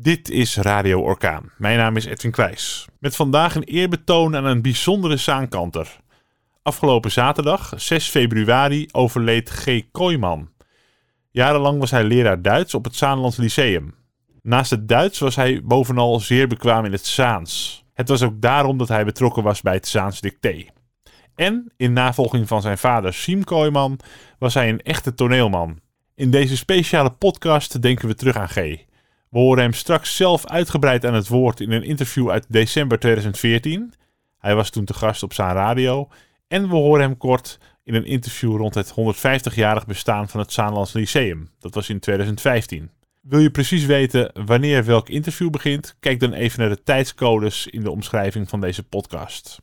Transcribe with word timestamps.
Dit 0.00 0.30
is 0.30 0.56
Radio 0.56 1.00
Orkaan. 1.00 1.50
Mijn 1.56 1.78
naam 1.78 1.96
is 1.96 2.04
Edwin 2.04 2.30
Kwijs. 2.30 2.86
Met 2.98 3.16
vandaag 3.16 3.54
een 3.54 3.62
eerbetoon 3.62 4.36
aan 4.36 4.44
een 4.44 4.62
bijzondere 4.62 5.16
zaankanter. 5.16 5.96
Afgelopen 6.62 7.10
zaterdag, 7.10 7.72
6 7.76 8.08
februari, 8.08 8.88
overleed 8.92 9.50
G. 9.50 9.82
Kooijman. 9.92 10.48
Jarenlang 11.30 11.78
was 11.78 11.90
hij 11.90 12.04
leraar 12.04 12.42
Duits 12.42 12.74
op 12.74 12.84
het 12.84 12.96
Zaanlands 12.96 13.36
Lyceum. 13.36 13.94
Naast 14.42 14.70
het 14.70 14.88
Duits 14.88 15.18
was 15.18 15.36
hij 15.36 15.62
bovenal 15.64 16.20
zeer 16.20 16.48
bekwaam 16.48 16.84
in 16.84 16.92
het 16.92 17.06
Zaans. 17.06 17.84
Het 17.94 18.08
was 18.08 18.22
ook 18.22 18.40
daarom 18.40 18.78
dat 18.78 18.88
hij 18.88 19.04
betrokken 19.04 19.42
was 19.42 19.62
bij 19.62 19.74
het 19.74 19.88
Zaans 19.88 20.20
dicté. 20.20 20.66
En, 21.34 21.72
in 21.76 21.92
navolging 21.92 22.48
van 22.48 22.62
zijn 22.62 22.78
vader 22.78 23.14
Siem 23.14 23.44
Kooijman, 23.44 23.98
was 24.38 24.54
hij 24.54 24.68
een 24.68 24.82
echte 24.82 25.14
toneelman. 25.14 25.80
In 26.14 26.30
deze 26.30 26.56
speciale 26.56 27.10
podcast 27.10 27.82
denken 27.82 28.08
we 28.08 28.14
terug 28.14 28.36
aan 28.36 28.48
G. 28.48 28.86
We 29.30 29.38
horen 29.38 29.62
hem 29.62 29.72
straks 29.72 30.16
zelf 30.16 30.46
uitgebreid 30.46 31.06
aan 31.06 31.14
het 31.14 31.28
woord 31.28 31.60
in 31.60 31.72
een 31.72 31.82
interview 31.82 32.30
uit 32.30 32.46
december 32.48 32.98
2014. 32.98 33.92
Hij 34.38 34.54
was 34.54 34.70
toen 34.70 34.84
te 34.84 34.94
gast 34.94 35.22
op 35.22 35.32
Zaan 35.32 35.54
Radio. 35.54 36.08
En 36.46 36.68
we 36.68 36.74
horen 36.74 37.02
hem 37.02 37.16
kort 37.16 37.58
in 37.84 37.94
een 37.94 38.04
interview 38.04 38.56
rond 38.56 38.74
het 38.74 38.90
150-jarig 38.90 39.86
bestaan 39.86 40.28
van 40.28 40.40
het 40.40 40.52
Zaanlands 40.52 40.92
Lyceum. 40.92 41.48
Dat 41.58 41.74
was 41.74 41.88
in 41.88 42.00
2015. 42.00 42.90
Wil 43.20 43.38
je 43.38 43.50
precies 43.50 43.84
weten 43.84 44.30
wanneer 44.44 44.84
welk 44.84 45.08
interview 45.08 45.50
begint? 45.50 45.96
Kijk 46.00 46.20
dan 46.20 46.32
even 46.32 46.60
naar 46.60 46.68
de 46.68 46.82
tijdscodes 46.82 47.66
in 47.66 47.82
de 47.82 47.90
omschrijving 47.90 48.48
van 48.48 48.60
deze 48.60 48.82
podcast. 48.82 49.58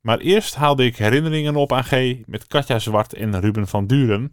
Maar 0.00 0.18
eerst 0.18 0.54
haalde 0.54 0.84
ik 0.84 0.96
herinneringen 0.96 1.56
op 1.56 1.72
aan 1.72 1.84
G 1.84 2.16
met 2.26 2.46
Katja 2.46 2.78
Zwart 2.78 3.14
en 3.14 3.40
Ruben 3.40 3.68
van 3.68 3.86
Duren, 3.86 4.30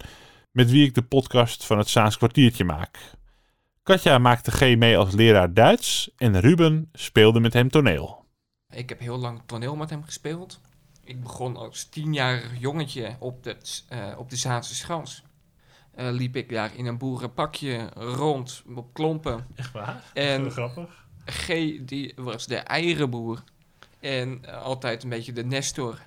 met 0.51 0.71
wie 0.71 0.85
ik 0.85 0.95
de 0.95 1.01
podcast 1.01 1.65
van 1.65 1.77
het 1.77 1.89
Zaans 1.89 2.17
kwartiertje 2.17 2.63
maak. 2.63 2.97
Katja 3.87 4.17
maakte 4.17 4.51
G 4.51 4.75
mee 4.77 4.97
als 4.97 5.13
leraar 5.13 5.53
Duits 5.53 6.11
en 6.17 6.39
Ruben 6.39 6.89
speelde 6.93 7.39
met 7.39 7.53
hem 7.53 7.69
toneel. 7.69 8.25
Ik 8.69 8.89
heb 8.89 8.99
heel 8.99 9.17
lang 9.17 9.41
toneel 9.45 9.75
met 9.75 9.89
hem 9.89 10.03
gespeeld. 10.03 10.61
Ik 11.03 11.21
begon 11.21 11.57
als 11.57 11.85
tienjarig 11.85 12.59
jongetje 12.59 13.15
op, 13.19 13.43
de 13.43 13.57
uh, 13.93 14.19
op 14.19 14.29
de 14.29 14.35
Zaanse 14.35 14.75
Schans. 14.75 15.23
Uh, 15.95 16.11
liep 16.11 16.35
ik 16.35 16.49
daar 16.49 16.75
in 16.75 16.85
een 16.85 16.97
boerenpakje 16.97 17.89
rond 17.95 18.63
op 18.75 18.93
klompen. 18.93 19.47
Echt 19.55 19.71
waar? 19.71 20.03
En 20.13 20.51
grappig. 20.51 21.05
G 21.25 21.47
die 21.81 22.13
was 22.15 22.47
de 22.47 22.57
eierenboer. 22.57 23.43
En 23.99 24.41
uh, 24.45 24.61
altijd 24.61 25.03
een 25.03 25.09
beetje 25.09 25.33
de 25.33 25.45
nestor 25.45 26.01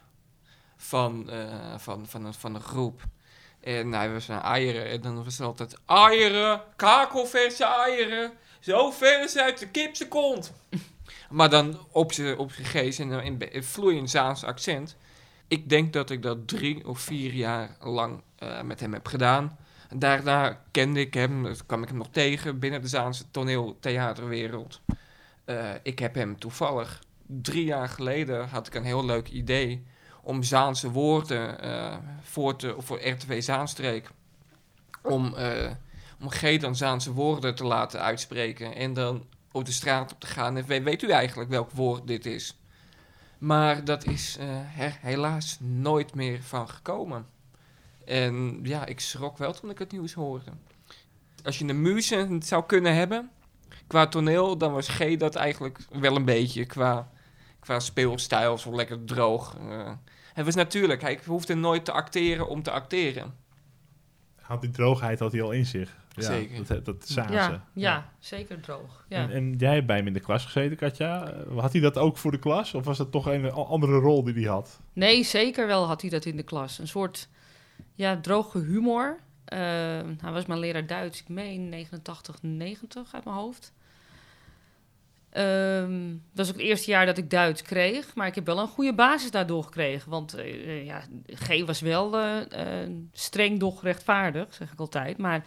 van, 0.76 1.30
van, 1.76 2.06
van, 2.06 2.34
van 2.34 2.52
de 2.52 2.60
groep. 2.60 3.02
En 3.60 3.92
hij 3.92 4.12
was 4.12 4.26
naar 4.26 4.42
eieren. 4.42 4.86
En 4.86 5.00
dan 5.00 5.24
was 5.24 5.38
het 5.38 5.46
altijd 5.46 5.76
eieren, 5.86 6.62
kakelverse 6.76 7.64
eieren. 7.64 8.32
Zo 8.60 8.90
ver 8.90 9.24
is 9.24 9.36
uit 9.36 9.58
de 9.58 9.68
kipse 9.68 10.08
kont. 10.08 10.52
maar 11.30 11.50
dan 11.50 11.78
op 11.90 12.12
zijn 12.12 12.38
op 12.38 12.50
geest 12.52 13.00
en 13.00 13.22
in, 13.22 13.62
vloeiend 13.62 14.10
Zaans 14.10 14.44
accent. 14.44 14.96
Ik 15.48 15.68
denk 15.68 15.92
dat 15.92 16.10
ik 16.10 16.22
dat 16.22 16.48
drie 16.48 16.88
of 16.88 17.00
vier 17.00 17.32
jaar 17.32 17.76
lang 17.80 18.22
uh, 18.42 18.62
met 18.62 18.80
hem 18.80 18.92
heb 18.92 19.06
gedaan. 19.06 19.58
Daarna 19.94 20.60
kende 20.70 21.00
ik 21.00 21.14
hem, 21.14 21.42
dat 21.42 21.66
kwam 21.66 21.82
ik 21.82 21.88
hem 21.88 21.96
nog 21.98 22.08
tegen 22.10 22.58
binnen 22.58 22.82
de 22.82 22.88
Zaanse 22.88 23.24
toneeltheaterwereld. 23.30 24.80
Uh, 25.46 25.70
ik 25.82 25.98
heb 25.98 26.14
hem 26.14 26.38
toevallig 26.38 27.02
drie 27.26 27.64
jaar 27.64 27.88
geleden 27.88 28.48
had 28.48 28.66
ik 28.66 28.74
een 28.74 28.84
heel 28.84 29.04
leuk 29.04 29.28
idee 29.28 29.86
om 30.22 30.42
Zaanse 30.42 30.90
woorden 30.90 31.64
uh, 31.64 31.96
voor, 32.22 32.56
te, 32.56 32.74
voor 32.78 33.08
RTV 33.08 33.42
Zaanstreek. 33.42 34.10
Om, 35.02 35.34
uh, 35.38 35.70
om 36.20 36.30
G 36.30 36.58
dan 36.58 36.76
Zaanse 36.76 37.12
woorden 37.12 37.54
te 37.54 37.64
laten 37.64 38.00
uitspreken. 38.00 38.74
En 38.74 38.94
dan 38.94 39.24
op 39.52 39.64
de 39.64 39.72
straat 39.72 40.12
op 40.12 40.20
te 40.20 40.26
gaan. 40.26 40.56
En 40.56 40.84
weet, 40.84 41.02
u 41.02 41.10
eigenlijk 41.10 41.50
welk 41.50 41.70
woord 41.70 42.06
dit 42.06 42.26
is? 42.26 42.58
Maar 43.38 43.84
dat 43.84 44.04
is 44.06 44.38
er 44.78 44.98
helaas 45.00 45.56
nooit 45.60 46.14
meer 46.14 46.42
van 46.42 46.68
gekomen. 46.68 47.26
En 48.04 48.60
ja, 48.62 48.86
ik 48.86 49.00
schrok 49.00 49.38
wel 49.38 49.52
toen 49.52 49.70
ik 49.70 49.78
het 49.78 49.92
nieuws 49.92 50.12
hoorde. 50.12 50.50
Als 51.44 51.58
je 51.58 51.68
een 51.68 51.82
muze 51.82 52.36
zou 52.40 52.64
kunnen 52.66 52.94
hebben 52.94 53.30
qua 53.86 54.06
toneel, 54.06 54.58
dan 54.58 54.72
was 54.72 54.88
G 54.88 55.16
dat 55.16 55.34
eigenlijk 55.34 55.78
wel 55.90 56.16
een 56.16 56.24
beetje 56.24 56.64
qua, 56.64 57.10
qua 57.60 57.80
speelstijl 57.80 58.58
zo 58.58 58.74
lekker 58.74 59.04
droog. 59.04 59.56
Uh, 59.60 59.90
het 60.32 60.44
was 60.44 60.54
natuurlijk, 60.54 61.00
hij 61.00 61.20
hoefde 61.26 61.54
nooit 61.54 61.84
te 61.84 61.92
acteren 61.92 62.48
om 62.48 62.62
te 62.62 62.70
acteren. 62.70 63.34
Had 64.40 64.60
die 64.60 64.70
droogheid 64.70 65.18
had 65.18 65.32
hij 65.32 65.42
al 65.42 65.50
in 65.50 65.66
zich. 65.66 65.98
Ja, 66.14 66.22
zeker. 66.22 66.66
Dat, 66.66 66.84
dat 66.84 67.08
zagen 67.08 67.34
ja, 67.34 67.44
ze. 67.44 67.50
ja, 67.50 67.60
ja, 67.72 68.12
zeker 68.18 68.60
droog. 68.60 69.04
Ja. 69.08 69.18
En, 69.18 69.30
en, 69.30 69.54
jij 69.58 69.74
hebt 69.74 69.86
bij 69.86 69.96
hem 69.96 70.06
in 70.06 70.12
de 70.12 70.20
klas 70.20 70.44
gezeten, 70.44 70.76
Katja. 70.76 71.34
Had 71.56 71.72
hij 71.72 71.80
dat 71.80 71.98
ook 71.98 72.16
voor 72.16 72.30
de 72.30 72.38
klas? 72.38 72.74
Of 72.74 72.84
was 72.84 72.98
dat 72.98 73.12
toch 73.12 73.26
een 73.26 73.50
andere 73.52 73.98
rol 73.98 74.24
die 74.24 74.34
hij 74.34 74.42
had? 74.42 74.80
Nee, 74.92 75.22
zeker 75.24 75.66
wel 75.66 75.86
had 75.86 76.00
hij 76.00 76.10
dat 76.10 76.24
in 76.24 76.36
de 76.36 76.42
klas. 76.42 76.78
Een 76.78 76.88
soort 76.88 77.28
ja, 77.94 78.20
droge 78.20 78.58
humor. 78.58 79.18
Uh, 79.52 79.58
hij 80.18 80.32
was 80.32 80.46
mijn 80.46 80.60
leraar 80.60 80.86
Duits, 80.86 81.20
ik 81.20 81.28
meen 81.28 81.68
89, 81.68 82.42
90 82.42 83.14
uit 83.14 83.24
mijn 83.24 83.36
hoofd. 83.36 83.72
Um, 85.38 86.22
dat 86.32 86.46
was 86.46 86.48
ook 86.48 86.60
het 86.60 86.70
eerste 86.70 86.90
jaar 86.90 87.06
dat 87.06 87.18
ik 87.18 87.30
Duits 87.30 87.62
kreeg. 87.62 88.14
Maar 88.14 88.26
ik 88.26 88.34
heb 88.34 88.46
wel 88.46 88.58
een 88.58 88.68
goede 88.68 88.94
basis 88.94 89.30
daardoor 89.30 89.62
gekregen. 89.62 90.10
Want 90.10 90.38
uh, 90.38 90.86
ja, 90.86 91.02
G 91.26 91.64
was 91.64 91.80
wel 91.80 92.20
uh, 92.20 92.36
streng, 93.12 93.60
doch 93.60 93.82
rechtvaardig, 93.82 94.54
zeg 94.54 94.72
ik 94.72 94.80
altijd. 94.80 95.18
Maar 95.18 95.44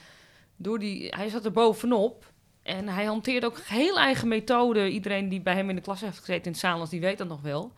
door 0.55 0.79
die, 0.79 1.07
hij 1.09 1.29
zat 1.29 1.45
er 1.45 1.51
bovenop. 1.51 2.31
En 2.61 2.88
hij 2.88 3.05
hanteerde 3.05 3.45
ook 3.45 3.59
heel 3.59 3.99
eigen 3.99 4.27
methode. 4.27 4.89
Iedereen 4.89 5.29
die 5.29 5.41
bij 5.41 5.55
hem 5.55 5.69
in 5.69 5.75
de 5.75 5.81
klas 5.81 6.01
heeft 6.01 6.17
gezeten 6.17 6.45
in 6.45 6.51
het 6.51 6.59
Salens, 6.59 6.89
die 6.89 7.01
weet 7.01 7.17
dat 7.17 7.27
nog 7.27 7.41
wel. 7.41 7.72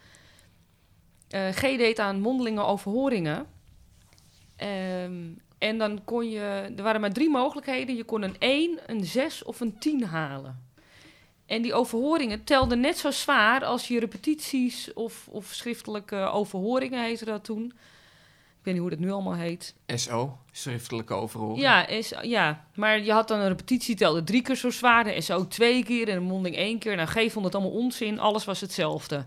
G 1.52 1.62
deed 1.62 2.00
aan 2.00 2.20
mondelinge 2.20 2.64
overhoringen. 2.64 3.46
Um, 4.58 5.42
en 5.58 5.78
dan 5.78 6.04
kon 6.04 6.30
je... 6.30 6.74
Er 6.76 6.84
waren 6.84 7.02
maar 7.02 7.14
drie 7.14 7.30
mogelijkheden. 7.30 7.96
Je 7.96 8.04
kon 8.04 8.22
een 8.22 8.36
1, 8.40 8.80
een 8.86 9.06
6 9.06 9.44
of 9.44 9.60
een 9.60 9.78
10 9.80 10.04
halen. 10.04 10.65
En 11.46 11.62
die 11.62 11.74
overhoringen 11.74 12.44
telden 12.44 12.80
net 12.80 12.98
zo 12.98 13.12
zwaar 13.12 13.66
als 13.66 13.88
je 13.88 14.00
repetities 14.00 14.94
of, 14.94 15.28
of 15.30 15.46
schriftelijke 15.46 16.16
overhoringen 16.16 17.04
heette 17.04 17.26
dat 17.26 17.44
toen. 17.44 17.74
Ik 18.66 18.72
weet 18.72 18.74
niet 18.74 18.90
hoe 18.90 19.00
dat 19.00 19.08
nu 19.08 19.12
allemaal 19.12 19.36
heet. 19.36 19.76
SO, 19.88 20.38
schriftelijke 20.52 21.14
overhoring. 21.14 21.62
Ja, 21.62 21.88
is, 21.88 22.14
ja, 22.22 22.68
maar 22.76 23.04
je 23.04 23.12
had 23.12 23.28
dan 23.28 23.40
een 23.40 23.48
repetitie 23.48 23.96
telde 23.96 24.24
drie 24.24 24.42
keer 24.42 24.56
zo 24.56 24.70
zwaar, 24.70 25.04
de 25.04 25.22
SO 25.22 25.48
twee 25.48 25.84
keer 25.84 26.10
en 26.10 26.16
een 26.16 26.24
monding 26.24 26.56
één 26.56 26.80
keer. 26.80 26.96
Nou, 26.96 27.08
G 27.08 27.32
vond 27.32 27.46
het 27.46 27.56
allemaal 27.56 27.74
onzin, 27.74 28.20
alles 28.20 28.46
was 28.46 28.62
hetzelfde. 28.62 29.26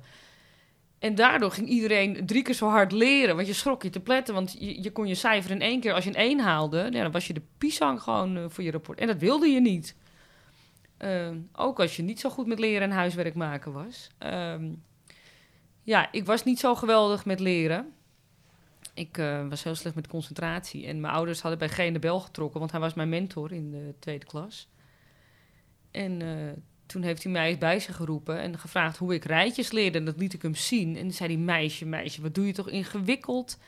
En 0.99 1.15
daardoor 1.15 1.50
ging 1.50 1.69
iedereen 1.69 2.27
drie 2.27 2.43
keer 2.43 2.55
zo 2.55 2.69
hard 2.69 2.93
leren, 2.93 3.35
want 3.35 3.47
je 3.47 3.53
schrok 3.53 3.83
je 3.83 3.91
te 3.91 4.00
pletten. 4.00 4.35
Want 4.35 4.56
je, 4.59 4.83
je 4.83 4.91
kon 4.91 5.06
je 5.06 5.15
cijfer 5.15 5.50
in 5.50 5.61
één 5.61 5.81
keer, 5.81 5.93
als 5.93 6.05
je 6.05 6.11
een 6.11 6.17
één 6.17 6.41
haalde, 6.41 6.89
ja, 6.91 7.03
dan 7.03 7.12
was 7.12 7.27
je 7.27 7.33
de 7.33 7.43
pisang 7.59 8.03
gewoon 8.03 8.37
uh, 8.37 8.45
voor 8.49 8.65
je 8.65 8.71
rapport. 8.71 8.99
En 8.99 9.06
dat 9.06 9.19
wilde 9.19 9.49
je 9.49 9.61
niet. 9.61 9.95
Uh, 10.99 11.31
ook 11.53 11.81
als 11.81 11.97
je 11.97 12.03
niet 12.03 12.21
zo 12.21 12.31
goed 12.31 12.47
met 12.47 12.59
leren 12.59 12.83
en 12.83 12.97
huiswerk 12.97 13.35
maken 13.35 13.73
was. 13.73 14.11
Um, 14.19 14.83
ja, 15.83 16.13
ik 16.13 16.27
was 16.27 16.45
niet 16.45 16.59
zo 16.59 16.75
geweldig 16.75 17.25
met 17.25 17.41
leren. 17.41 17.93
Ik 18.95 19.19
uh, 19.19 19.49
was 19.49 19.63
heel 19.63 19.75
slecht 19.75 19.95
met 19.95 20.07
concentratie. 20.07 20.87
En 20.87 21.01
mijn 21.01 21.15
ouders 21.15 21.41
hadden 21.41 21.59
bij 21.59 21.69
Geen 21.69 21.93
de 21.93 21.99
bel 21.99 22.21
getrokken, 22.21 22.59
want 22.59 22.73
hij 22.73 22.81
was 22.81 22.95
mijn 22.95 23.09
mentor 23.09 23.53
in 23.53 23.71
de 23.71 23.95
tweede 23.99 24.27
klas. 24.27 24.69
En 25.91 26.21
uh, 26.21 26.53
toen 26.87 27.03
heeft 27.03 27.23
hij 27.23 27.33
mij 27.33 27.59
bij 27.59 27.81
zich 27.81 27.97
geroepen 27.97 28.39
en 28.39 28.59
gevraagd 28.59 28.97
hoe 28.97 29.15
ik 29.15 29.25
rijtjes 29.25 29.71
leerde. 29.71 29.99
En 29.99 30.05
dat 30.05 30.19
liet 30.19 30.33
ik 30.33 30.43
hem 30.43 30.55
zien. 30.55 30.97
En 30.97 31.13
zei 31.13 31.35
hij, 31.35 31.43
meisje, 31.43 31.87
meisje, 31.87 32.23
wat 32.23 32.35
doe 32.35 32.47
je 32.47 32.53
toch 32.53 32.69
ingewikkeld? 32.69 33.59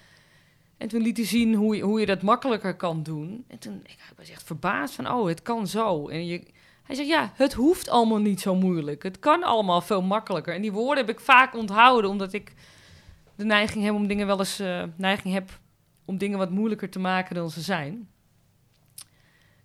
En 0.77 0.89
toen 0.89 1.03
liet 1.03 1.17
hij 1.17 1.27
zien 1.27 1.55
hoe 1.55 1.77
je, 1.77 1.83
hoe 1.83 2.01
je 2.01 2.07
dat 2.07 2.23
makkelijker 2.23 2.77
kan 2.77 3.03
doen. 3.03 3.45
En 3.49 3.59
toen 3.59 3.81
ik 3.85 4.12
was 4.17 4.31
echt 4.31 4.43
verbaasd 4.43 4.95
van, 4.95 5.11
oh, 5.11 5.29
het 5.29 5.43
kan 5.43 5.67
zo. 5.67 6.09
En 6.09 6.27
je, 6.27 6.43
hij 6.91 6.99
zegt, 6.99 7.09
ja, 7.09 7.33
het 7.34 7.53
hoeft 7.53 7.89
allemaal 7.89 8.19
niet 8.19 8.41
zo 8.41 8.55
moeilijk. 8.55 9.03
Het 9.03 9.19
kan 9.19 9.43
allemaal 9.43 9.81
veel 9.81 10.03
makkelijker. 10.03 10.55
En 10.55 10.62
die 10.62 10.73
woorden 10.73 11.06
heb 11.06 11.17
ik 11.17 11.20
vaak 11.25 11.55
onthouden, 11.55 12.11
omdat 12.11 12.32
ik 12.32 12.53
de 13.37 13.44
neiging 13.44 13.85
heb 13.85 13.94
om 13.94 14.06
dingen 14.06 14.26
wel 14.26 14.38
eens... 14.38 14.61
Uh, 14.61 14.82
neiging 14.97 15.35
heb 15.35 15.59
om 16.05 16.19
dingen 16.19 16.38
wat 16.38 16.50
moeilijker 16.50 16.91
te 16.91 16.99
maken 16.99 17.35
dan 17.35 17.50
ze 17.50 17.61
zijn. 17.61 18.09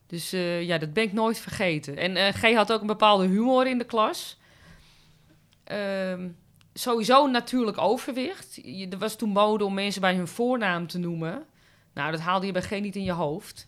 Dus 0.07 0.33
uh, 0.33 0.63
ja, 0.63 0.77
dat 0.77 0.93
ben 0.93 1.03
ik 1.03 1.13
nooit 1.13 1.39
vergeten. 1.39 1.97
En 1.97 2.15
uh, 2.15 2.27
G 2.27 2.53
had 2.53 2.71
ook 2.73 2.81
een 2.81 2.87
bepaalde 2.87 3.27
humor 3.27 3.67
in 3.67 3.77
de 3.77 3.85
klas. 3.85 4.39
Uh, 5.71 6.25
sowieso 6.73 7.27
natuurlijk 7.27 7.77
overwicht. 7.77 8.59
Er 8.89 8.97
was 8.97 9.15
toen 9.15 9.29
mode 9.29 9.65
om 9.65 9.73
mensen 9.73 10.01
bij 10.01 10.15
hun 10.15 10.27
voornaam 10.27 10.87
te 10.87 10.97
noemen. 10.97 11.43
Nou, 11.93 12.11
dat 12.11 12.19
haalde 12.19 12.45
je 12.45 12.51
bij 12.51 12.61
G 12.61 12.79
niet 12.79 12.95
in 12.95 13.03
je 13.03 13.11
hoofd. 13.11 13.67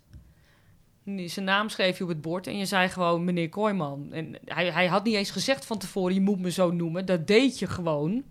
Zijn 1.16 1.46
naam 1.46 1.70
schreef 1.70 1.98
je 1.98 2.04
op 2.04 2.10
het 2.10 2.22
bord 2.22 2.48
en 2.48 2.58
je 2.58 2.66
zei 2.66 2.90
gewoon 2.90 3.24
meneer 3.24 3.50
Kooijman. 3.50 4.08
En 4.12 4.36
hij, 4.46 4.72
hij 4.72 4.88
had 4.88 5.04
niet 5.04 5.16
eens 5.16 5.32
gezegd 5.32 5.66
van 5.66 5.78
tevoren, 5.78 6.14
je 6.14 6.22
moet 6.22 6.40
me 6.40 6.52
zo 6.52 6.72
noemen. 6.72 7.06
Dat 7.06 7.28
deed 7.28 7.60
je 7.60 7.68
gewoon, 7.68 8.24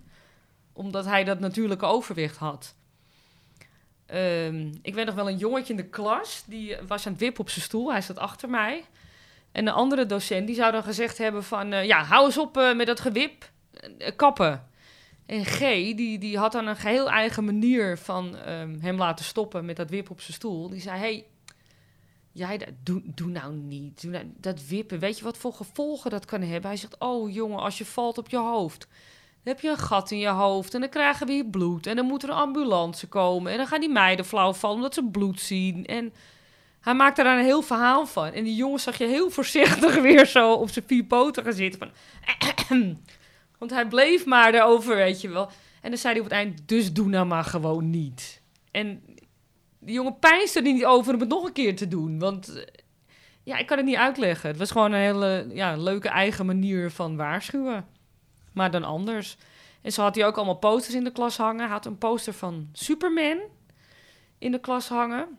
omdat 0.72 1.04
hij 1.04 1.24
dat 1.24 1.40
natuurlijke 1.40 1.86
overwicht 1.86 2.36
had. 2.36 2.74
Um, 4.14 4.72
ik 4.82 4.94
weet 4.94 5.06
nog 5.06 5.14
wel 5.14 5.28
een 5.28 5.36
jongetje 5.36 5.72
in 5.72 5.76
de 5.76 5.88
klas, 5.88 6.44
die 6.46 6.76
was 6.86 7.06
aan 7.06 7.12
het 7.12 7.20
wippen 7.20 7.40
op 7.40 7.50
zijn 7.50 7.64
stoel. 7.64 7.92
Hij 7.92 8.00
zat 8.00 8.18
achter 8.18 8.50
mij. 8.50 8.84
En 9.52 9.64
de 9.64 9.70
andere 9.70 10.06
docent, 10.06 10.46
die 10.46 10.56
zou 10.56 10.72
dan 10.72 10.82
gezegd 10.82 11.18
hebben 11.18 11.44
van... 11.44 11.72
eh, 11.72 11.84
ja, 11.84 12.02
hou 12.02 12.26
eens 12.26 12.38
op 12.38 12.56
eh, 12.56 12.74
met 12.74 12.86
dat 12.86 13.00
gewip. 13.00 13.50
Eh, 13.98 14.10
kappen. 14.16 14.68
En 15.26 15.44
G, 15.44 15.58
die, 15.58 16.18
die 16.18 16.38
had 16.38 16.52
dan 16.52 16.66
een 16.66 16.76
geheel 16.76 17.10
eigen 17.10 17.44
manier 17.44 17.98
van 17.98 18.36
ehm, 18.36 18.78
hem 18.80 18.96
laten 18.96 19.24
stoppen 19.24 19.64
met 19.64 19.76
dat 19.76 19.90
wip 19.90 20.10
op 20.10 20.20
zijn 20.20 20.32
stoel. 20.32 20.68
Die 20.68 20.80
zei, 20.80 20.98
hey, 20.98 21.24
jij, 22.36 22.76
doe, 22.82 23.02
doe 23.04 23.28
nou 23.28 23.54
niet. 23.54 24.02
Doe 24.02 24.10
nou, 24.10 24.32
dat 24.36 24.66
wippen, 24.66 24.98
weet 24.98 25.18
je 25.18 25.24
wat 25.24 25.38
voor 25.38 25.52
gevolgen 25.52 26.10
dat 26.10 26.24
kan 26.24 26.42
hebben? 26.42 26.70
Hij 26.70 26.78
zegt, 26.78 26.98
oh 26.98 27.32
jongen, 27.32 27.58
als 27.58 27.78
je 27.78 27.84
valt 27.84 28.18
op 28.18 28.28
je 28.28 28.38
hoofd... 28.38 28.88
Dan 29.42 29.54
heb 29.54 29.64
je 29.64 29.70
een 29.70 29.78
gat 29.78 30.10
in 30.10 30.18
je 30.18 30.28
hoofd 30.28 30.74
en 30.74 30.80
dan 30.80 30.88
krijgen 30.88 31.26
we 31.26 31.32
hier 31.32 31.44
bloed. 31.44 31.86
En 31.86 31.96
dan 31.96 32.06
moet 32.06 32.22
er 32.22 32.28
een 32.28 32.34
ambulance 32.34 33.06
komen. 33.06 33.52
En 33.52 33.58
dan 33.58 33.66
gaan 33.66 33.80
die 33.80 33.88
meiden 33.88 34.24
flauw 34.24 34.52
vallen 34.52 34.76
omdat 34.76 34.94
ze 34.94 35.04
bloed 35.04 35.40
zien. 35.40 35.86
En 35.86 36.12
hij 36.80 36.94
maakte 36.94 37.22
daar 37.22 37.38
een 37.38 37.44
heel 37.44 37.62
verhaal 37.62 38.06
van. 38.06 38.32
En 38.32 38.44
die 38.44 38.54
jongen 38.54 38.80
zag 38.80 38.98
je 38.98 39.06
heel 39.06 39.30
voorzichtig 39.30 40.00
weer 40.08 40.26
zo 40.26 40.52
op 40.52 40.70
zijn 40.70 40.84
vier 40.88 41.04
poten 41.04 41.44
gaan 41.44 41.52
zitten. 41.52 41.90
Van, 42.68 42.98
Want 43.58 43.70
hij 43.70 43.88
bleef 43.88 44.26
maar 44.26 44.54
erover, 44.54 44.96
weet 44.96 45.20
je 45.20 45.28
wel. 45.28 45.50
En 45.80 45.90
dan 45.90 45.98
zei 45.98 46.12
hij 46.12 46.22
op 46.22 46.28
het 46.28 46.38
eind, 46.38 46.68
dus 46.68 46.92
doe 46.92 47.08
nou 47.08 47.26
maar 47.26 47.44
gewoon 47.44 47.90
niet. 47.90 48.42
En 48.70 49.02
die 49.86 49.94
jongen 49.94 50.18
pijnste 50.18 50.58
er 50.58 50.72
niet 50.72 50.84
over 50.84 51.14
om 51.14 51.20
het 51.20 51.28
nog 51.28 51.44
een 51.44 51.52
keer 51.52 51.76
te 51.76 51.88
doen. 51.88 52.18
Want 52.18 52.56
eh, 52.56 52.62
ja, 53.42 53.56
ik 53.56 53.66
kan 53.66 53.76
het 53.76 53.86
niet 53.86 53.96
uitleggen. 53.96 54.48
Het 54.48 54.58
was 54.58 54.70
gewoon 54.70 54.92
een 54.92 55.00
hele 55.00 55.46
ja, 55.52 55.76
leuke 55.76 56.08
eigen 56.08 56.46
manier 56.46 56.90
van 56.90 57.16
waarschuwen. 57.16 57.86
Maar 58.52 58.70
dan 58.70 58.84
anders. 58.84 59.36
En 59.82 59.92
zo 59.92 60.02
had 60.02 60.14
hij 60.14 60.26
ook 60.26 60.36
allemaal 60.36 60.54
posters 60.54 60.94
in 60.94 61.04
de 61.04 61.12
klas 61.12 61.36
hangen. 61.36 61.60
Hij 61.60 61.68
had 61.68 61.86
een 61.86 61.98
poster 61.98 62.32
van 62.32 62.68
Superman 62.72 63.38
in 64.38 64.52
de 64.52 64.60
klas 64.60 64.88
hangen. 64.88 65.38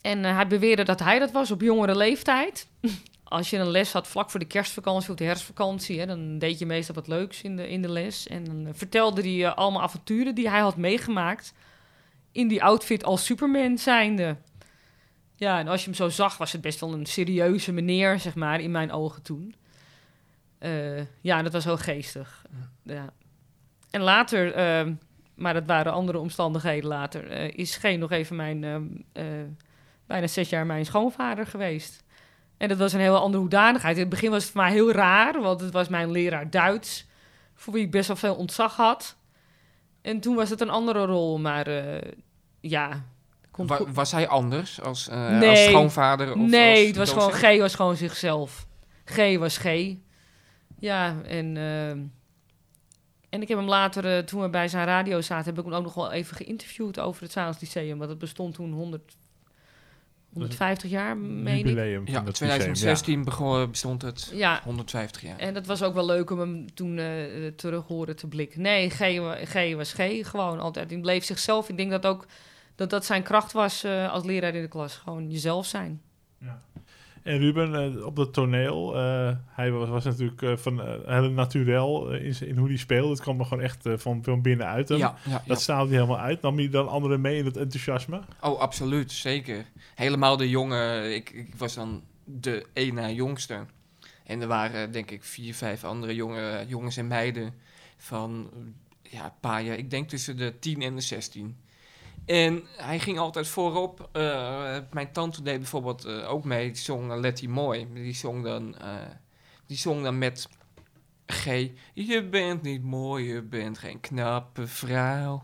En 0.00 0.24
eh, 0.24 0.34
hij 0.34 0.46
beweerde 0.46 0.84
dat 0.84 1.00
hij 1.00 1.18
dat 1.18 1.32
was 1.32 1.50
op 1.50 1.60
jongere 1.60 1.96
leeftijd. 1.96 2.68
Als 3.24 3.50
je 3.50 3.58
een 3.58 3.70
les 3.70 3.92
had 3.92 4.08
vlak 4.08 4.30
voor 4.30 4.40
de 4.40 4.46
kerstvakantie 4.46 5.10
of 5.10 5.16
de 5.16 5.24
herfstvakantie, 5.24 6.06
dan 6.06 6.38
deed 6.38 6.58
je 6.58 6.66
meestal 6.66 6.94
wat 6.94 7.08
leuks 7.08 7.42
in 7.42 7.56
de, 7.56 7.68
in 7.68 7.82
de 7.82 7.90
les. 7.90 8.26
En 8.26 8.44
dan 8.44 8.66
eh, 8.66 8.72
vertelde 8.74 9.22
hij 9.22 9.48
allemaal 9.48 9.82
avonturen 9.82 10.34
die 10.34 10.48
hij 10.48 10.60
had 10.60 10.76
meegemaakt 10.76 11.52
in 12.32 12.48
die 12.48 12.62
outfit 12.62 13.04
als 13.04 13.24
Superman 13.24 13.78
zijnde. 13.78 14.36
Ja, 15.36 15.58
en 15.58 15.68
als 15.68 15.80
je 15.80 15.86
hem 15.86 15.94
zo 15.94 16.08
zag, 16.08 16.38
was 16.38 16.52
het 16.52 16.60
best 16.60 16.80
wel 16.80 16.92
een 16.92 17.06
serieuze 17.06 17.72
meneer, 17.72 18.20
zeg 18.20 18.34
maar, 18.34 18.60
in 18.60 18.70
mijn 18.70 18.92
ogen 18.92 19.22
toen. 19.22 19.54
Eh, 20.58 21.00
ja, 21.20 21.42
dat 21.42 21.52
was 21.52 21.64
heel 21.64 21.76
geestig. 21.76 22.44
Ja. 22.82 23.12
En 23.90 24.00
later, 24.00 24.54
ehm, 24.54 24.94
maar 25.34 25.54
dat 25.54 25.66
waren 25.66 25.92
andere 25.92 26.18
omstandigheden 26.18 26.88
later, 26.88 27.30
eh, 27.30 27.58
is 27.58 27.76
G 27.76 27.82
nog 27.82 28.10
even 28.10 28.36
mijn, 28.36 28.64
ehm, 28.64 28.84
eh, 29.12 29.24
bijna 30.06 30.26
zes 30.26 30.48
jaar 30.48 30.66
mijn 30.66 30.84
schoonvader 30.84 31.46
geweest. 31.46 32.04
En 32.56 32.68
dat 32.68 32.78
was 32.78 32.92
een 32.92 33.00
hele 33.00 33.18
andere 33.18 33.42
hoedanigheid. 33.42 33.94
In 33.94 34.00
het 34.00 34.10
begin 34.10 34.30
was 34.30 34.42
het 34.42 34.52
voor 34.52 34.62
mij 34.62 34.72
heel 34.72 34.92
raar, 34.92 35.40
want 35.40 35.60
het 35.60 35.72
was 35.72 35.88
mijn 35.88 36.10
leraar 36.10 36.50
Duits, 36.50 37.06
voor 37.54 37.72
wie 37.72 37.84
ik 37.84 37.90
best 37.90 38.06
wel 38.06 38.16
veel 38.16 38.34
ontzag 38.34 38.76
had. 38.76 39.16
En 40.02 40.20
toen 40.20 40.34
was 40.34 40.50
het 40.50 40.60
een 40.60 40.70
andere 40.70 41.04
rol, 41.04 41.38
maar 41.38 41.66
eh, 41.66 42.10
ja. 42.60 43.04
Wa- 43.56 43.92
was 43.92 44.12
hij 44.12 44.28
anders 44.28 44.80
als, 44.80 45.08
eh, 45.08 45.38
Nee. 45.38 45.48
als 45.50 45.64
schoonvader? 45.64 46.30
Of 46.30 46.36
nee, 46.36 46.78
als 46.78 46.86
het 46.86 46.96
was 46.96 47.10
gewoon 47.10 47.32
G 47.56 47.58
was 47.58 47.74
gewoon 47.74 47.96
zichzelf. 47.96 48.66
G 49.04 49.36
was 49.38 49.56
G. 49.58 49.94
Ja, 50.78 51.22
en, 51.22 51.56
ehm, 51.56 51.98
en 53.28 53.42
ik 53.42 53.48
heb 53.48 53.58
hem 53.58 53.68
later, 53.68 54.16
eh, 54.16 54.24
toen 54.24 54.40
we 54.42 54.48
bij 54.48 54.68
zijn 54.68 54.86
radio 54.86 55.20
zaten, 55.20 55.44
heb 55.54 55.58
ik 55.58 55.64
hem 55.64 55.74
ook 55.74 55.82
nog 55.84 55.94
wel 55.94 56.12
even 56.12 56.36
geïnterviewd 56.36 56.98
over 57.00 57.22
het 57.22 57.32
Zaans 57.32 57.60
Lyceum. 57.60 57.98
Want 57.98 58.10
het 58.10 58.18
bestond 58.18 58.54
toen 58.54 58.72
100, 58.72 59.16
150 60.32 60.90
jaar, 60.90 61.16
meen 61.16 61.58
ik. 61.58 61.66
Jubileum 61.66 62.06
Ja, 62.06 62.24
het 62.24 62.34
2016 62.34 63.24
begon, 63.24 63.70
bestond 63.70 64.02
het 64.02 64.30
Ja, 64.34 64.60
150 64.64 65.22
jaar. 65.22 65.38
en 65.38 65.54
dat 65.54 65.66
was 65.66 65.82
ook 65.82 65.94
wel 65.94 66.06
leuk 66.06 66.30
om 66.30 66.38
hem 66.38 66.74
toen 66.74 66.98
eh, 66.98 67.46
eh, 67.46 67.52
terug 67.54 67.86
horen 67.86 68.16
te 68.16 68.26
blikken. 68.26 68.60
Nee, 68.60 68.90
G, 68.90 68.96
G 69.44 69.74
was 69.74 69.92
G 69.92 70.30
gewoon 70.30 70.60
altijd. 70.60 70.90
Hij 70.90 71.00
bleef 71.00 71.24
zichzelf. 71.24 71.68
Ik 71.68 71.76
denk 71.76 71.90
dat 71.90 72.06
ook 72.06 72.26
dat 72.74 72.90
dat 72.90 73.04
zijn 73.04 73.22
kracht 73.22 73.52
was 73.52 73.84
eh, 73.84 74.12
als 74.12 74.24
leraar 74.24 74.54
in 74.54 74.62
de 74.62 74.68
klas. 74.68 74.94
Gewoon 74.96 75.30
jezelf 75.30 75.66
zijn. 75.66 76.02
En 77.22 77.38
Ruben, 77.38 77.96
eh, 77.96 78.06
op 78.06 78.16
dat 78.16 78.32
toneel, 78.32 78.96
eh, 78.96 79.36
hij 79.46 79.70
was, 79.70 79.88
was 79.88 80.04
natuurlijk 80.04 80.42
eh, 80.42 80.56
van 80.56 80.80
heel 81.06 81.30
naturel 81.30 82.12
in, 82.12 82.36
in 82.40 82.56
hoe 82.56 82.68
hij 82.68 82.76
speelde. 82.76 83.10
Het 83.10 83.20
kwam 83.20 83.38
er 83.38 83.46
gewoon 83.46 83.62
echt 83.62 83.88
van, 83.96 84.24
van 84.24 84.42
binnenuit 84.42 84.88
hem. 84.88 84.98
ja, 84.98 85.16
ja, 85.24 85.30
ja. 85.30 85.42
Dat 85.46 85.60
staalde 85.60 85.90
hij 85.90 86.00
helemaal 86.00 86.24
uit. 86.24 86.42
Nam 86.42 86.56
hij 86.56 86.68
dan 86.68 86.88
anderen 86.88 87.20
mee 87.20 87.38
in 87.38 87.44
het 87.44 87.56
enthousiasme? 87.56 88.20
Oh, 88.40 88.60
absoluut, 88.60 89.12
zeker. 89.12 89.64
Helemaal 89.94 90.36
de 90.36 90.48
jongen. 90.48 91.14
Ik, 91.14 91.30
ik 91.30 91.54
was 91.54 91.74
dan 91.74 92.02
de 92.24 92.66
na 92.92 93.10
jongste. 93.10 93.66
En 94.24 94.40
er 94.40 94.46
waren, 94.46 94.92
denk 94.92 95.10
ik, 95.10 95.24
vier, 95.24 95.54
vijf 95.54 95.84
andere 95.84 96.14
jonge, 96.14 96.64
jongens 96.68 96.96
en 96.96 97.06
meiden 97.06 97.54
van 97.96 98.50
ja, 99.02 99.24
een 99.24 99.30
paar 99.40 99.62
jaar. 99.62 99.76
Ik 99.76 99.90
denk 99.90 100.08
tussen 100.08 100.36
de 100.36 100.58
10 100.58 100.82
en 100.82 100.94
de 100.94 101.00
16. 101.00 101.56
En 102.26 102.62
hij 102.76 102.98
ging 102.98 103.18
altijd 103.18 103.48
voorop. 103.48 104.08
Eh, 104.12 104.78
mijn 104.92 105.12
tante 105.12 105.42
deed 105.42 105.58
bijvoorbeeld 105.58 106.04
eh, 106.04 106.30
ook 106.30 106.44
mee. 106.44 106.66
Die 106.66 106.82
zong 106.82 107.14
Letty 107.14 107.46
Mooi. 107.46 107.88
Die 107.94 108.14
zong 108.14 108.44
dan, 108.44 108.78
eh, 108.78 108.94
die 109.66 109.76
zong 109.76 110.02
dan 110.02 110.18
met 110.18 110.48
G. 111.26 111.44
Je 111.94 112.24
bent 112.30 112.62
niet 112.62 112.82
mooi, 112.82 113.32
je 113.34 113.42
bent 113.42 113.78
geen 113.78 114.00
knappe 114.00 114.66
vrouw. 114.66 115.42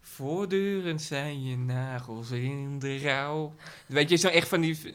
Voortdurend 0.00 1.02
zijn 1.02 1.44
je 1.44 1.56
nagels 1.56 2.30
in 2.30 2.78
de 2.78 2.98
rouw. 2.98 3.54
Weet 3.86 4.08
je, 4.10 4.16
zo 4.16 4.28
echt 4.28 4.48
van 4.48 4.60
die... 4.60 4.94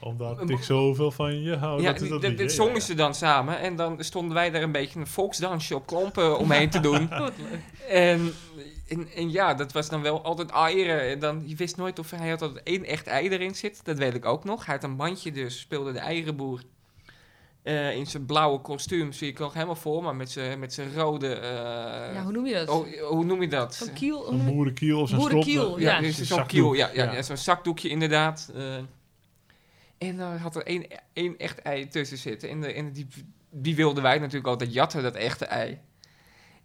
Omdat 0.00 0.50
ik 0.50 0.62
zoveel 0.62 1.10
van 1.10 1.40
je 1.40 1.56
hou. 1.56 1.82
ja, 1.82 1.92
dat 1.92 2.00
is 2.00 2.08
dat 2.08 2.38
ja, 2.38 2.48
zongen 2.48 2.74
ja. 2.74 2.80
ze 2.80 2.94
dan 2.94 3.14
samen. 3.14 3.58
En 3.58 3.76
dan 3.76 4.04
stonden 4.04 4.34
wij 4.34 4.50
daar 4.50 4.62
een 4.62 4.72
beetje 4.72 5.00
een 5.00 5.06
volksdansje 5.06 5.74
op 5.74 5.86
klompen 5.86 6.38
omheen 6.38 6.70
te 6.70 6.80
doen. 6.80 7.10
En, 7.88 8.32
en, 8.92 9.08
en 9.16 9.30
ja, 9.30 9.54
dat 9.54 9.72
was 9.72 9.88
dan 9.88 10.02
wel 10.02 10.22
altijd 10.22 10.50
eieren. 10.50 11.00
En 11.00 11.18
dan, 11.18 11.42
je 11.46 11.54
wist 11.56 11.76
nooit 11.76 11.98
of 11.98 12.10
hij 12.10 12.28
had 12.28 12.42
altijd 12.42 12.64
één 12.64 12.84
echt 12.84 13.06
ei 13.06 13.28
erin 13.28 13.54
zit. 13.54 13.84
Dat 13.84 13.98
weet 13.98 14.14
ik 14.14 14.24
ook 14.24 14.44
nog. 14.44 14.66
Hij 14.66 14.74
had 14.74 14.84
een 14.84 14.96
bandje 14.96 15.32
dus, 15.32 15.58
speelde 15.60 15.92
de 15.92 15.98
eierenboer. 15.98 16.62
Eh, 17.62 17.96
in 17.96 18.06
zijn 18.06 18.26
blauwe 18.26 18.58
kostuum 18.60 19.12
zie 19.12 19.28
ik 19.28 19.38
nog 19.38 19.52
helemaal 19.54 19.74
voor, 19.76 20.02
maar 20.02 20.16
met 20.16 20.30
zijn 20.30 20.58
met 20.58 20.72
zijn 20.72 20.94
rode... 20.94 21.34
eh, 21.34 22.14
Ja, 22.14 22.22
hoe 22.22 22.32
noem 22.32 22.46
je 22.46 22.54
dat? 22.54 22.68
oh, 22.68 22.86
hoe 23.08 23.24
noem 23.24 23.40
je 23.42 23.48
dat? 23.48 23.74
Zo'n 23.74 23.92
kiel? 23.92 24.32
Een 24.32 24.44
boerenkiel 24.44 25.00
of 25.00 25.08
zo'n 25.08 25.18
Boerenkiel, 25.18 25.62
strop. 25.62 25.78
ja. 25.78 25.90
Ja, 26.00 26.06
Een 26.06 26.12
zo'n 26.12 26.46
kiel, 26.46 26.72
ja, 26.72 26.90
ja, 26.94 27.04
Ja. 27.04 27.12
ja. 27.12 27.22
zo'n 27.22 27.36
zakdoekje 27.36 27.88
inderdaad. 27.88 28.50
eh. 28.54 28.76
en 29.98 30.16
daar 30.16 30.38
had 30.38 30.56
er 30.56 30.62
één, 30.66 30.86
één 31.12 31.38
echt 31.38 31.58
ei 31.62 31.88
tussen 31.88 32.18
zitten. 32.18 32.48
En, 32.48 32.60
de, 32.60 32.72
en 32.72 32.92
die, 32.92 33.06
die 33.50 33.76
wilden 33.76 34.02
wij 34.02 34.18
natuurlijk 34.18 34.46
altijd 34.46 34.72
jatten, 34.72 35.02
dat 35.02 35.14
echte 35.14 35.44
ei. 35.44 35.78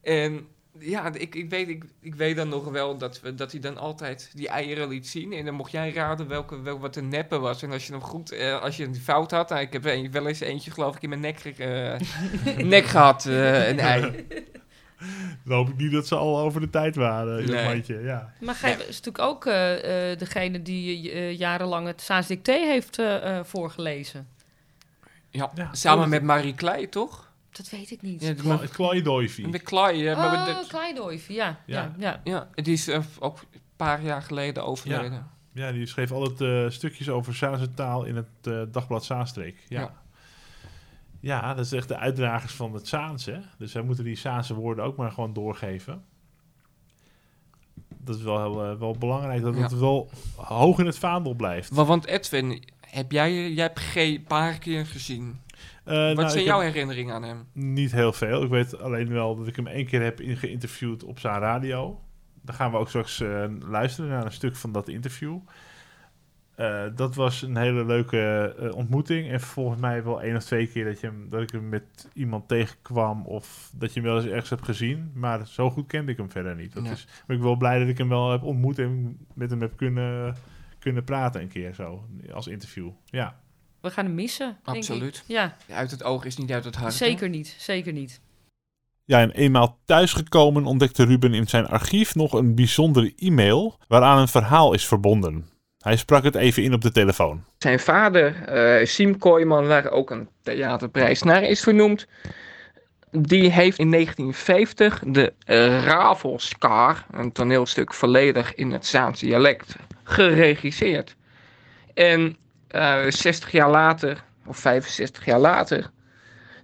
En 0.02 0.48
ja, 0.80 1.14
ik, 1.14 1.36
ik, 1.36 1.50
weet, 1.50 1.68
ik, 1.68 1.84
ik 2.02 2.16
weet 2.16 2.36
dan 2.36 2.50
nog 2.50 2.70
wel 2.70 2.98
dat, 2.98 3.22
we, 3.22 3.36
dat 3.36 3.52
hij 3.52 3.62
dan 3.62 3.78
altijd 3.78 4.32
die 4.34 4.48
eieren 4.50 4.88
liet 4.88 5.08
zien. 5.08 5.34
En 5.34 5.46
dan 5.46 5.54
mocht 5.54 5.72
jij 5.72 5.94
raden 5.94 6.28
welke, 6.28 6.62
wel 6.62 6.80
wat 6.80 6.94
de 6.94 7.02
neppe 7.02 7.40
was. 7.40 7.64
En 7.64 7.72
als 7.72 7.86
je 7.88 7.92
hem 7.92 8.02
goed, 8.02 8.32
eh, 8.32 8.62
als 8.62 8.78
je 8.78 8.84
een 8.86 8.96
fout 8.96 9.32
had, 9.32 9.50
nou, 9.50 9.62
ik 9.62 9.74
heb 9.74 9.86
een, 9.86 10.12
wel 10.12 10.28
eens 10.28 10.40
eentje 10.40 10.72
geloof 10.72 10.96
ik 10.96 11.02
in 11.02 11.10
mijn 11.10 11.22
nek, 11.22 11.40
eh, 11.40 11.94
nek 12.74 12.86
gehad, 12.86 13.26
eh, 13.26 13.68
een 13.68 13.80
ei. 13.80 14.28
Dan 15.46 15.58
hoop 15.58 15.70
ik 15.70 15.78
niet 15.78 15.92
dat 15.92 16.08
ze 16.08 16.16
al 16.16 16.40
over 16.40 16.62
de 16.62 16.70
tijd 16.70 16.96
waren 16.96 17.40
in 17.40 17.46
Nee. 17.46 17.56
dat 17.64 17.74
mandje. 17.74 18.02
Ja. 18.02 18.34
Maar 18.42 18.56
Gij 18.56 18.72
is 18.72 18.86
natuurlijk 18.86 19.20
ook 19.20 19.46
eh, 19.46 20.12
eh, 20.12 20.18
degene 20.20 20.62
die 20.62 21.12
jarenlang 21.36 21.88
het 21.88 22.28
Dicté 22.28 22.52
heeft 22.54 23.02
voorgelezen. 23.44 24.28
Ja, 25.30 25.52
Ja. 25.56 25.74
samen 25.74 26.10
met 26.10 26.24
Marie 26.24 26.56
Klei, 26.56 26.90
toch? 26.90 27.27
Dat 27.58 27.70
weet 27.70 27.92
ik 27.92 28.02
niet. 28.02 28.22
Ja, 28.22 28.28
Het 28.28 28.40
eh, 28.40 28.46
maar 28.46 28.56
oh, 28.56 28.62
dat- 28.62 28.72
Kleidoive, 30.68 31.34
ja. 31.34 31.60
ja. 31.66 31.94
Ja. 31.98 32.22
ja, 32.24 32.48
Ja, 32.56 32.62
die 32.64 32.74
is 32.74 32.88
eh, 32.88 33.00
ook 33.20 33.40
een 33.54 33.60
paar 33.76 34.02
jaar 34.04 34.22
geleden 34.22 34.66
overleden. 34.66 35.28
Ja, 35.54 35.72
die 35.72 35.86
schreef 35.86 36.12
altijd 36.12 36.42
eh, 36.42 36.70
stukjes 36.70 37.10
over 37.10 37.36
Saanse 37.36 37.74
taal 37.74 38.04
in 38.06 38.16
het 38.16 38.28
eh, 38.44 38.62
dagblad 38.72 39.06
Zaanstreek. 39.06 39.64
Ja. 39.68 39.80
Ja. 39.80 39.92
ja. 41.20 41.54
dat 41.54 41.66
is 41.66 41.72
echt 41.72 41.88
de 41.88 41.98
uitdragers 41.98 42.54
van 42.54 42.74
het 42.74 42.88
Saans, 42.88 43.26
hè. 43.26 43.40
Dus 43.58 43.74
wij 43.74 43.84
moeten 43.84 44.04
die 44.04 44.16
Saanse 44.16 44.54
woorden 44.54 44.86
ook 44.86 44.96
maar 44.98 45.12
gewoon 45.12 45.34
doorgeven. 45.34 46.04
Dat 47.98 48.16
is 48.16 48.22
wel, 48.22 48.38
heel, 48.38 48.78
wel 48.78 48.96
belangrijk, 49.00 49.42
dat 49.42 49.56
Ja. 49.56 49.62
het 49.62 49.80
wel 49.80 50.10
hoog 50.36 50.80
in 50.80 50.86
het 50.86 50.98
vaandel 50.98 51.34
blijft. 51.34 51.70
Wa- 51.70 51.86
Want 51.86 52.06
Edwin, 52.06 52.64
heb 52.80 53.12
jij, 53.12 53.52
jij 53.52 53.64
hebt 53.64 53.80
G 53.80 53.96
een 53.96 54.24
paar 54.28 54.58
keer 54.58 54.86
gezien. 54.86 55.40
Eh, 55.88 55.94
nou, 55.94 56.16
Wat 56.16 56.32
zijn 56.32 56.44
jouw 56.44 56.60
herinneringen 56.60 57.16
aan 57.16 57.24
hem? 57.24 57.48
Niet 57.54 57.92
heel 57.92 58.14
veel. 58.14 58.44
Ik 58.44 58.50
weet 58.50 58.80
alleen 58.80 59.10
wel 59.10 59.36
dat 59.36 59.48
ik 59.48 59.56
hem 59.56 59.68
één 59.68 59.86
keer 59.86 60.02
heb 60.04 60.20
geïnterviewd 60.24 61.04
op 61.04 61.20
zijn 61.20 61.40
radio. 61.40 62.02
Dan 62.42 62.56
gaan 62.56 62.72
we 62.72 62.78
ook 62.78 62.88
straks 62.90 63.22
eh, 63.22 63.46
luisteren 63.60 64.10
naar 64.10 64.26
een 64.26 64.32
stuk 64.32 64.56
van 64.56 64.72
dat 64.72 64.88
interview. 64.88 65.38
Eh, 66.56 66.84
dat 66.96 67.16
was 67.16 67.42
een 67.42 67.58
hele 67.58 67.86
leuke 67.86 68.72
ontmoeting. 68.76 69.30
En 69.30 69.42
volgens 69.42 69.82
mij 69.82 70.04
wel 70.04 70.22
één 70.22 70.36
of 70.36 70.44
twee 70.44 70.68
keer 70.68 70.86
dat, 70.86 71.00
je 71.00 71.08
hem, 71.08 71.30
dat 71.30 71.42
ik 71.42 71.52
hem 71.52 71.70
met 71.70 72.10
iemand 72.14 72.48
tegenkwam. 72.48 73.26
Of 73.26 73.72
dat 73.76 73.94
je 73.94 74.00
hem 74.00 74.10
wel 74.10 74.18
eens 74.22 74.30
ergens 74.32 74.50
hebt 74.50 74.66
gezien. 74.66 75.12
Maar 75.14 75.48
zo 75.48 75.70
goed 75.70 75.88
kende 75.88 76.12
ik 76.12 76.18
hem 76.18 76.32
verder 76.32 76.56
niet. 76.56 76.74
Dat 76.74 76.86
Ja. 76.86 76.92
is, 76.92 77.08
ben 77.28 77.38
ik 77.38 77.44
wel 77.44 77.56
blij 77.56 77.80
dat 77.80 77.88
ik 77.88 77.98
hem 77.98 78.10
wel 78.10 78.32
heb 78.32 78.44
ontmoet 78.44 78.80
en 78.80 79.18
met 79.34 79.50
hem 79.50 79.62
heb 79.62 79.78
kunnen, 79.78 80.36
kunnen 80.80 81.04
praten 81.04 81.42
een 81.42 81.48
keer 81.48 81.74
zo. 81.74 82.04
Als 82.34 82.48
interview. 82.48 82.90
Ja. 83.06 83.40
We 83.82 83.90
gaan 83.92 84.06
hem 84.06 84.16
missen. 84.16 84.46
denk 84.64 84.78
ik. 84.78 84.90
Absoluut. 84.90 85.24
Ja, 85.28 85.56
Uit 85.72 85.92
het 85.92 86.04
oog 86.04 86.26
is 86.26 86.38
niet 86.38 86.52
uit 86.52 86.64
het 86.64 86.76
hart. 86.76 87.00
hè? 87.00 87.06
zeker 87.06 87.30
niet. 87.30 87.56
Zeker 87.58 87.94
niet. 87.94 88.20
Ja, 89.06 89.20
en 89.22 89.32
eenmaal 89.32 89.78
thuisgekomen 89.86 90.66
ontdekte 90.66 91.04
Ruben 91.06 91.34
in 91.34 91.48
zijn 91.48 91.68
archief 91.68 92.16
nog 92.16 92.34
een 92.34 92.56
bijzondere 92.56 93.14
e-mail 93.18 93.78
waaraan 93.88 94.18
een 94.20 94.28
verhaal 94.28 94.74
is 94.74 94.88
verbonden. 94.88 95.50
Hij 95.78 95.96
sprak 95.98 96.24
het 96.24 96.36
even 96.36 96.64
in 96.64 96.74
op 96.74 96.82
de 96.82 96.92
telefoon. 96.92 97.44
Zijn 97.58 97.80
vader, 97.80 98.44
eh 98.44 98.86
Siem 98.86 99.18
Kooijman, 99.18 99.68
waar 99.68 99.90
ook 99.90 100.10
een 100.12 100.30
theaterprijs 100.44 101.22
naar 101.22 101.44
is 101.44 101.62
vernoemd, 101.62 102.08
die 103.12 103.52
heeft 103.52 103.80
in 103.80 103.92
1950 103.92 105.02
de 105.06 105.34
Ravelskar, 105.86 107.06
een 107.12 107.32
toneelstuk 107.32 107.94
volledig 107.94 108.56
in 108.56 108.72
het 108.72 108.86
Zaanse 108.86 109.26
dialect, 109.26 109.76
geregisseerd. 110.04 111.16
En 111.94 112.38
eh 112.68 113.06
60 113.10 113.52
jaar 113.52 113.70
later, 113.70 114.24
of 114.46 114.58
65 114.58 115.26
jaar 115.26 115.40
later, 115.40 115.90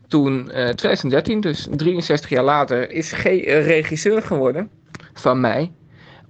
toen 0.07 0.51
eh 0.51 0.69
2013, 0.69 1.41
dus 1.41 1.67
63 1.71 2.29
jaar 2.29 2.43
later, 2.43 2.91
is 2.91 3.11
G 3.11 3.25
eh, 3.25 3.65
regisseur 3.65 4.21
geworden 4.21 4.69
van 5.13 5.39
mij. 5.39 5.71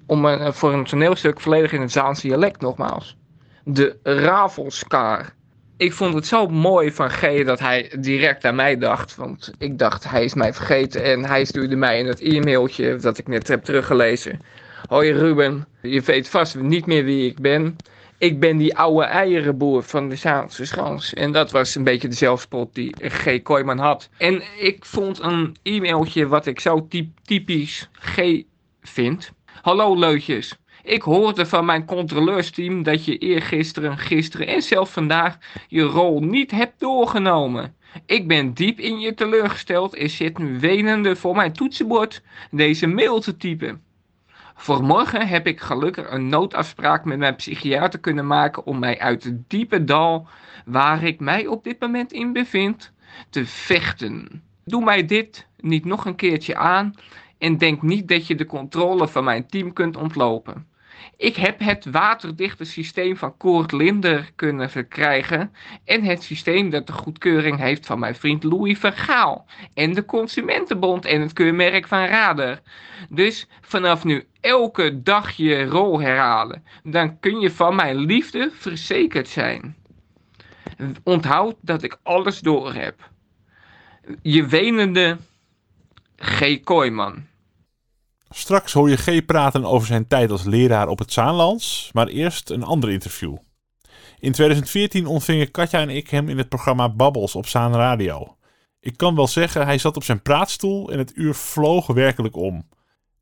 Om 0.05 0.25
een, 0.25 0.39
eh, 0.39 0.51
voor 0.51 0.73
een 0.73 0.83
toneelstuk 0.83 1.39
volledig 1.39 1.71
in 1.71 1.81
het 1.81 1.91
Zaanse 1.91 2.27
dialect 2.27 2.61
nogmaals. 2.61 3.17
De 3.63 3.97
Ravelskar. 4.03 5.33
Ik 5.77 5.93
vond 5.93 6.13
het 6.13 6.27
zo 6.27 6.47
mooi 6.47 6.91
van 6.91 7.09
G 7.09 7.43
dat 7.43 7.59
hij 7.59 7.91
direct 7.99 8.45
aan 8.45 8.55
mij 8.55 8.77
dacht. 8.77 9.15
Want 9.15 9.51
ik 9.57 9.77
dacht, 9.77 10.09
hij 10.09 10.23
is 10.23 10.33
mij 10.33 10.53
vergeten. 10.53 11.03
En 11.03 11.25
hij 11.25 11.45
stuurde 11.45 11.75
mij 11.75 11.99
in 11.99 12.07
het 12.07 12.21
e-mailtje 12.21 12.95
dat 12.95 13.17
ik 13.17 13.27
net 13.27 13.47
heb 13.47 13.63
teruggelezen. 13.63 14.39
Hoi 14.87 15.11
Ruben, 15.11 15.65
je 15.81 16.01
weet 16.01 16.29
vast 16.29 16.55
niet 16.59 16.85
meer 16.85 17.03
wie 17.03 17.29
ik 17.29 17.39
ben. 17.39 17.75
Ik 18.23 18.39
ben 18.39 18.57
die 18.57 18.77
oude 18.77 19.03
eierenboer 19.03 19.83
van 19.83 20.09
de 20.09 20.15
Zaanse 20.15 20.65
Schans. 20.65 21.13
En 21.13 21.31
dat 21.31 21.51
was 21.51 21.75
een 21.75 21.83
beetje 21.83 22.07
de 22.07 22.15
zelfspot 22.15 22.75
die 22.75 22.95
G. 22.99 23.41
Kooijman 23.41 23.77
had. 23.77 24.09
En 24.17 24.43
ik 24.59 24.85
vond 24.85 25.19
een 25.19 25.55
e-mailtje 25.63 26.27
wat 26.27 26.45
ik 26.45 26.59
zo 26.59 26.87
typ- 26.87 27.17
typisch 27.23 27.89
G 27.91 28.41
vind. 28.81 29.31
Hallo 29.61 29.99
leutjes. 29.99 30.57
Ik 30.83 31.01
hoorde 31.01 31.45
van 31.45 31.65
mijn 31.65 31.85
controleursteam 31.85 32.83
dat 32.83 33.05
je 33.05 33.17
eergisteren, 33.17 33.97
gisteren 33.97 34.47
en 34.47 34.61
zelfs 34.61 34.91
vandaag 34.91 35.37
je 35.67 35.81
rol 35.81 36.19
niet 36.19 36.51
hebt 36.51 36.79
doorgenomen. 36.79 37.75
Ik 38.05 38.27
ben 38.27 38.53
diep 38.53 38.79
in 38.79 38.99
je 38.99 39.13
teleurgesteld 39.13 39.95
en 39.95 40.09
zit 40.09 40.37
nu 40.37 40.59
wenende 40.59 41.15
voor 41.15 41.35
mijn 41.35 41.53
toetsenbord 41.53 42.21
deze 42.51 42.87
mail 42.87 43.19
te 43.19 43.37
typen. 43.37 43.81
Voor 44.63 44.83
morgen 44.83 45.27
heb 45.27 45.47
ik 45.47 45.61
gelukkig 45.61 46.11
een 46.11 46.27
noodafspraak 46.27 47.05
met 47.05 47.17
mijn 47.17 47.35
psychiater 47.35 47.99
kunnen 47.99 48.27
maken 48.27 48.65
om 48.65 48.79
mij 48.79 48.99
uit 48.99 49.23
het 49.23 49.49
diepe 49.49 49.83
dal, 49.83 50.27
waar 50.65 51.03
ik 51.03 51.19
mij 51.19 51.47
op 51.47 51.63
dit 51.63 51.79
moment 51.79 52.11
in 52.11 52.33
bevind, 52.33 52.91
te 53.29 53.45
vechten. 53.45 54.43
Doe 54.65 54.83
mij 54.83 55.05
dit 55.05 55.47
niet 55.59 55.85
nog 55.85 56.05
een 56.05 56.15
keertje 56.15 56.55
aan 56.55 56.93
en 57.37 57.57
denk 57.57 57.81
niet 57.81 58.07
dat 58.07 58.27
je 58.27 58.35
de 58.35 58.45
controle 58.45 59.07
van 59.07 59.23
mijn 59.23 59.47
team 59.47 59.73
kunt 59.73 59.97
ontlopen. 59.97 60.67
Ik 61.17 61.35
heb 61.35 61.59
het 61.59 61.85
waterdichte 61.85 62.63
systeem 62.63 63.17
van 63.17 63.37
Koert 63.37 63.71
Linder 63.71 64.31
kunnen 64.35 64.69
verkrijgen 64.69 65.53
en 65.85 66.03
het 66.03 66.23
systeem 66.23 66.69
dat 66.69 66.87
de 66.87 66.93
goedkeuring 66.93 67.57
heeft 67.57 67.85
van 67.85 67.99
mijn 67.99 68.15
vriend 68.15 68.43
Louis 68.43 68.79
Vergaal 68.79 69.45
en 69.73 69.93
de 69.93 70.05
Consumentenbond 70.05 71.05
en 71.05 71.21
het 71.21 71.33
keurmerk 71.33 71.87
van 71.87 72.05
Rader. 72.05 72.61
Dus 73.09 73.47
vanaf 73.61 74.03
nu 74.03 74.25
elke 74.41 75.01
dag 75.01 75.31
je 75.31 75.65
rol 75.65 75.99
herhalen, 75.99 76.63
dan 76.83 77.19
kun 77.19 77.39
je 77.39 77.51
van 77.51 77.75
mijn 77.75 77.97
liefde 77.97 78.51
verzekerd 78.53 79.27
zijn. 79.27 79.75
Onthoud 81.03 81.55
dat 81.61 81.83
ik 81.83 81.97
alles 82.03 82.39
door 82.39 82.73
heb. 82.73 83.09
Je 84.21 84.47
wenende 84.47 85.17
G. 86.15 86.59
Kooijman. 86.63 87.31
Straks 88.35 88.73
hoor 88.73 88.89
je 88.89 88.97
G 88.97 89.25
praten 89.25 89.65
over 89.65 89.87
zijn 89.87 90.07
tijd 90.07 90.31
als 90.31 90.43
leraar 90.43 90.87
op 90.87 90.99
het 90.99 91.13
Zaanlands, 91.13 91.89
maar 91.93 92.07
eerst 92.07 92.49
een 92.49 92.63
ander 92.63 92.91
interview. 92.91 93.37
In 94.19 94.31
2014 94.31 95.05
ontvingen 95.05 95.51
Katja 95.51 95.79
en 95.79 95.89
ik 95.89 96.09
hem 96.09 96.29
in 96.29 96.37
het 96.37 96.49
programma 96.49 96.89
Babbels 96.89 97.35
op 97.35 97.47
Zaan 97.47 97.75
Radio. 97.75 98.37
Ik 98.79 98.97
kan 98.97 99.15
wel 99.15 99.27
zeggen, 99.27 99.65
hij 99.65 99.77
zat 99.77 99.95
op 99.95 100.03
zijn 100.03 100.21
praatstoel 100.21 100.91
en 100.91 100.97
het 100.97 101.15
uur 101.15 101.33
vloog 101.33 101.87
werkelijk 101.87 102.35
om. 102.35 102.69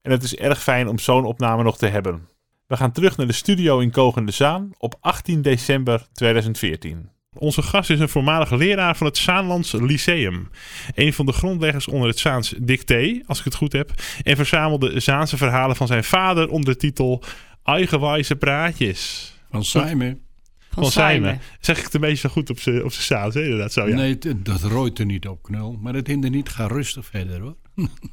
En 0.01 0.11
het 0.11 0.23
is 0.23 0.35
erg 0.35 0.63
fijn 0.63 0.87
om 0.87 0.99
zo'n 0.99 1.25
opname 1.25 1.63
nog 1.63 1.77
te 1.77 1.87
hebben. 1.87 2.27
We 2.67 2.77
gaan 2.77 2.91
terug 2.91 3.17
naar 3.17 3.27
de 3.27 3.33
studio 3.33 3.79
in 3.79 3.91
Kogende 3.91 4.31
Zaan 4.31 4.71
op 4.77 4.95
18 4.99 5.41
december 5.41 6.07
2014. 6.11 7.09
Onze 7.37 7.61
gast 7.61 7.89
is 7.89 7.99
een 7.99 8.09
voormalige 8.09 8.57
leraar 8.57 8.95
van 8.95 9.07
het 9.07 9.17
Zaanlands 9.17 9.71
Lyceum. 9.71 10.49
Een 10.95 11.13
van 11.13 11.25
de 11.25 11.31
grondleggers 11.31 11.87
onder 11.87 12.07
het 12.07 12.19
Zaans 12.19 12.53
dicté, 12.57 13.21
als 13.25 13.39
ik 13.39 13.45
het 13.45 13.55
goed 13.55 13.71
heb. 13.71 13.91
En 14.23 14.35
verzamelde 14.35 14.99
Zaanse 14.99 15.37
verhalen 15.37 15.75
van 15.75 15.87
zijn 15.87 16.03
vader 16.03 16.49
onder 16.49 16.73
de 16.73 16.79
titel 16.79 17.23
Eigenwijze 17.63 18.35
Praatjes. 18.35 19.33
Van 19.51 19.63
Simon. 19.63 20.21
Van, 20.69 20.83
Van 20.83 20.91
Simon. 20.91 21.39
Zeg 21.59 21.77
ik 21.77 21.83
het 21.83 21.93
een 21.93 22.01
beetje 22.01 22.17
zo 22.17 22.29
goed 22.29 22.49
op 22.49 22.59
zijn 22.59 22.83
op 22.83 22.91
Zaans, 22.91 23.33
hè? 23.33 23.43
inderdaad 23.43 23.73
zo, 23.73 23.87
ja. 23.87 23.95
Nee, 23.95 24.17
dat 24.35 24.61
rooit 24.61 24.99
er 24.99 25.05
niet 25.05 25.27
op, 25.27 25.43
knul. 25.43 25.77
Maar 25.81 25.93
het 25.93 26.07
hindert 26.07 26.33
niet. 26.33 26.49
Ga 26.49 26.67
rustig 26.67 27.05
verder, 27.05 27.39
hoor. 27.39 27.55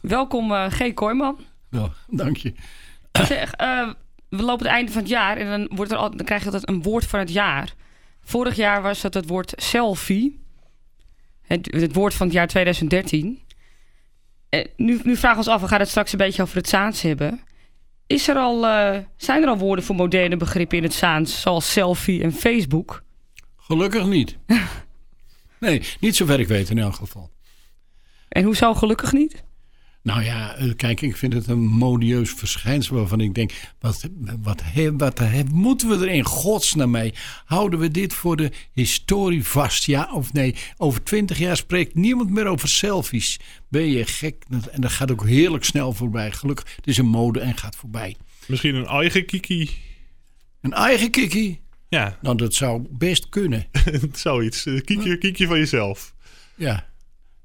Welkom 0.00 0.52
eh, 0.52 0.66
G. 0.70 0.94
Kooijman. 0.94 1.38
Ja, 1.70 1.92
dank 2.06 2.36
je. 2.36 2.52
Zeg, 3.12 3.52
eh, 3.52 3.88
we 4.28 4.42
lopen 4.42 4.66
het 4.66 4.74
einde 4.74 4.92
van 4.92 5.00
het 5.00 5.10
jaar 5.10 5.36
en 5.36 5.48
dan, 5.48 5.76
wordt 5.76 5.92
er 5.92 5.98
al, 5.98 6.16
dan 6.16 6.26
krijg 6.26 6.40
je 6.40 6.50
altijd 6.50 6.68
een 6.68 6.82
woord 6.82 7.06
van 7.06 7.18
het 7.18 7.32
jaar. 7.32 7.74
Vorig 8.28 8.56
jaar 8.56 8.82
was 8.82 9.00
dat 9.00 9.14
het 9.14 9.28
woord 9.28 9.52
selfie. 9.56 10.40
Het, 11.42 11.68
het 11.70 11.94
woord 11.94 12.14
van 12.14 12.26
het 12.26 12.34
jaar 12.34 12.46
2013. 12.46 13.42
Eh, 14.48 14.64
nu, 14.76 15.00
nu 15.02 15.16
vragen 15.16 15.38
we 15.38 15.44
ons 15.44 15.54
af, 15.54 15.60
we 15.60 15.68
gaan 15.68 15.80
het 15.80 15.88
straks 15.88 16.12
een 16.12 16.18
beetje 16.18 16.42
over 16.42 16.56
het 16.56 16.68
Zaans 16.68 17.02
hebben. 17.02 17.40
Is 18.06 18.28
er 18.28 18.36
al, 18.36 18.66
eh, 18.66 18.98
zijn 19.16 19.42
er 19.42 19.48
al 19.48 19.58
woorden 19.58 19.84
voor 19.84 19.94
moderne 19.94 20.36
begrippen 20.36 20.76
in 20.76 20.82
het 20.82 20.94
Zaans, 20.94 21.40
zoals 21.40 21.72
selfie 21.72 22.22
en 22.22 22.32
Facebook? 22.32 23.02
Gelukkig 23.56 24.06
niet. 24.06 24.36
Nee, 25.60 25.82
niet 26.00 26.16
zover 26.16 26.40
ik 26.40 26.48
weet 26.48 26.70
in 26.70 26.78
elk 26.78 26.94
geval. 26.94 27.30
En 28.28 28.44
hoezo 28.44 28.74
gelukkig 28.74 29.12
niet? 29.12 29.44
Nou 30.08 30.22
ja, 30.24 30.54
eh, 30.54 30.70
kijk, 30.76 31.00
ik 31.00 31.16
vind 31.16 31.32
het 31.32 31.46
een 31.46 31.58
modieus 31.66 32.30
verschijnsel 32.30 32.96
waarvan 32.96 33.20
ik 33.20 33.34
denk, 33.34 33.52
wat, 33.80 34.08
wat, 34.42 34.60
he- 34.64 34.96
wat 34.96 35.18
he- 35.18 35.42
moeten 35.52 35.88
we 35.88 35.94
er 36.06 36.12
in 36.12 36.24
godsnaam 36.24 36.90
mee? 36.90 37.14
Houden 37.44 37.78
we 37.78 37.90
dit 37.90 38.12
voor 38.12 38.36
de 38.36 38.50
historie 38.72 39.44
vast, 39.44 39.84
ja 39.84 40.10
of 40.12 40.32
nee? 40.32 40.54
Over 40.76 41.02
twintig 41.02 41.38
jaar 41.38 41.56
spreekt 41.56 41.94
niemand 41.94 42.30
meer 42.30 42.46
over 42.46 42.68
selfies. 42.68 43.38
Ben 43.68 43.86
je 43.86 44.04
gek? 44.04 44.44
En 44.70 44.80
dat 44.80 44.90
gaat 44.90 45.10
ook 45.10 45.26
heerlijk 45.26 45.64
snel 45.64 45.92
voorbij. 45.92 46.32
Gelukkig, 46.32 46.76
het 46.76 46.86
is 46.86 46.98
een 46.98 47.06
mode 47.06 47.40
en 47.40 47.56
gaat 47.56 47.76
voorbij. 47.76 48.16
Misschien 48.46 48.74
een 48.74 48.86
eigen 48.86 49.26
kiki. 49.26 49.70
Een 50.60 50.72
eigen 50.72 51.10
kikkie? 51.10 51.60
Ja, 51.88 52.18
Nou, 52.22 52.36
dat 52.36 52.54
zou 52.54 52.86
best 52.90 53.28
kunnen. 53.28 53.66
zoiets. 54.12 54.64
Een 54.66 54.84
Kiekje, 54.84 55.18
kiekje 55.18 55.46
van 55.46 55.58
jezelf. 55.58 56.14
Ja. 56.54 56.86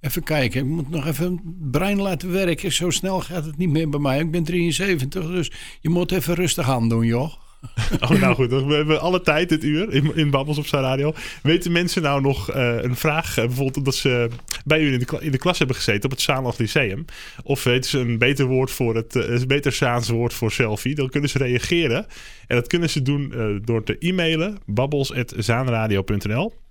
Even 0.04 0.24
kijken, 0.24 0.60
ik 0.60 0.68
moet 0.68 0.90
nog 0.90 1.08
even 1.08 1.42
brein 1.72 2.02
laten 2.02 2.32
werken. 2.32 2.72
Zo 2.72 2.90
snel 2.90 3.22
gaat 3.22 3.46
het 3.46 3.58
niet 3.58 3.70
meer 3.70 3.90
bij 3.90 4.00
mij. 4.00 4.20
Ik 4.20 4.32
ben 4.32 4.44
73, 4.44 5.28
dus 5.28 5.52
je 5.82 5.90
moet 5.90 6.12
even 6.12 6.34
rustig 6.36 6.70
aan 6.70 6.90
doen, 6.90 7.06
joh. 7.06 7.34
Oh, 8.02 8.10
nou 8.10 8.36
goed. 8.36 8.50
We 8.50 8.74
hebben 8.74 9.02
alle 9.02 9.22
tijd 9.22 9.50
dit 9.50 9.64
uur 9.64 10.16
in, 10.16 10.30
Babbels 10.30 10.58
op 10.58 10.68
zijn 10.68 10.82
radio. 10.82 11.14
Weten 11.44 11.72
mensen 11.72 12.02
nou 12.02 12.22
nog 12.22 12.52
eh, 12.52 12.76
een 12.82 12.96
vraag? 12.96 13.38
eh, 13.38 13.46
bijvoorbeeld 13.46 13.78
omdat 13.78 13.96
ze 13.96 14.30
bij 14.66 14.82
u 14.82 14.94
in 14.94 15.00
de, 15.00 15.18
in 15.20 15.32
de 15.32 15.38
klas 15.38 15.58
hebben 15.58 15.76
gezeten 15.76 16.04
op 16.04 16.12
het 16.12 16.22
Zaanland 16.22 16.60
Lyceum. 16.60 17.06
Of 17.44 17.64
weten 17.64 17.90
ze 17.90 18.00
een 18.00 18.18
beter 18.18 18.46
woord 18.46 18.72
voor 18.72 18.96
het, 18.96 19.16
eh, 19.16 19.30
een 19.30 19.48
beter 19.48 19.72
Zaans 19.72 20.10
woord 20.10 20.34
voor 20.34 20.52
selfie? 20.52 20.96
Dan 20.96 21.10
kunnen 21.10 21.30
ze 21.30 21.38
reageren. 21.38 22.06
En 22.48 22.56
dat 22.56 22.68
kunnen 22.68 22.90
ze 22.90 23.02
doen 23.02 23.34
door 23.66 23.84
te 23.84 23.98
e-mailen. 24.00 24.58
babbels.zaanradio.nl 24.66 26.63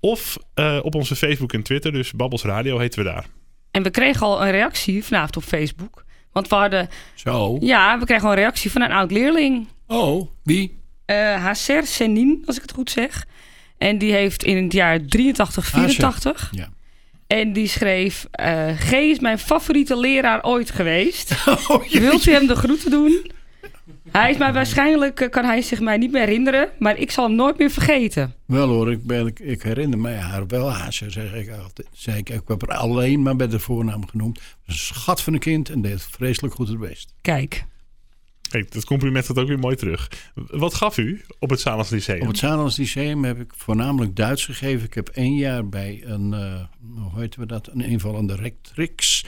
Of 0.00 0.36
eh, 0.54 0.78
op 0.82 0.94
onze 0.94 1.16
Facebook 1.16 1.52
en 1.52 1.62
Twitter. 1.62 1.92
Dus 1.92 2.12
Babbels 2.12 2.42
Radio 2.42 2.78
heten 2.78 2.98
we 2.98 3.10
daar. 3.10 3.26
En 3.70 3.82
we 3.82 3.90
kregen 3.90 4.26
al 4.26 4.42
een 4.42 4.50
reactie 4.50 5.04
vanavond 5.04 5.36
op 5.36 5.42
Facebook. 5.42 6.04
Want 6.32 6.48
we 6.48 6.54
hadden, 6.54 6.88
Zo. 7.14 7.56
ja, 7.60 7.98
we 7.98 8.04
kregen 8.04 8.24
al 8.24 8.30
een 8.30 8.36
reactie 8.38 8.70
van 8.72 8.82
een 8.82 8.92
oud 8.92 9.10
leerling. 9.10 9.66
Oh, 9.86 10.28
wie? 10.42 10.78
eh 11.04 11.16
Hacer 11.44 11.86
Senin, 11.86 12.42
als 12.46 12.56
ik 12.56 12.62
het 12.62 12.72
goed 12.72 12.90
zeg. 12.90 13.26
En 13.78 13.98
die 13.98 14.12
heeft 14.12 14.44
in 14.44 14.62
het 14.64 14.72
jaar 14.72 15.06
83, 15.06 15.66
84. 15.66 16.48
Ja. 16.52 16.68
En 17.26 17.52
die 17.52 17.66
schreef: 17.68 18.26
eh, 18.30 18.68
G 18.78 18.92
is 18.92 19.18
mijn 19.18 19.38
favoriete 19.38 19.96
leraar 19.98 20.42
ooit 20.44 20.70
geweest. 20.70 21.34
Oh, 21.68 21.84
je- 21.84 22.00
Wilt 22.00 22.26
u 22.26 22.32
hem 22.32 22.46
de 22.46 22.56
groeten 22.56 22.90
doen? 22.90 23.30
Hij 24.10 24.30
is 24.30 24.36
mij 24.36 24.52
waarschijnlijk, 24.52 25.20
eh, 25.20 25.30
kan 25.30 25.44
hij 25.44 25.62
zich 25.62 25.80
mij 25.80 25.96
niet 25.96 26.12
meer 26.12 26.24
herinneren, 26.26 26.68
maar 26.78 26.98
ik 26.98 27.10
zal 27.10 27.26
hem 27.26 27.34
nooit 27.34 27.58
meer 27.58 27.70
vergeten. 27.70 28.34
Wel 28.46 28.68
hoor, 28.68 28.92
ik, 28.92 29.02
ben, 29.02 29.26
ik, 29.26 29.38
ik 29.38 29.62
herinner 29.62 29.98
mij 29.98 30.16
haar 30.16 30.46
wel. 30.46 30.72
Haasje, 30.72 31.10
zeg 31.10 31.34
ik 31.34 31.50
altijd. 31.50 31.88
Zeg 31.92 32.16
ik, 32.16 32.28
ik 32.28 32.42
heb 32.46 32.68
haar 32.68 32.78
alleen 32.78 33.22
maar 33.22 33.36
bij 33.36 33.48
de 33.48 33.58
voornaam 33.58 34.06
genoemd. 34.06 34.40
Een 34.66 34.74
schat 34.74 35.22
van 35.22 35.32
een 35.32 35.38
kind 35.38 35.70
en 35.70 35.82
deed 35.82 36.02
vreselijk 36.02 36.54
goed 36.54 36.68
het 36.68 36.78
best. 36.78 37.14
Kijk. 37.20 37.64
Kijk, 38.48 38.72
dat 38.72 38.84
compliment 38.84 39.26
gaat 39.26 39.38
ook 39.38 39.48
weer 39.48 39.58
mooi 39.58 39.76
terug. 39.76 40.10
Wat 40.34 40.74
gaf 40.74 40.98
u 40.98 41.24
op 41.38 41.50
het 41.50 41.60
Salens 41.60 41.90
Lyceum? 41.90 42.20
Op 42.20 42.26
het 42.26 42.38
Salens 42.38 42.76
Lyceum 42.76 43.24
heb 43.24 43.40
ik 43.40 43.52
voornamelijk 43.56 44.16
Duits 44.16 44.44
gegeven. 44.44 44.86
Ik 44.86 44.94
heb 44.94 45.08
één 45.08 45.36
jaar 45.36 45.68
bij 45.68 46.02
een, 46.04 46.32
uh, 46.32 46.62
hoe 47.12 47.20
heet 47.20 47.36
we 47.36 47.46
dat, 47.46 47.68
een 47.72 47.80
invallende 47.80 48.34
rectrix... 48.34 49.24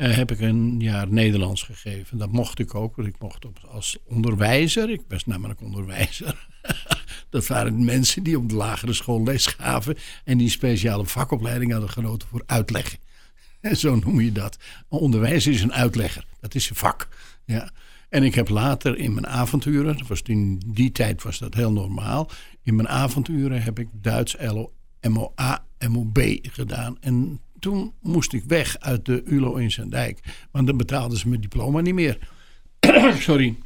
Uh, 0.00 0.16
heb 0.16 0.30
ik 0.30 0.40
een 0.40 0.80
jaar 0.80 1.12
Nederlands 1.12 1.62
gegeven. 1.62 2.18
Dat 2.18 2.32
mocht 2.32 2.58
ik 2.58 2.74
ook, 2.74 2.96
want 2.96 3.08
ik 3.08 3.18
mocht 3.18 3.44
op, 3.44 3.58
als 3.68 3.98
onderwijzer... 4.04 4.90
Ik 4.90 5.00
was 5.08 5.26
namelijk 5.26 5.60
onderwijzer. 5.60 6.48
dat 7.30 7.46
waren 7.46 7.84
mensen 7.84 8.22
die 8.22 8.38
op 8.38 8.48
de 8.48 8.54
lagere 8.54 8.92
school 8.92 9.22
les 9.22 9.46
gaven... 9.46 9.96
en 10.24 10.38
die 10.38 10.48
speciale 10.48 11.06
vakopleiding 11.06 11.72
hadden 11.72 11.90
genoten 11.90 12.28
voor 12.28 12.42
uitleggen. 12.46 12.98
En 13.60 13.76
zo 13.84 13.96
noem 13.96 14.20
je 14.20 14.32
dat. 14.32 14.58
Onderwijzer 14.88 15.52
is 15.52 15.62
een 15.62 15.72
uitlegger. 15.72 16.24
Dat 16.40 16.54
is 16.54 16.70
een 16.70 16.76
vak. 16.76 17.08
Ja. 17.44 17.70
En 18.08 18.22
ik 18.22 18.34
heb 18.34 18.48
later 18.48 18.98
in 18.98 19.12
mijn 19.12 19.26
avonturen, 19.26 20.06
was 20.06 20.22
in 20.22 20.62
die 20.66 20.92
tijd 20.92 21.22
was 21.22 21.38
dat 21.38 21.54
heel 21.54 21.72
normaal. 21.72 22.30
In 22.62 22.76
mijn 22.76 22.88
avonturen 22.88 23.62
heb 23.62 23.78
ik 23.78 23.88
Duits 23.92 24.36
LO, 24.38 24.72
MOA, 25.08 25.64
MOB 25.88 26.38
gedaan. 26.42 26.96
En 27.00 27.40
toen 27.60 27.94
moest 28.00 28.32
ik 28.32 28.44
weg 28.44 28.78
uit 28.78 29.04
de 29.04 29.22
ULO 29.24 29.54
in 29.54 29.70
Zandijk. 29.70 30.20
Want 30.50 30.66
dan 30.66 30.76
betaalden 30.76 31.18
ze 31.18 31.28
mijn 31.28 31.40
diploma 31.40 31.80
niet 31.80 31.94
meer. 31.94 32.18
Sorry. 33.18 33.58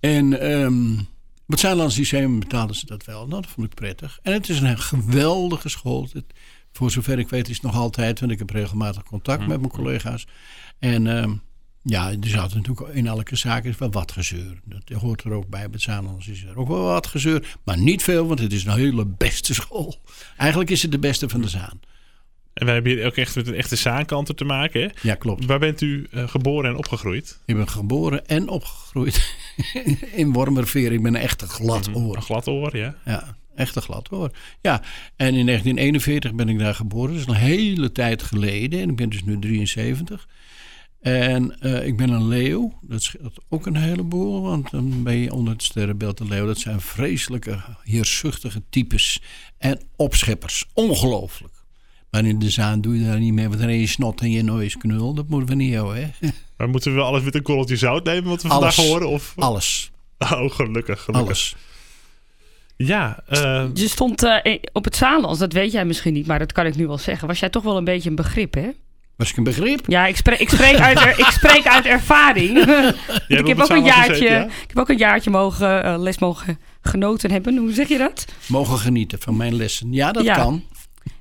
En 0.00 0.50
um, 0.50 0.98
op 0.98 1.54
het 1.54 1.60
Zuidlands 1.60 1.96
Lyceum 1.96 2.38
betaalden 2.38 2.76
ze 2.76 2.86
dat 2.86 3.04
wel. 3.04 3.26
Nou, 3.26 3.42
dat 3.42 3.50
vond 3.50 3.66
ik 3.66 3.74
prettig. 3.74 4.18
En 4.22 4.32
het 4.32 4.48
is 4.48 4.60
een 4.60 4.78
geweldige 4.78 5.68
school. 5.68 6.08
Het, 6.12 6.24
voor 6.72 6.90
zover 6.90 7.18
ik 7.18 7.28
weet 7.28 7.48
is 7.48 7.54
het 7.54 7.64
nog 7.64 7.74
altijd, 7.74 8.20
want 8.20 8.32
ik 8.32 8.38
heb 8.38 8.50
regelmatig 8.50 9.02
contact 9.02 9.46
met 9.46 9.60
mijn 9.60 9.72
collega's. 9.72 10.26
En 10.78 11.06
um, 11.06 11.42
ja, 11.82 12.10
er 12.10 12.28
zat 12.28 12.54
natuurlijk 12.54 12.88
in 12.94 13.06
elke 13.06 13.36
zaak 13.36 13.64
is 13.64 13.78
wel 13.78 13.90
wat 13.90 14.12
gezeur. 14.12 14.60
Dat 14.64 15.00
hoort 15.00 15.24
er 15.24 15.32
ook 15.32 15.48
bij. 15.48 15.70
Bij 15.70 15.80
het 15.86 16.28
is 16.28 16.44
er 16.44 16.56
ook 16.56 16.68
wel 16.68 16.82
wat 16.82 17.06
gezeur. 17.06 17.56
Maar 17.64 17.78
niet 17.78 18.02
veel, 18.02 18.26
want 18.26 18.38
het 18.38 18.52
is 18.52 18.64
een 18.64 18.72
hele 18.72 19.06
beste 19.06 19.54
school. 19.54 19.96
Eigenlijk 20.36 20.70
is 20.70 20.82
het 20.82 20.92
de 20.92 20.98
beste 20.98 21.28
van 21.28 21.40
de 21.40 21.48
Zaan. 21.48 21.80
En 22.58 22.64
wij 22.64 22.74
hebben 22.74 22.92
hier 22.92 23.06
ook 23.06 23.16
echt 23.16 23.36
met 23.36 23.46
een 23.46 23.54
echte 23.54 23.76
zaankanter 23.76 24.34
te 24.34 24.44
maken. 24.44 24.80
Hè? 24.80 24.88
Ja, 25.02 25.14
klopt. 25.14 25.44
Waar 25.44 25.58
bent 25.58 25.80
u 25.80 26.06
uh, 26.10 26.28
geboren 26.28 26.70
en 26.70 26.76
opgegroeid? 26.76 27.40
Ik 27.46 27.56
ben 27.56 27.68
geboren 27.68 28.26
en 28.26 28.48
opgegroeid 28.48 29.34
in 30.20 30.32
Wormerveer. 30.32 30.92
Ik 30.92 31.02
ben 31.02 31.14
een 31.14 31.20
echte 31.20 31.46
gladoor. 31.46 32.16
Een 32.16 32.22
gladoor, 32.22 32.76
ja. 32.76 32.94
Ja, 33.04 33.36
echte 33.54 33.80
gladoor. 33.80 34.30
Ja, 34.60 34.82
en 35.16 35.34
in 35.34 35.46
1941 35.46 36.34
ben 36.34 36.48
ik 36.48 36.58
daar 36.58 36.74
geboren. 36.74 37.12
Dat 37.12 37.20
is 37.20 37.26
een 37.26 37.40
hele 37.40 37.92
tijd 37.92 38.22
geleden. 38.22 38.80
En 38.80 38.88
ik 38.88 38.96
ben 38.96 39.08
dus 39.08 39.24
nu 39.24 39.38
73. 39.38 40.28
En 41.00 41.56
uh, 41.60 41.86
ik 41.86 41.96
ben 41.96 42.10
een 42.10 42.28
leeuw. 42.28 42.78
Dat 42.82 43.02
scheelt 43.02 43.38
ook 43.48 43.66
een 43.66 43.76
heleboel. 43.76 44.42
Want 44.42 44.70
dan 44.70 45.02
ben 45.02 45.16
je 45.16 45.32
onder 45.32 45.52
het 45.52 45.62
sterrenbeeld 45.62 46.20
een 46.20 46.28
leeuw. 46.28 46.46
Dat 46.46 46.58
zijn 46.58 46.80
vreselijke, 46.80 47.58
heerzuchtige 47.82 48.62
types. 48.70 49.22
En 49.58 49.80
opscheppers. 49.96 50.64
Ongelooflijk. 50.74 51.57
Maar 52.10 52.24
in 52.24 52.38
de 52.38 52.50
zaan 52.50 52.80
doe 52.80 52.98
je 52.98 53.06
daar 53.06 53.18
niet 53.18 53.32
mee. 53.32 53.48
Want 53.48 53.60
dan 53.60 53.78
je 53.78 53.86
snot 53.86 54.20
en 54.20 54.30
je 54.30 54.42
neus 54.42 54.76
knul. 54.76 55.14
Dat 55.14 55.28
moeten 55.28 55.48
we 55.48 55.54
niet 55.54 55.74
houden. 55.74 56.14
Hè? 56.18 56.28
Maar 56.56 56.68
moeten 56.68 56.94
we 56.94 57.00
alles 57.00 57.22
met 57.22 57.34
een 57.34 57.42
korreltje 57.42 57.76
zout 57.76 58.04
nemen? 58.04 58.28
Wat 58.28 58.42
we 58.42 58.48
alles, 58.48 58.74
vandaag 58.74 58.92
horen? 58.92 59.08
Of? 59.08 59.32
Alles. 59.36 59.90
Oh, 60.18 60.50
gelukkig. 60.50 61.00
gelukkig. 61.00 61.12
Alles. 61.12 61.56
Ja. 62.76 63.18
Uh... 63.30 63.64
Je 63.74 63.88
stond 63.88 64.22
uh, 64.22 64.36
op 64.72 64.84
het 64.84 64.96
Zaanlands. 64.96 65.38
Dat 65.38 65.52
weet 65.52 65.72
jij 65.72 65.84
misschien 65.84 66.12
niet. 66.12 66.26
Maar 66.26 66.38
dat 66.38 66.52
kan 66.52 66.66
ik 66.66 66.76
nu 66.76 66.86
wel 66.86 66.98
zeggen. 66.98 67.28
Was 67.28 67.38
jij 67.38 67.48
toch 67.48 67.62
wel 67.62 67.76
een 67.76 67.84
beetje 67.84 68.08
een 68.08 68.16
begrip, 68.16 68.54
hè? 68.54 68.70
Was 69.16 69.30
ik 69.30 69.36
een 69.36 69.44
begrip? 69.44 69.84
Ja, 69.86 70.06
ik 70.06 70.16
spreek, 70.16 70.38
ik 70.38 70.48
spreek, 70.48 70.76
uit, 70.76 71.00
er, 71.00 71.18
ik 71.18 71.30
spreek 71.30 71.66
uit 71.66 71.84
ervaring. 71.84 72.58
ik, 73.28 73.46
heb 73.46 73.60
ook 73.60 73.68
een 73.68 73.84
jaartje, 73.84 74.24
ja? 74.24 74.44
ik 74.44 74.66
heb 74.66 74.78
ook 74.78 74.88
een 74.88 74.96
jaartje 74.96 75.30
mogen, 75.30 75.86
uh, 75.86 75.98
les 75.98 76.18
mogen 76.18 76.58
genoten 76.80 77.30
hebben. 77.30 77.56
Hoe 77.56 77.72
zeg 77.72 77.88
je 77.88 77.98
dat? 77.98 78.24
Mogen 78.46 78.78
genieten 78.78 79.20
van 79.20 79.36
mijn 79.36 79.54
lessen. 79.54 79.92
Ja, 79.92 80.12
dat 80.12 80.24
ja. 80.24 80.34
kan. 80.34 80.64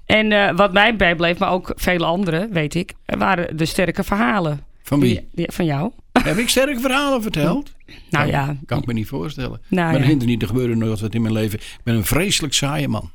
En 0.08 0.32
uh, 0.32 0.56
wat 0.56 0.74
mij 0.74 0.96
bijbleef, 0.96 1.38
maar 1.38 1.52
ook 1.52 1.72
vele 1.76 2.06
anderen, 2.06 2.54
weet 2.54 2.76
ik, 2.76 2.94
waren 3.06 3.58
de 3.58 3.66
sterke 3.66 4.04
verhalen. 4.04 4.64
Van 4.84 5.00
wie? 5.00 5.14
Die, 5.14 5.28
die, 5.32 5.52
van 5.52 5.66
jou. 5.66 5.92
Heb 6.24 6.38
ik 6.38 6.50
sterke 6.50 6.80
verhalen 6.80 7.22
verteld? 7.22 7.72
Nou 8.10 8.28
ja. 8.28 8.58
Kan 8.66 8.78
ik 8.80 8.86
me 8.86 8.94
niet 8.94 9.08
voorstellen. 9.08 9.62
Nou, 9.68 9.92
maar 9.92 10.02
ja. 10.02 10.08
hindert 10.08 10.30
niet, 10.30 10.42
er 10.42 10.48
gebeurde 10.48 10.76
nooit 10.76 11.00
wat 11.00 11.14
in 11.14 11.22
mijn 11.22 11.34
leven. 11.34 11.60
Ik 11.60 11.80
ben 11.84 11.96
een 11.96 12.06
vreselijk 12.06 12.54
saaie 12.54 12.88
man. 12.88 13.12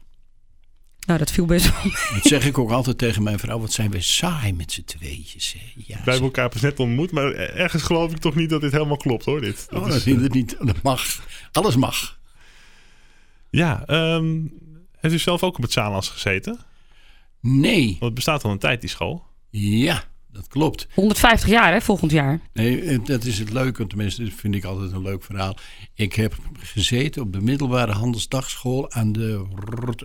Nou, 1.07 1.19
dat 1.19 1.31
viel 1.31 1.47
best 1.47 1.71
wel 1.73 1.93
Dat 2.14 2.23
zeg 2.23 2.47
ik 2.47 2.59
ook 2.59 2.71
altijd 2.71 2.99
tegen 2.99 3.23
mijn 3.23 3.38
vrouw. 3.38 3.59
Wat 3.59 3.73
zijn 3.73 3.90
we 3.90 4.01
saai 4.01 4.53
met 4.53 4.73
z'n 4.73 4.85
tweetjes. 4.85 5.53
Hè? 5.53 5.73
Ja, 5.77 5.85
Wij 5.87 6.03
hebben 6.05 6.23
elkaar 6.23 6.49
pas 6.49 6.61
net 6.61 6.81
ontmoet. 6.81 7.11
Maar 7.11 7.33
ergens 7.33 7.83
geloof 7.83 8.11
ik 8.11 8.19
toch 8.19 8.35
niet 8.35 8.51
dat 8.51 8.61
dit 8.61 8.73
helemaal 8.73 8.97
klopt 8.97 9.25
hoor. 9.25 9.40
Dit. 9.40 9.66
Dat, 9.71 9.81
oh, 9.81 9.88
dat, 9.88 10.07
is, 10.07 10.29
niet, 10.29 10.57
dat 10.61 10.83
mag. 10.83 11.03
Alles 11.53 11.77
mag. 11.77 12.19
Ja, 13.51 13.85
um, 14.14 14.53
heeft 15.01 15.14
u 15.14 15.19
zelf 15.19 15.43
ook 15.43 15.57
op 15.57 15.62
het 15.62 15.73
Zaanlands 15.73 16.09
gezeten? 16.09 16.59
Nee. 17.42 17.87
Want 17.87 18.00
het 18.00 18.14
bestaat 18.14 18.44
al 18.44 18.50
een 18.50 18.59
tijd, 18.59 18.81
die 18.81 18.90
school. 18.90 19.22
Ja, 19.50 20.05
dat 20.33 20.48
klopt. 20.48 20.87
150 20.94 21.48
jaar, 21.48 21.72
hè, 21.72 21.81
volgend 21.81 22.11
jaar. 22.11 22.40
Nee, 22.52 23.00
dat 23.02 23.24
is 23.24 23.38
het 23.38 23.52
leuke. 23.52 23.87
Tenminste, 23.87 24.24
dat 24.24 24.33
vind 24.33 24.55
ik 24.55 24.64
altijd 24.64 24.92
een 24.92 25.02
leuk 25.02 25.22
verhaal. 25.22 25.57
Ik 25.94 26.12
heb 26.12 26.35
gezeten 26.59 27.22
op 27.22 27.33
de 27.33 27.40
middelbare 27.40 27.92
handelsdagschool 27.92 28.92
aan 28.92 29.12
de, 29.12 29.44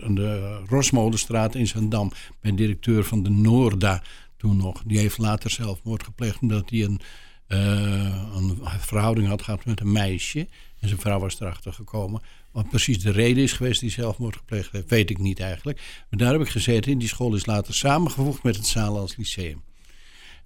aan 0.02 0.14
de 0.14 0.60
Rosmolenstraat 0.68 1.54
in 1.54 1.66
Zandam. 1.66 2.12
Ben 2.40 2.56
directeur 2.56 3.04
van 3.04 3.22
de 3.22 3.30
Noorda 3.30 4.02
toen 4.36 4.56
nog. 4.56 4.82
Die 4.86 4.98
heeft 4.98 5.18
later 5.18 5.50
zelfmoord 5.50 6.02
gepleegd 6.02 6.40
omdat 6.40 6.70
hij 6.70 6.82
een, 6.82 7.00
uh, 7.48 8.36
een 8.36 8.58
verhouding 8.78 9.28
had 9.28 9.42
gehad 9.42 9.64
met 9.64 9.80
een 9.80 9.92
meisje. 9.92 10.48
En 10.80 10.88
zijn 10.88 11.00
vrouw 11.00 11.18
was 11.18 11.40
erachter 11.40 11.72
gekomen. 11.72 12.22
Wat 12.52 12.68
precies 12.68 12.98
de 12.98 13.10
reden 13.10 13.42
is 13.42 13.52
geweest 13.52 13.80
die 13.80 13.90
zelfmoord 13.90 14.36
gepleegd 14.36 14.72
heeft, 14.72 14.90
weet 14.90 15.10
ik 15.10 15.18
niet 15.18 15.40
eigenlijk. 15.40 15.80
Maar 16.10 16.18
daar 16.18 16.32
heb 16.32 16.40
ik 16.40 16.48
gezeten. 16.48 16.92
En 16.92 16.98
die 16.98 17.08
school 17.08 17.34
is 17.34 17.46
later 17.46 17.74
samengevoegd 17.74 18.42
met 18.42 18.56
het 18.56 18.66
Zaanlands 18.66 19.16
Lyceum. 19.16 19.62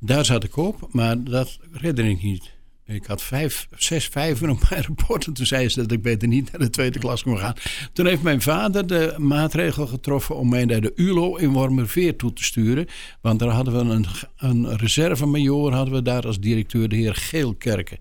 Daar 0.00 0.24
zat 0.24 0.44
ik 0.44 0.56
op, 0.56 0.88
maar 0.90 1.24
dat 1.24 1.58
redde 1.72 2.08
ik 2.08 2.22
niet. 2.22 2.50
Ik 2.86 3.06
had 3.06 3.22
vijf, 3.22 3.68
zes 3.76 4.06
vijven 4.06 4.50
op 4.50 4.68
mijn 4.70 4.82
rapport. 4.88 5.26
En 5.26 5.32
toen 5.32 5.46
zei 5.46 5.68
ze 5.68 5.80
dat 5.80 5.92
ik 5.92 6.02
beter 6.02 6.28
niet 6.28 6.52
naar 6.52 6.60
de 6.60 6.70
tweede 6.70 6.98
klas 6.98 7.22
kon 7.22 7.38
gaan. 7.38 7.54
Toen 7.92 8.06
heeft 8.06 8.22
mijn 8.22 8.42
vader 8.42 8.86
de 8.86 9.14
maatregel 9.18 9.86
getroffen 9.86 10.36
om 10.36 10.48
mij 10.48 10.64
naar 10.64 10.80
de 10.80 10.92
ULO 10.94 11.36
in 11.36 11.52
Wormerveer 11.52 12.16
toe 12.16 12.32
te 12.32 12.44
sturen. 12.44 12.86
Want 13.20 13.38
daar 13.38 13.48
hadden 13.48 13.88
we 13.88 13.94
een, 13.94 14.06
een 14.36 14.76
reserve-major 14.76 15.72
hadden 15.72 15.94
we 15.94 16.02
daar 16.02 16.26
als 16.26 16.40
directeur, 16.40 16.88
de 16.88 16.96
heer 16.96 17.14
Geelkerken. 17.14 17.98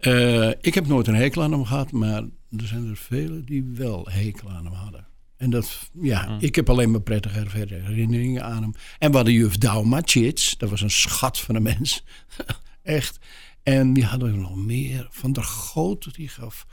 Uh, 0.00 0.48
ik 0.60 0.74
heb 0.74 0.86
nooit 0.86 1.06
een 1.06 1.14
hekel 1.14 1.42
aan 1.42 1.52
hem 1.52 1.64
gehad, 1.64 1.92
maar 1.92 2.22
er 2.56 2.66
zijn 2.66 2.88
er 2.88 2.96
velen 2.96 3.44
die 3.44 3.64
wel 3.74 4.06
hekel 4.10 4.50
aan 4.50 4.64
hem 4.64 4.74
hadden. 4.74 5.06
En 5.36 5.50
dat, 5.50 5.90
ja, 6.00 6.28
mm. 6.28 6.36
ik 6.40 6.54
heb 6.54 6.70
alleen 6.70 6.90
maar 6.90 7.00
prettige 7.00 7.46
herinneringen 7.68 8.44
aan 8.44 8.62
hem. 8.62 8.74
En 8.98 9.10
we 9.10 9.16
hadden 9.16 9.34
juf 9.34 9.58
Daumatjits, 9.58 10.58
dat 10.58 10.70
was 10.70 10.80
een 10.80 10.90
schat 10.90 11.38
van 11.38 11.54
een 11.54 11.62
mens. 11.62 12.04
Echt. 12.82 13.18
En 13.62 13.92
die 13.92 14.04
hadden 14.04 14.32
we 14.32 14.38
nog 14.38 14.56
meer. 14.56 15.06
Van 15.10 15.32
der 15.32 15.44
Goot, 15.44 16.14
die 16.14 16.28
gaf... 16.28 16.66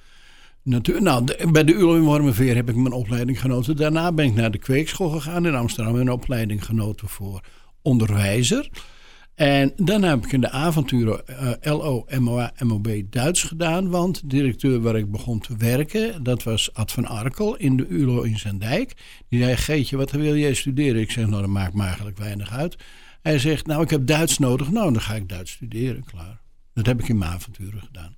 Natuur, 0.64 1.02
nou, 1.02 1.26
de, 1.26 1.48
bij 1.52 1.64
de 1.64 1.74
ULO 1.74 1.96
in 1.96 2.02
Wormerveer 2.02 2.56
heb 2.56 2.70
ik 2.70 2.76
mijn 2.76 2.94
opleiding 2.94 3.40
genoten. 3.40 3.76
Daarna 3.76 4.12
ben 4.12 4.26
ik 4.26 4.34
naar 4.34 4.52
de 4.52 4.58
kweekschool 4.58 5.10
gegaan 5.10 5.46
in 5.46 5.56
Amsterdam. 5.56 5.96
En 5.96 6.02
een 6.02 6.12
opleiding 6.12 6.66
genoten 6.66 7.08
voor 7.08 7.42
onderwijzer. 7.82 8.70
En 9.40 9.74
dan 9.76 10.04
heb 10.04 10.26
ik 10.26 10.32
in 10.32 10.42
de 10.42 10.50
avonturen 10.50 11.22
uh, 11.30 11.52
LO, 11.62 12.06
MOA, 12.20 12.54
MOB 12.64 12.88
Duits 13.10 13.44
gedaan. 13.44 13.90
Want 13.90 14.22
de 14.22 14.28
directeur 14.28 14.82
waar 14.82 14.96
ik 14.96 15.12
begon 15.12 15.40
te 15.40 15.58
werken, 15.58 16.24
dat 16.24 16.44
was 16.44 16.74
Ad 16.74 16.92
van 16.92 17.06
Arkel 17.06 17.56
in 17.56 17.78
de 17.78 17.88
ULO 17.88 18.22
in 18.22 18.38
Zandijk. 18.38 18.94
Die 19.30 19.44
zei, 19.44 19.56
Geetje, 19.56 19.98
wat 19.98 20.12
wil 20.12 20.36
jij 20.36 20.54
studeren? 20.54 21.02
Ik 21.02 21.12
zeg, 21.12 21.28
nou 21.28 21.42
dat 21.42 21.50
maakt 21.50 21.74
me 21.74 21.84
eigenlijk 21.84 22.18
weinig 22.18 22.52
uit. 22.52 22.76
Hij 23.22 23.40
zegt, 23.40 23.66
nou 23.66 23.84
ik 23.84 23.90
heb 23.90 24.06
Duits 24.06 24.38
nodig. 24.38 24.72
Nou, 24.72 24.94
dan 24.94 25.02
ga 25.02 25.16
ik 25.16 25.30
Duits 25.30 25.52
studeren, 25.52 26.04
klaar. 26.04 26.42
Dat 26.74 26.86
heb 26.86 27.00
ik 27.00 27.08
in 27.08 27.18
mijn 27.18 27.32
avonturen 27.32 27.82
gedaan. 27.82 28.16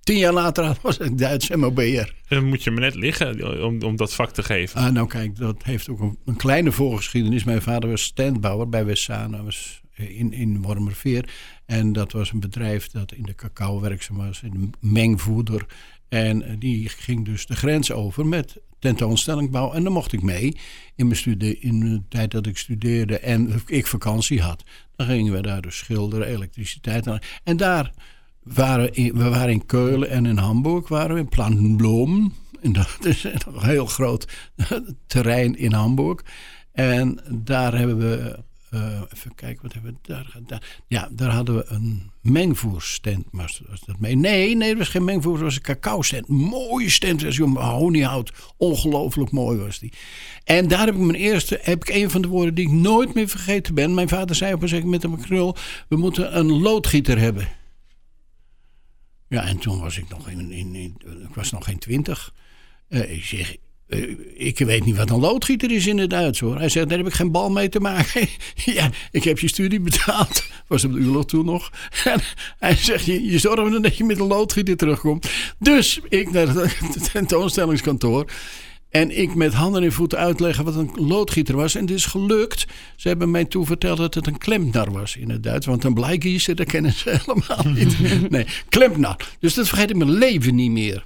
Tien 0.00 0.18
jaar 0.18 0.32
later 0.32 0.76
was 0.82 0.98
ik 0.98 1.18
Duits 1.18 1.50
MOB'er. 1.50 2.14
Dan 2.28 2.44
moet 2.44 2.64
je 2.64 2.70
me 2.70 2.80
net 2.80 2.94
liggen 2.94 3.64
om, 3.64 3.82
om 3.82 3.96
dat 3.96 4.14
vak 4.14 4.30
te 4.30 4.42
geven. 4.42 4.80
Ah, 4.80 4.92
nou 4.92 5.06
kijk, 5.08 5.36
dat 5.36 5.62
heeft 5.62 5.88
ook 5.88 6.00
een, 6.00 6.18
een 6.24 6.36
kleine 6.36 6.72
voorgeschiedenis. 6.72 7.44
Mijn 7.44 7.62
vader 7.62 7.90
was 7.90 8.02
standbouwer 8.02 8.68
bij 8.68 8.84
Westzaan. 8.84 9.44
was 9.44 9.84
in, 9.96 10.32
in 10.32 10.62
Wormerveer. 10.62 11.34
En 11.64 11.92
dat 11.92 12.12
was 12.12 12.32
een 12.32 12.40
bedrijf 12.40 12.88
dat 12.88 13.12
in 13.12 13.22
de 13.22 13.34
cacao 13.34 13.80
werkzaam 13.80 14.16
was, 14.16 14.42
in 14.42 14.50
de 14.50 14.88
mengvoeder. 14.88 15.66
En 16.08 16.58
die 16.58 16.88
ging 16.88 17.24
dus 17.24 17.46
de 17.46 17.56
grens 17.56 17.92
over 17.92 18.26
met 18.26 18.60
tentoonstellingbouw. 18.78 19.72
En 19.72 19.84
dan 19.84 19.92
mocht 19.92 20.12
ik 20.12 20.22
mee 20.22 20.56
in, 20.94 21.06
mijn 21.06 21.18
studie, 21.18 21.58
in 21.58 21.80
de 21.80 22.02
tijd 22.08 22.30
dat 22.30 22.46
ik 22.46 22.58
studeerde 22.58 23.18
en 23.18 23.62
ik 23.66 23.86
vakantie 23.86 24.40
had. 24.40 24.64
Dan 24.96 25.06
gingen 25.06 25.32
we 25.32 25.40
daar 25.40 25.62
dus 25.62 25.76
schilderen, 25.76 26.26
elektriciteit. 26.26 27.06
En 27.44 27.56
daar 27.56 27.92
waren 28.42 28.94
in, 28.94 29.12
we 29.12 29.28
waren 29.28 29.50
in 29.50 29.66
Keulen 29.66 30.10
en 30.10 30.26
in 30.26 30.36
Hamburg 30.36 30.88
waren 30.88 31.14
we 31.14 31.20
in 31.20 31.28
Plantenbloem. 31.28 32.34
En 32.60 32.72
dat 32.72 32.98
is 33.06 33.24
een 33.24 33.40
heel 33.58 33.86
groot 33.86 34.28
terrein 35.06 35.56
in 35.56 35.72
Hamburg. 35.72 36.20
En 36.72 37.20
daar 37.30 37.78
hebben 37.78 37.98
we 37.98 38.44
eh, 38.70 39.02
even 39.14 39.34
kijken, 39.34 39.62
wat 39.62 39.72
hebben 39.72 39.92
we 39.92 40.12
daar 40.12 40.24
gedaan? 40.24 40.60
Ja, 40.86 41.08
daar 41.12 41.30
hadden 41.30 41.56
we 41.56 41.64
een 41.66 42.10
mengvoerstand. 42.20 43.24
Was, 43.30 43.62
was 43.68 43.80
dat 43.80 43.98
mee? 43.98 44.16
Nee, 44.16 44.56
nee, 44.56 44.68
dat 44.68 44.78
was 44.78 44.88
geen 44.88 45.04
mengvoer, 45.04 45.32
het 45.32 45.42
was 45.42 45.54
een 45.54 45.62
cacao 45.62 46.02
stand. 46.02 46.28
Mooie 46.28 46.90
stand, 46.90 47.24
als 47.24 47.36
je 47.36 47.44
om 47.44 47.52
mahoniehout. 47.52 48.32
Ongelooflijk 48.56 49.30
mooi 49.30 49.58
was 49.58 49.78
die. 49.78 49.92
En 50.44 50.68
daar 50.68 50.86
heb 50.86 50.94
ik 50.94 51.00
mijn 51.00 51.18
eerste, 51.18 51.58
heb 51.62 51.84
ik 51.84 51.94
een 51.94 52.10
van 52.10 52.22
de 52.22 52.28
woorden 52.28 52.54
die 52.54 52.66
ik 52.66 52.72
nooit 52.72 53.14
meer 53.14 53.28
vergeten 53.28 53.74
ben. 53.74 53.94
Mijn 53.94 54.08
vader 54.08 54.36
zei 54.36 54.54
op 54.54 54.62
een 54.62 54.68
zeker 54.68 54.88
met 54.88 55.04
een 55.04 55.20
krul, 55.20 55.56
we 55.88 55.96
moeten 55.96 56.38
een 56.38 56.60
loodgieter 56.60 57.18
hebben. 57.18 57.48
Ja, 59.28 59.44
en 59.44 59.58
toen 59.58 59.80
was 59.80 59.98
ik 59.98 60.08
nog 60.08 60.28
in, 60.28 60.52
in, 60.52 60.74
ik 61.28 61.34
was 61.34 61.50
nog 61.50 61.64
geen 61.64 61.78
twintig. 61.78 62.34
Eh, 62.88 63.12
ik 63.12 63.24
zeg, 63.24 63.56
ik 64.34 64.58
weet 64.58 64.84
niet 64.84 64.96
wat 64.96 65.10
een 65.10 65.20
loodgieter 65.20 65.70
is 65.70 65.86
in 65.86 65.98
het 65.98 66.10
Duits 66.10 66.40
hoor. 66.40 66.58
Hij 66.58 66.68
zegt, 66.68 66.88
daar 66.88 66.98
heb 66.98 67.06
ik 67.06 67.12
geen 67.12 67.30
bal 67.30 67.50
mee 67.50 67.68
te 67.68 67.80
maken. 67.80 68.28
ja, 68.54 68.90
ik 69.10 69.24
heb 69.24 69.38
je 69.38 69.48
studie 69.48 69.80
betaald. 69.80 70.44
Was 70.68 70.84
op 70.84 70.92
de 70.92 70.98
ULO 70.98 71.22
toen 71.22 71.44
nog. 71.44 71.70
En 72.04 72.20
hij 72.58 72.76
zegt, 72.76 73.04
je, 73.04 73.24
je 73.24 73.38
zorgt 73.38 73.82
dat 73.82 73.96
je 73.96 74.04
met 74.04 74.20
een 74.20 74.26
loodgieter 74.26 74.76
terugkomt. 74.76 75.30
Dus 75.58 76.00
ik 76.08 76.30
naar 76.30 76.48
het 76.48 77.12
tentoonstellingskantoor. 77.12 78.30
En 78.90 79.18
ik 79.18 79.34
met 79.34 79.54
handen 79.54 79.82
en 79.82 79.92
voeten 79.92 80.18
uitleggen 80.18 80.64
wat 80.64 80.74
een 80.74 80.90
loodgieter 80.94 81.56
was. 81.56 81.74
En 81.74 81.80
het 81.80 81.90
is 81.90 82.04
gelukt. 82.04 82.66
Ze 82.96 83.08
hebben 83.08 83.30
mij 83.30 83.44
toen 83.44 83.66
verteld 83.66 83.98
dat 83.98 84.14
het 84.14 84.26
een 84.26 84.38
klempnar 84.38 84.92
was 84.92 85.16
in 85.16 85.30
het 85.30 85.42
Duits. 85.42 85.66
Want 85.66 85.84
een 85.84 85.94
blijkiezer, 85.94 86.54
dat 86.54 86.66
kennen 86.66 86.92
ze 86.92 87.10
helemaal 87.10 87.74
niet. 87.74 88.30
Nee, 88.30 88.46
klempnar. 88.68 89.16
Dus 89.38 89.54
dat 89.54 89.68
vergeet 89.68 89.90
ik 89.90 89.96
mijn 89.96 90.10
leven 90.10 90.54
niet 90.54 90.70
meer. 90.70 91.04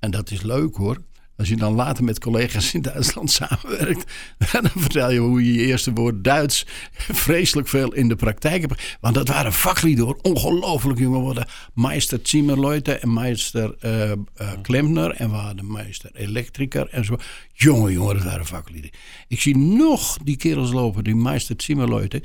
En 0.00 0.10
dat 0.10 0.30
is 0.30 0.42
leuk 0.42 0.74
hoor. 0.74 0.98
Als 1.36 1.48
je 1.48 1.56
dan 1.56 1.74
later 1.74 2.04
met 2.04 2.20
collega's 2.20 2.74
in 2.74 2.82
Duitsland 2.82 3.30
samenwerkt, 3.30 4.12
dan 4.52 4.70
vertel 4.74 5.10
je 5.10 5.18
hoe 5.18 5.44
je 5.44 5.52
je 5.52 5.66
eerste 5.66 5.92
woord 5.92 6.24
Duits 6.24 6.66
vreselijk 6.92 7.68
veel 7.68 7.92
in 7.92 8.08
de 8.08 8.16
praktijk 8.16 8.60
hebt. 8.60 8.96
Want 9.00 9.14
dat 9.14 9.28
waren 9.28 9.52
vaklieden 9.52 10.04
hoor, 10.04 10.18
ongelooflijk 10.22 10.98
jongen 10.98 11.20
worden. 11.20 11.46
Meister 11.74 12.18
Zimmerleute 12.22 12.92
en 12.92 13.12
Meister 13.12 13.76
uh, 13.80 14.10
uh, 14.10 14.16
Klempner 14.62 15.10
en 15.10 15.30
we 15.30 15.36
hadden 15.36 15.72
Meister 15.72 16.10
Elektriker 16.12 16.88
en 16.88 17.04
zo. 17.04 17.16
Jongen, 17.52 17.92
jongen, 17.92 18.14
dat 18.14 18.24
waren 18.24 18.46
vaklieden. 18.46 18.90
Ik 19.28 19.40
zie 19.40 19.56
nog 19.56 20.18
die 20.22 20.36
kerels 20.36 20.72
lopen, 20.72 21.04
die 21.04 21.16
Meister 21.16 21.54
Zimmerleute. 21.58 22.22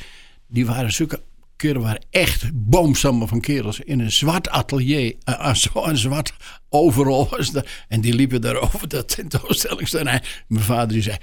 Die 0.48 0.66
waren 0.66 0.92
zulke 0.92 1.22
keren 1.60 1.82
waren 1.82 2.06
echt 2.10 2.50
boomstammen 2.54 3.28
van 3.28 3.42
kerels 3.42 3.80
in 3.80 4.00
een 4.00 4.12
zwart 4.12 4.50
atelier. 4.50 5.16
Uh, 5.26 5.54
een 5.74 5.98
zwart 5.98 6.34
overal 6.70 7.30
dat. 7.54 7.68
En 7.88 8.02
die 8.02 8.14
liepen 8.14 8.42
daar 8.42 8.56
over 8.56 8.88
dat 8.88 9.16
tentoonstellingsterrein. 9.16 10.24
Mijn 10.48 10.64
vader 10.64 10.88
die 10.88 11.02
zei, 11.02 11.18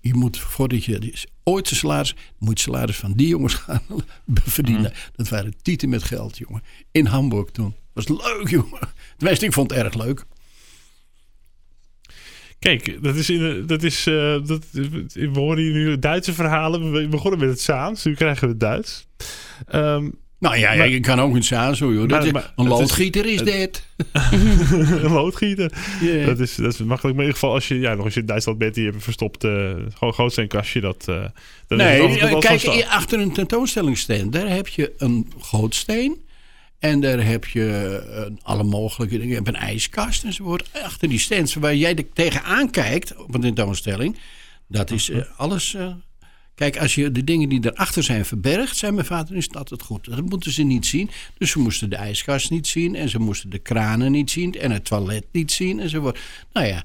je 0.00 0.14
moet 0.14 0.38
voordat 0.38 0.84
je 0.84 1.26
ooit 1.44 1.68
zijn 1.68 1.80
salaris, 1.80 2.14
moet 2.38 2.58
je 2.58 2.64
salaris 2.64 2.96
van 2.96 3.12
die 3.12 3.28
jongens 3.28 3.54
gaan 3.54 3.82
verdienen. 4.44 4.92
Mm. 4.94 5.12
Dat 5.16 5.28
waren 5.28 5.54
tieten 5.62 5.88
met 5.88 6.02
geld, 6.02 6.38
jongen. 6.38 6.62
In 6.90 7.06
Hamburg 7.06 7.50
toen. 7.50 7.74
Dat 7.94 8.08
was 8.08 8.22
leuk, 8.26 8.48
jongen. 8.48 8.88
Tenminste, 9.16 9.46
ik 9.46 9.52
vond 9.52 9.70
het 9.70 9.78
erg 9.78 9.94
leuk. 9.94 10.24
Kijk, 12.58 13.02
dat 13.02 13.14
is, 13.14 13.30
in, 13.30 13.64
dat 13.66 13.82
is 13.82 14.06
uh, 14.06 14.14
dat, 14.46 14.64
we 15.12 15.30
horen 15.32 15.62
hier 15.62 15.72
nu 15.72 15.98
Duitse 15.98 16.32
verhalen. 16.32 16.92
We 16.92 17.08
begonnen 17.08 17.40
met 17.40 17.48
het 17.48 17.60
Saans, 17.60 18.04
nu 18.04 18.14
krijgen 18.14 18.42
we 18.42 18.48
het 18.48 18.60
Duits. 18.60 19.06
Um, 19.74 20.18
nou 20.38 20.56
ja, 20.56 20.74
maar, 20.74 20.88
je 20.88 21.00
kan 21.00 21.20
ook 21.20 21.34
een 21.34 21.42
Saans 21.42 21.80
hoor. 21.80 21.92
Joh. 21.92 22.08
Dat 22.08 22.32
maar, 22.32 22.52
een 22.56 22.68
loodgieter 22.68 23.26
is, 23.26 23.40
is 23.40 23.42
dit. 23.42 23.86
een 25.02 25.12
loodgieter. 25.12 25.72
Yeah. 26.00 26.26
Dat, 26.26 26.38
is, 26.38 26.54
dat 26.54 26.72
is 26.72 26.78
makkelijk. 26.78 27.16
Maar 27.16 27.24
in 27.24 27.30
ieder 27.30 27.34
geval, 27.34 27.52
als 27.52 27.68
je, 27.68 27.78
ja, 27.78 27.94
nog 27.94 28.04
als 28.04 28.14
je 28.14 28.20
in 28.20 28.26
Duitsland 28.26 28.58
bent, 28.58 28.74
die 28.74 28.84
hebben 28.84 29.02
verstopt, 29.02 29.44
uh, 29.44 29.72
gewoon 29.94 30.14
gootsteen 30.14 30.48
dat... 30.80 31.06
Uh, 31.08 31.24
nee, 31.68 32.38
kijk, 32.38 32.86
achter 32.88 33.20
een 33.20 33.32
tentoonstellingsstand, 33.32 34.32
daar 34.32 34.48
heb 34.48 34.68
je 34.68 34.92
een 34.98 35.32
gootsteen. 35.38 36.25
En 36.78 37.00
daar 37.00 37.24
heb 37.24 37.44
je 37.44 38.00
uh, 38.30 38.36
alle 38.42 38.62
mogelijke 38.62 39.14
dingen. 39.14 39.28
Je 39.28 39.34
hebt 39.34 39.48
een 39.48 39.54
ijskast 39.54 40.24
enzovoort. 40.24 40.68
Achter 40.82 41.08
die 41.08 41.18
stands 41.18 41.54
waar 41.54 41.74
jij 41.74 42.06
tegenaan 42.12 42.70
kijkt 42.70 43.16
op 43.16 43.34
een 43.34 43.40
tentoonstelling. 43.40 44.18
Dat 44.68 44.90
is 44.90 45.08
uh, 45.08 45.22
alles. 45.36 45.74
Uh, 45.74 45.94
kijk, 46.54 46.78
als 46.78 46.94
je 46.94 47.12
de 47.12 47.24
dingen 47.24 47.48
die 47.48 47.60
erachter 47.64 48.02
zijn 48.02 48.24
verbergt, 48.24 48.76
zei 48.76 48.92
mijn 48.92 49.06
vader, 49.06 49.36
is 49.36 49.48
dat 49.48 49.70
het 49.70 49.82
goed. 49.82 50.04
Dat 50.04 50.24
moeten 50.24 50.52
ze 50.52 50.62
niet 50.62 50.86
zien. 50.86 51.10
Dus 51.38 51.50
ze 51.50 51.58
moesten 51.58 51.90
de 51.90 51.96
ijskast 51.96 52.50
niet 52.50 52.66
zien. 52.66 52.94
En 52.94 53.08
ze 53.08 53.18
moesten 53.18 53.50
de 53.50 53.58
kranen 53.58 54.12
niet 54.12 54.30
zien. 54.30 54.54
En 54.54 54.70
het 54.70 54.84
toilet 54.84 55.26
niet 55.32 55.52
zien 55.52 55.80
enzovoort. 55.80 56.18
Nou 56.52 56.66
ja, 56.66 56.84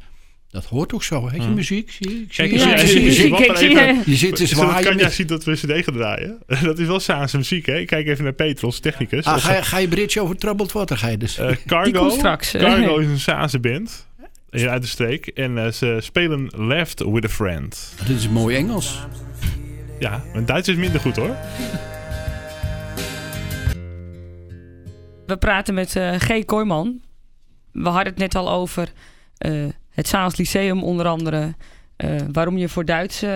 dat 0.52 0.66
hoort 0.66 0.94
ook 0.94 1.04
zo, 1.04 1.30
hè? 1.30 1.36
Je 1.36 1.48
muziek, 1.48 1.92
zie 1.92 2.10
je? 2.10 2.26
Kijk, 2.26 2.52
ja, 2.52 2.78
je, 2.80 2.94
je, 2.94 3.02
muziek, 3.02 3.38
je, 3.38 4.02
je 4.06 4.16
zit 4.16 4.36
te 4.36 4.48
zwaaien. 4.48 4.84
Kan 4.84 4.98
jij 4.98 5.10
zien 5.10 5.28
dat 5.28 5.44
we 5.44 5.54
CD 5.54 5.84
gaan 5.84 5.94
draaien? 5.94 6.40
Dat 6.64 6.80
is 6.80 6.88
wel 6.88 7.00
Saanse 7.00 7.38
muziek, 7.38 7.66
hè? 7.66 7.86
Kijk 7.86 8.08
even 8.08 8.24
naar 8.24 8.34
Petros, 8.34 8.80
technicus. 8.80 9.26
Ah, 9.26 9.38
ga, 9.38 9.56
je, 9.56 9.64
ga 9.64 9.78
je 9.78 9.88
bridge 9.88 10.22
over 10.22 10.36
Troubled 10.38 10.72
Water, 10.72 10.98
ga 10.98 11.08
je 11.08 11.18
dus? 11.18 11.40
Uh, 11.40 11.52
Cargo, 11.66 12.10
straks, 12.20 12.52
Cargo 12.52 12.98
is 12.98 13.08
een 13.08 13.20
Saanse 13.20 13.60
band 13.60 14.10
hier 14.50 14.70
uit 14.70 14.82
de 14.82 14.88
streek. 14.88 15.28
En 15.28 15.58
uh, 15.58 15.68
ze 15.68 15.98
spelen 16.02 16.52
Left 16.56 17.04
with 17.04 17.26
a 17.26 17.30
Friend. 17.30 17.94
Dit 18.08 18.18
is 18.18 18.30
mooi 18.30 18.56
Engels. 18.56 19.00
Ja, 20.00 20.24
mijn 20.34 20.46
Duits 20.46 20.68
is 20.68 20.76
minder 20.76 21.00
goed, 21.00 21.16
hoor. 21.16 21.36
We 25.26 25.38
praten 25.38 25.74
met 25.74 25.96
uh, 25.96 26.16
G. 26.18 26.46
Kooijman. 26.46 27.02
We 27.72 27.90
hadden 27.90 28.14
het 28.14 28.18
net 28.18 28.36
al 28.36 28.52
over 28.52 28.92
het 30.02 30.10
Saans 30.10 30.38
Lyceum 30.38 30.84
onder 30.84 31.08
andere. 31.08 31.56
Uh, 31.98 32.16
waarom 32.32 32.58
je 32.58 32.70
voor 32.70 32.86
Duits 32.86 33.24
uh, 33.24 33.30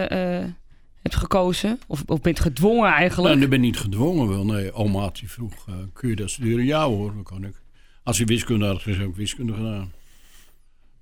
hebt 1.01 1.15
gekozen? 1.15 1.79
Of, 1.87 2.03
of 2.05 2.21
bent 2.21 2.39
gedwongen 2.39 2.91
eigenlijk? 2.91 3.35
Nee, 3.35 3.43
ik 3.43 3.49
ben 3.49 3.61
niet 3.61 3.79
gedwongen 3.79 4.27
wel. 4.27 4.45
Nee, 4.45 4.73
oma 4.73 5.09
die 5.13 5.29
vroeg, 5.29 5.67
uh, 5.69 5.75
kun 5.93 6.09
je 6.09 6.15
dat 6.15 6.29
studeren? 6.29 6.65
Ja 6.65 6.85
hoor, 6.87 7.15
dat 7.15 7.23
kan 7.23 7.43
ik. 7.43 7.61
Als 8.03 8.17
je 8.17 8.25
wiskunde 8.25 8.65
had, 8.65 8.85
is 8.85 8.99
ook 8.99 9.15
wiskunde 9.15 9.53
gedaan. 9.53 9.91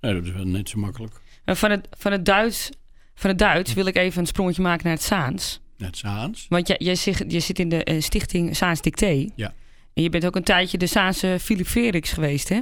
Nee, 0.00 0.14
dat 0.14 0.24
is 0.24 0.30
wel 0.32 0.44
net 0.44 0.68
zo 0.68 0.78
makkelijk. 0.78 1.20
van, 1.44 1.70
het, 1.70 1.88
van, 1.90 2.12
het 2.12 2.24
Duits, 2.24 2.70
van 3.14 3.30
het 3.30 3.38
Duits 3.38 3.74
wil 3.74 3.86
ik 3.86 3.96
even 3.96 4.20
een 4.20 4.26
sprongetje 4.26 4.62
maken 4.62 4.84
naar 4.84 4.94
het 4.94 5.02
Saans. 5.02 5.60
Het 5.78 5.96
Saans? 5.96 6.46
Want 6.48 6.68
jij, 6.68 6.76
jij 6.78 6.94
zit, 6.94 7.24
je 7.28 7.40
zit 7.40 7.58
in 7.58 7.68
de 7.68 7.96
stichting 8.00 8.56
Saans 8.56 8.80
Dicté. 8.80 9.28
Ja. 9.36 9.54
En 9.94 10.02
je 10.02 10.10
bent 10.10 10.26
ook 10.26 10.36
een 10.36 10.44
tijdje 10.44 10.78
de 10.78 10.86
Saanse 10.86 11.36
Philip 11.40 11.66
Freriks 11.66 12.12
geweest, 12.12 12.48
hè? 12.48 12.60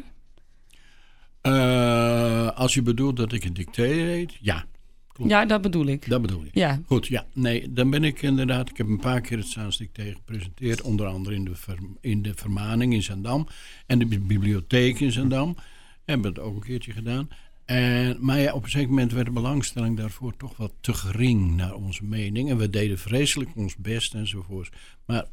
Uh, 1.43 2.51
als 2.51 2.75
je 2.75 2.83
bedoelt 2.83 3.17
dat 3.17 3.33
ik 3.33 3.45
een 3.45 3.55
dicté 3.55 3.83
heet, 3.83 4.39
ja. 4.41 4.65
Klopt. 5.13 5.31
Ja, 5.31 5.45
dat 5.45 5.63
bedoel 5.63 5.87
ik. 5.87 6.09
Dat 6.09 6.23
bedoel 6.23 6.45
ik. 6.45 6.55
Ja. 6.55 6.81
Goed, 6.87 7.07
ja. 7.07 7.27
Nee, 7.35 7.73
dan 7.73 7.91
ben 7.91 8.05
ik 8.05 8.23
inderdaad... 8.23 8.71
Ik 8.71 8.77
heb 8.77 8.87
een 8.87 9.01
paar 9.01 9.21
keer 9.21 9.39
het 9.39 9.47
Saans 9.47 9.77
Dicté 9.77 10.13
gepresenteerd. 10.13 10.83
Onder 10.83 11.07
andere 11.07 11.35
in 11.35 11.45
de, 11.45 11.55
in 12.01 12.23
de 12.23 12.35
Vermaning 12.35 12.93
in 12.93 13.03
Zandam. 13.03 13.47
En 13.87 13.99
de 13.99 14.07
bibliotheek 14.07 15.01
in 15.01 15.13
Zandam. 15.13 15.57
Hebben 16.05 16.33
we 16.33 16.41
het 16.41 16.49
ook 16.49 16.55
een 16.55 16.63
keertje 16.63 16.93
gedaan. 16.93 17.29
En, 17.65 18.17
maar 18.21 18.39
ja, 18.39 18.53
op 18.53 18.65
een 18.65 18.71
zeker 18.71 18.89
moment 18.89 19.13
werd 19.13 19.27
de 19.27 19.33
belangstelling 19.33 19.97
daarvoor 19.97 20.37
toch 20.37 20.57
wat 20.57 20.73
te 20.81 20.95
gering 20.95 21.57
naar 21.57 21.75
onze 21.75 22.05
mening. 22.05 22.51
En 22.51 22.57
we 22.57 22.71
deden 22.71 22.99
vreselijk 22.99 23.51
ons 23.57 23.77
best 23.77 24.15
enzovoort. 24.15 24.77
Maar 25.07 25.25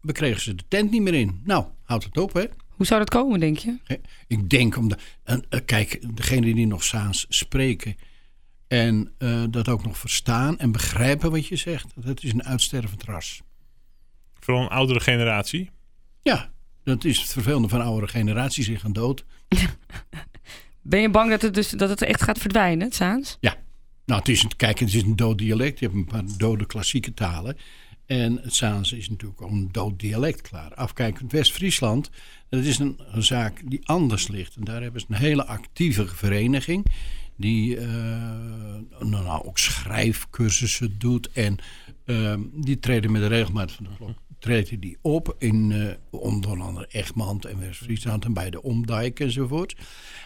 we 0.00 0.12
kregen 0.12 0.40
ze 0.40 0.54
de 0.54 0.64
tent 0.68 0.90
niet 0.90 1.02
meer 1.02 1.14
in. 1.14 1.40
Nou, 1.44 1.64
houdt 1.82 2.04
het 2.04 2.18
op 2.18 2.32
hè. 2.32 2.44
Hoe 2.78 2.86
zou 2.86 3.00
dat 3.00 3.10
komen, 3.10 3.40
denk 3.40 3.58
je? 3.58 3.76
Ik 4.26 4.50
denk 4.50 4.76
omdat. 4.76 5.00
Uh, 5.26 5.36
kijk, 5.64 6.16
degene 6.16 6.54
die 6.54 6.66
nog 6.66 6.84
Saans 6.84 7.26
spreken. 7.28 7.96
en 8.68 9.12
uh, 9.18 9.44
dat 9.50 9.68
ook 9.68 9.84
nog 9.84 9.98
verstaan 9.98 10.58
en 10.58 10.72
begrijpen 10.72 11.30
wat 11.30 11.46
je 11.46 11.56
zegt. 11.56 11.86
dat 11.94 12.22
is 12.22 12.32
een 12.32 12.44
uitstervend 12.44 13.02
ras. 13.02 13.42
Vooral 14.40 14.62
een 14.62 14.68
oudere 14.68 15.00
generatie? 15.00 15.70
Ja, 16.22 16.50
dat 16.84 17.04
is 17.04 17.20
het 17.20 17.32
vervelende 17.32 17.68
van 17.68 17.80
oudere 17.80 18.08
generaties. 18.08 18.66
zich 18.66 18.80
gaan 18.80 18.92
dood. 18.92 19.24
ben 20.82 21.00
je 21.00 21.10
bang 21.10 21.30
dat 21.30 21.42
het, 21.42 21.54
dus, 21.54 21.70
dat 21.70 21.88
het 21.88 22.02
echt 22.02 22.22
gaat 22.22 22.38
verdwijnen, 22.38 22.86
het 22.86 22.94
Saans? 22.94 23.36
Ja. 23.40 23.56
Nou, 24.04 24.20
het 24.20 24.28
is, 24.28 24.42
een, 24.42 24.56
kijk, 24.56 24.78
het 24.78 24.94
is 24.94 25.02
een 25.02 25.16
dood 25.16 25.38
dialect. 25.38 25.78
Je 25.78 25.84
hebt 25.84 25.98
een 25.98 26.04
paar 26.04 26.36
dode 26.36 26.66
klassieke 26.66 27.14
talen. 27.14 27.56
En 28.08 28.38
het 28.42 28.54
Saans 28.54 28.92
is 28.92 29.08
natuurlijk 29.08 29.42
ook 29.42 29.50
een 29.50 29.68
dood 29.72 30.00
dialect 30.00 30.40
klaar. 30.40 30.74
Afkijkend 30.74 31.32
West-Friesland, 31.32 32.10
dat 32.48 32.64
is 32.64 32.78
een, 32.78 32.98
zaak 33.14 33.62
die 33.64 33.80
anders 33.88 34.28
ligt. 34.28 34.56
En 34.56 34.64
daar 34.64 34.82
hebben 34.82 35.00
ze 35.00 35.06
een 35.08 35.16
hele 35.16 35.46
actieve 35.46 36.08
vereniging. 36.08 36.86
Die 37.36 37.76
uh, 37.76 37.82
nou, 38.98 39.10
nou, 39.10 39.44
ook 39.44 39.58
schrijfcursussen 39.58 40.98
doet. 40.98 41.32
En 41.32 41.58
uh, 42.04 42.34
die 42.52 42.78
treden 42.78 43.12
met 43.12 43.20
de 43.20 43.26
regelmaat 43.26 43.72
van 43.72 43.84
de 43.84 43.90
klok. 43.96 44.18
Treden 44.38 44.80
die 44.80 44.98
op 45.02 45.36
in 45.38 45.70
uh, 45.70 45.90
onder 46.10 46.60
andere 46.60 46.86
Egmond 46.90 47.44
en 47.44 47.60
West-Friesland 47.60 48.24
en 48.24 48.32
bij 48.32 48.50
de 48.50 48.62
Omdijk 48.62 49.20
enzovoort. 49.20 49.76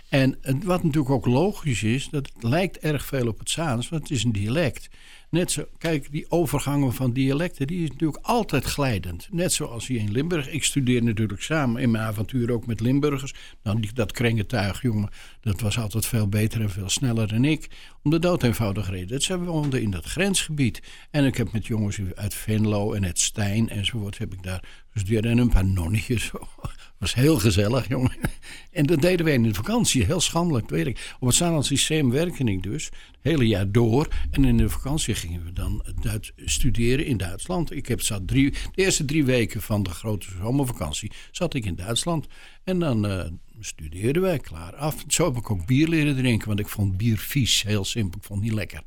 En 0.08 0.38
wat 0.64 0.82
natuurlijk 0.82 1.14
ook 1.14 1.26
logisch 1.26 1.82
is, 1.82 2.08
dat 2.08 2.30
lijkt 2.40 2.78
erg 2.78 3.06
veel 3.06 3.28
op 3.28 3.38
het 3.38 3.50
Saans, 3.50 3.88
want 3.88 4.02
het 4.02 4.10
is 4.10 4.24
een 4.24 4.32
dialect. 4.32 4.88
Net 5.32 5.50
zo, 5.50 5.64
kijk, 5.78 6.10
die 6.10 6.26
overgangen 6.28 6.92
van 6.92 7.12
dialecten, 7.12 7.66
die 7.66 7.82
is 7.82 7.90
natuurlijk 7.90 8.24
altijd 8.26 8.64
glijdend. 8.64 9.28
Net 9.30 9.52
zoals 9.52 9.86
hier 9.86 10.00
in 10.00 10.10
Limburg. 10.10 10.48
Ik 10.48 10.64
studeer 10.64 11.02
natuurlijk 11.02 11.42
samen 11.42 11.82
in 11.82 11.90
mijn 11.90 12.04
avontuur 12.04 12.52
ook 12.52 12.66
met 12.66 12.80
Limburgers. 12.80 13.34
Nou, 13.62 13.80
die, 13.80 13.92
dat 13.92 14.12
krengentuig, 14.12 14.82
jongen, 14.82 15.08
dat 15.40 15.60
was 15.60 15.78
altijd 15.78 16.06
veel 16.06 16.28
beter 16.28 16.60
en 16.60 16.70
veel 16.70 16.88
sneller 16.88 17.28
dan 17.28 17.44
ik. 17.44 17.68
Om 18.02 18.10
de 18.10 18.18
dood 18.18 18.42
eenvoudig 18.42 18.90
reden. 18.90 19.08
Dat 19.08 19.22
ze 19.22 19.38
woonden 19.38 19.82
in 19.82 19.90
dat 19.90 20.04
grensgebied. 20.04 20.82
En 21.10 21.24
ik 21.24 21.36
heb 21.36 21.52
met 21.52 21.66
jongens 21.66 21.98
uit 22.14 22.34
Venlo 22.34 22.92
en 22.92 23.04
het 23.04 23.18
Stijn 23.18 23.68
enzovoort, 23.68 24.18
heb 24.18 24.32
ik 24.32 24.42
daar 24.42 24.64
gestudeerd. 24.90 25.24
En 25.24 25.38
een 25.38 25.48
paar 25.48 25.66
nonnetjes 25.66 26.30
was 27.02 27.14
heel 27.14 27.38
gezellig, 27.38 27.88
jongen. 27.88 28.12
En 28.70 28.86
dat 28.86 29.00
deden 29.00 29.24
wij 29.24 29.34
in 29.34 29.42
de 29.42 29.54
vakantie, 29.54 30.04
heel 30.04 30.20
schandelijk, 30.20 30.70
weet 30.70 30.86
ik. 30.86 31.14
Op 31.20 31.26
het 31.26 31.36
Zaanland 31.36 31.66
systeem 31.66 32.10
werkte 32.10 32.44
ik 32.44 32.62
dus, 32.62 32.84
het 32.84 33.18
hele 33.20 33.46
jaar 33.46 33.70
door. 33.70 34.08
En 34.30 34.44
in 34.44 34.56
de 34.56 34.68
vakantie 34.68 35.14
gingen 35.14 35.44
we 35.44 35.52
dan 35.52 35.84
Duits 36.00 36.32
studeren 36.36 37.06
in 37.06 37.16
Duitsland. 37.16 37.72
Ik 37.72 37.86
heb, 37.86 38.00
zat 38.00 38.28
drie, 38.28 38.50
de 38.50 38.58
eerste 38.74 39.04
drie 39.04 39.24
weken 39.24 39.62
van 39.62 39.82
de 39.82 39.90
grote 39.90 40.26
zomervakantie 40.38 41.12
zat 41.30 41.54
ik 41.54 41.64
in 41.64 41.74
Duitsland. 41.74 42.26
En 42.64 42.78
dan 42.78 43.06
uh, 43.06 43.24
studeerden 43.60 44.22
wij, 44.22 44.38
klaar 44.38 44.74
af. 44.74 45.04
Zo 45.08 45.24
heb 45.24 45.36
ik 45.36 45.50
ook 45.50 45.66
bier 45.66 45.88
leren 45.88 46.16
drinken, 46.16 46.48
want 46.48 46.60
ik 46.60 46.68
vond 46.68 46.96
bier 46.96 47.18
vies, 47.18 47.62
heel 47.62 47.84
simpel. 47.84 48.18
Ik 48.18 48.24
vond 48.24 48.40
het 48.40 48.48
niet 48.48 48.58
lekker. 48.58 48.82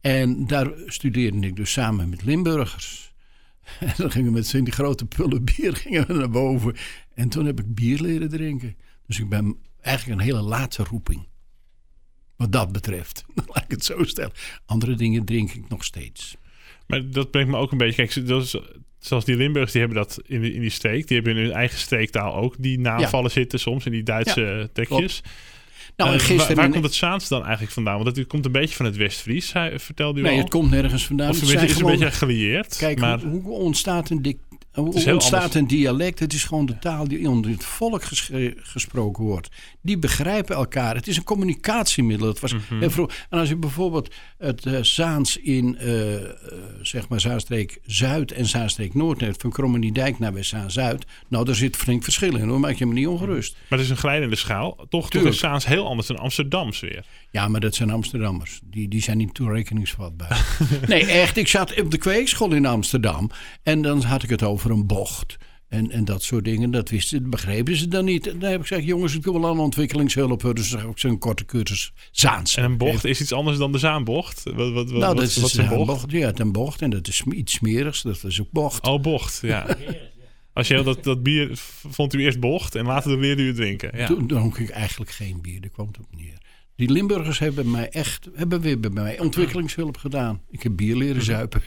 En 0.00 0.46
daar 0.46 0.72
studeerde 0.86 1.46
ik 1.46 1.56
dus 1.56 1.72
samen 1.72 2.08
met 2.08 2.24
Limburgers. 2.24 3.13
En 3.80 3.94
dan 3.96 4.10
gingen 4.10 4.28
we 4.28 4.36
met 4.36 4.46
z'n 4.46 4.62
die 4.62 4.72
grote 4.72 5.06
pullen 5.06 5.44
bier 5.44 5.76
gingen 5.82 6.06
we 6.06 6.12
naar 6.12 6.30
boven. 6.30 6.76
En 7.14 7.28
toen 7.28 7.46
heb 7.46 7.60
ik 7.60 7.74
bier 7.74 8.00
leren 8.00 8.28
drinken. 8.28 8.76
Dus 9.06 9.18
ik 9.18 9.28
ben 9.28 9.56
eigenlijk 9.80 10.20
een 10.20 10.26
hele 10.26 10.42
late 10.42 10.84
roeping. 10.84 11.28
Wat 12.36 12.52
dat 12.52 12.72
betreft. 12.72 13.24
Laat 13.52 13.64
ik 13.64 13.70
het 13.70 13.84
zo 13.84 14.04
stellen. 14.04 14.32
Andere 14.66 14.94
dingen 14.94 15.24
drink 15.24 15.52
ik 15.52 15.68
nog 15.68 15.84
steeds. 15.84 16.36
Maar 16.86 17.10
dat 17.10 17.30
brengt 17.30 17.50
me 17.50 17.56
ook 17.56 17.72
een 17.72 17.78
beetje... 17.78 18.06
Kijk, 18.06 18.26
dat 18.26 18.42
is, 18.42 18.56
zoals 18.98 19.24
die 19.24 19.36
Limburgers, 19.36 19.72
die 19.72 19.80
hebben 19.80 19.98
dat 19.98 20.20
in, 20.26 20.52
in 20.52 20.60
die 20.60 20.70
streek. 20.70 21.08
Die 21.08 21.16
hebben 21.16 21.36
in 21.36 21.42
hun 21.42 21.52
eigen 21.52 21.78
streektaal 21.78 22.34
ook 22.34 22.54
die 22.58 22.78
navallen 22.78 23.30
zitten 23.30 23.60
soms. 23.60 23.86
In 23.86 23.92
die 23.92 24.02
Duitse 24.02 24.40
ja, 24.40 24.68
tekjes. 24.72 25.22
Nou, 25.96 26.12
en 26.12 26.20
gisteren... 26.20 26.46
waar, 26.46 26.56
waar 26.56 26.72
komt 26.72 26.84
het 26.84 26.94
Zaans 26.94 27.28
dan 27.28 27.42
eigenlijk 27.42 27.72
vandaan? 27.72 28.02
Want 28.02 28.16
het 28.16 28.26
komt 28.26 28.44
een 28.44 28.52
beetje 28.52 28.76
van 28.76 28.86
het 28.86 28.96
Westfries, 28.96 29.52
vertelde 29.76 30.18
u 30.18 30.22
nee, 30.22 30.30
al. 30.30 30.36
Nee, 30.36 30.44
het 30.44 30.50
komt 30.50 30.70
nergens 30.70 31.06
vandaan. 31.06 31.30
Of 31.30 31.40
het 31.40 31.62
is 31.62 31.72
gewoon, 31.72 31.92
een 31.92 31.98
beetje 31.98 32.14
gelieerd. 32.14 32.76
Kijk, 32.76 33.00
maar... 33.00 33.20
hoe, 33.20 33.42
hoe 33.42 33.58
ontstaat 33.58 34.10
een 34.10 34.22
dik, 34.22 34.38
hoe 34.74 35.12
ontstaat 35.12 35.54
een 35.54 35.66
dialect? 35.66 36.18
Het 36.18 36.32
is 36.32 36.44
gewoon 36.44 36.66
de 36.66 36.78
taal 36.78 37.08
die 37.08 37.28
onder 37.28 37.50
het 37.50 37.64
volk 37.64 38.02
gesproken 38.56 39.24
wordt. 39.24 39.48
Die 39.80 39.98
begrijpen 39.98 40.56
elkaar. 40.56 40.94
Het 40.94 41.06
is 41.06 41.16
een 41.16 41.24
communicatiemiddel. 41.24 42.26
Het 42.26 42.40
was 42.40 42.52
Mhm. 42.54 43.06
En 43.30 43.38
als 43.38 43.48
je 43.48 43.56
bijvoorbeeld 43.56 44.14
het 44.38 44.64
uh, 44.64 44.82
Zaans 44.82 45.36
in 45.36 45.78
uh, 45.80 46.14
zeg 46.82 47.08
maar 47.08 47.20
Zaanstreek 47.20 47.78
Zuid 47.86 48.32
en 48.32 48.46
Zaanstreek 48.46 48.94
Noord 48.94 49.20
neemt, 49.20 49.40
van 49.40 49.50
Krommeniedijk 49.50 50.18
naar 50.18 50.32
West 50.32 50.54
Zuid, 50.66 51.04
nou 51.28 51.44
daar 51.44 51.54
zit 51.54 51.76
flink 51.76 52.02
verschil 52.02 52.36
in 52.36 52.48
hoor, 52.48 52.60
maak 52.60 52.74
je 52.74 52.86
me 52.86 52.92
niet 52.92 53.06
ongerust. 53.06 53.52
Maar 53.52 53.78
het 53.78 53.80
is 53.80 53.90
een 53.90 53.96
glijdende 53.96 54.36
schaal. 54.36 54.86
Toch, 54.88 55.10
toch 55.10 55.22
is 55.22 55.38
Zaans 55.38 55.66
heel 55.66 55.86
anders 55.86 56.08
dan 56.08 56.18
Amsterdams 56.18 56.80
weer. 56.80 57.04
Ja, 57.34 57.48
maar 57.48 57.60
dat 57.60 57.74
zijn 57.74 57.90
Amsterdammers. 57.90 58.60
Die, 58.64 58.88
die 58.88 59.02
zijn 59.02 59.16
niet 59.16 59.34
toerekeningsvatbaar. 59.34 60.58
nee, 60.86 61.06
echt. 61.06 61.36
Ik 61.36 61.48
zat 61.48 61.80
op 61.80 61.90
de 61.90 61.98
kweekschool 61.98 62.52
in 62.52 62.66
Amsterdam 62.66 63.30
en 63.62 63.82
dan 63.82 64.02
had 64.02 64.22
ik 64.22 64.30
het 64.30 64.42
over 64.42 64.70
een 64.70 64.86
bocht. 64.86 65.36
En, 65.68 65.90
en 65.90 66.04
dat 66.04 66.22
soort 66.22 66.44
dingen, 66.44 66.70
dat 66.70 66.90
wisten, 66.90 67.30
begrepen 67.30 67.76
ze 67.76 67.88
dan 67.88 68.04
niet. 68.04 68.26
En 68.26 68.38
dan 68.38 68.50
heb 68.50 68.60
ik 68.60 68.66
gezegd, 68.66 68.86
jongens, 68.86 69.14
ik 69.14 69.24
wil 69.24 69.40
wel 69.40 69.50
aan 69.50 69.58
ontwikkelingshulp. 69.58 70.54
Dus 70.54 70.72
ik 70.72 70.98
zo'n 70.98 71.18
korte 71.18 71.44
cursus 71.44 71.92
Zaans. 72.10 72.56
En 72.56 72.64
een 72.64 72.76
bocht 72.76 73.04
is 73.04 73.20
iets 73.20 73.32
anders 73.32 73.58
dan 73.58 73.72
de 73.72 73.78
Zaanbocht? 73.78 74.42
Wat, 74.42 74.54
wat, 74.54 74.72
wat, 74.72 74.86
nou, 74.86 75.00
wat, 75.00 75.16
dat 75.16 75.24
is 75.24 75.36
wat 75.36 75.52
een 75.52 75.68
bocht? 75.68 75.86
bocht? 75.86 76.10
Ja, 76.10 76.32
een 76.34 76.52
bocht. 76.52 76.82
En 76.82 76.90
dat 76.90 77.08
is 77.08 77.22
iets 77.22 77.52
smerigs, 77.52 78.02
dat 78.02 78.24
is 78.24 78.40
ook 78.40 78.50
bocht. 78.50 78.86
Oh, 78.86 79.00
bocht, 79.00 79.38
ja. 79.42 79.76
Als 80.52 80.68
je 80.68 80.82
dat, 80.82 81.04
dat 81.04 81.22
bier, 81.22 81.50
vond 81.90 82.14
u 82.14 82.22
eerst 82.22 82.40
bocht 82.40 82.74
en 82.74 82.84
later 82.84 83.18
leerde 83.18 83.42
u 83.42 83.46
het 83.46 83.56
drinken. 83.56 83.98
Ja. 83.98 84.06
Toen 84.06 84.26
dronk 84.26 84.58
ik 84.58 84.70
eigenlijk 84.70 85.10
geen 85.10 85.40
bier, 85.42 85.60
daar 85.60 85.70
kwam 85.70 85.86
het 85.86 85.98
op 85.98 86.16
neer. 86.16 86.42
Die 86.76 86.90
Limburgers 86.90 87.38
hebben 87.38 87.70
mij 87.70 87.88
echt, 87.88 88.28
hebben 88.34 88.60
weer 88.60 88.80
bij 88.80 88.90
mij 88.90 89.20
ontwikkelingshulp 89.20 89.96
gedaan. 89.96 90.40
Ik 90.50 90.62
heb 90.62 90.76
bier 90.76 90.96
leren 90.96 91.22
zuipen. 91.22 91.62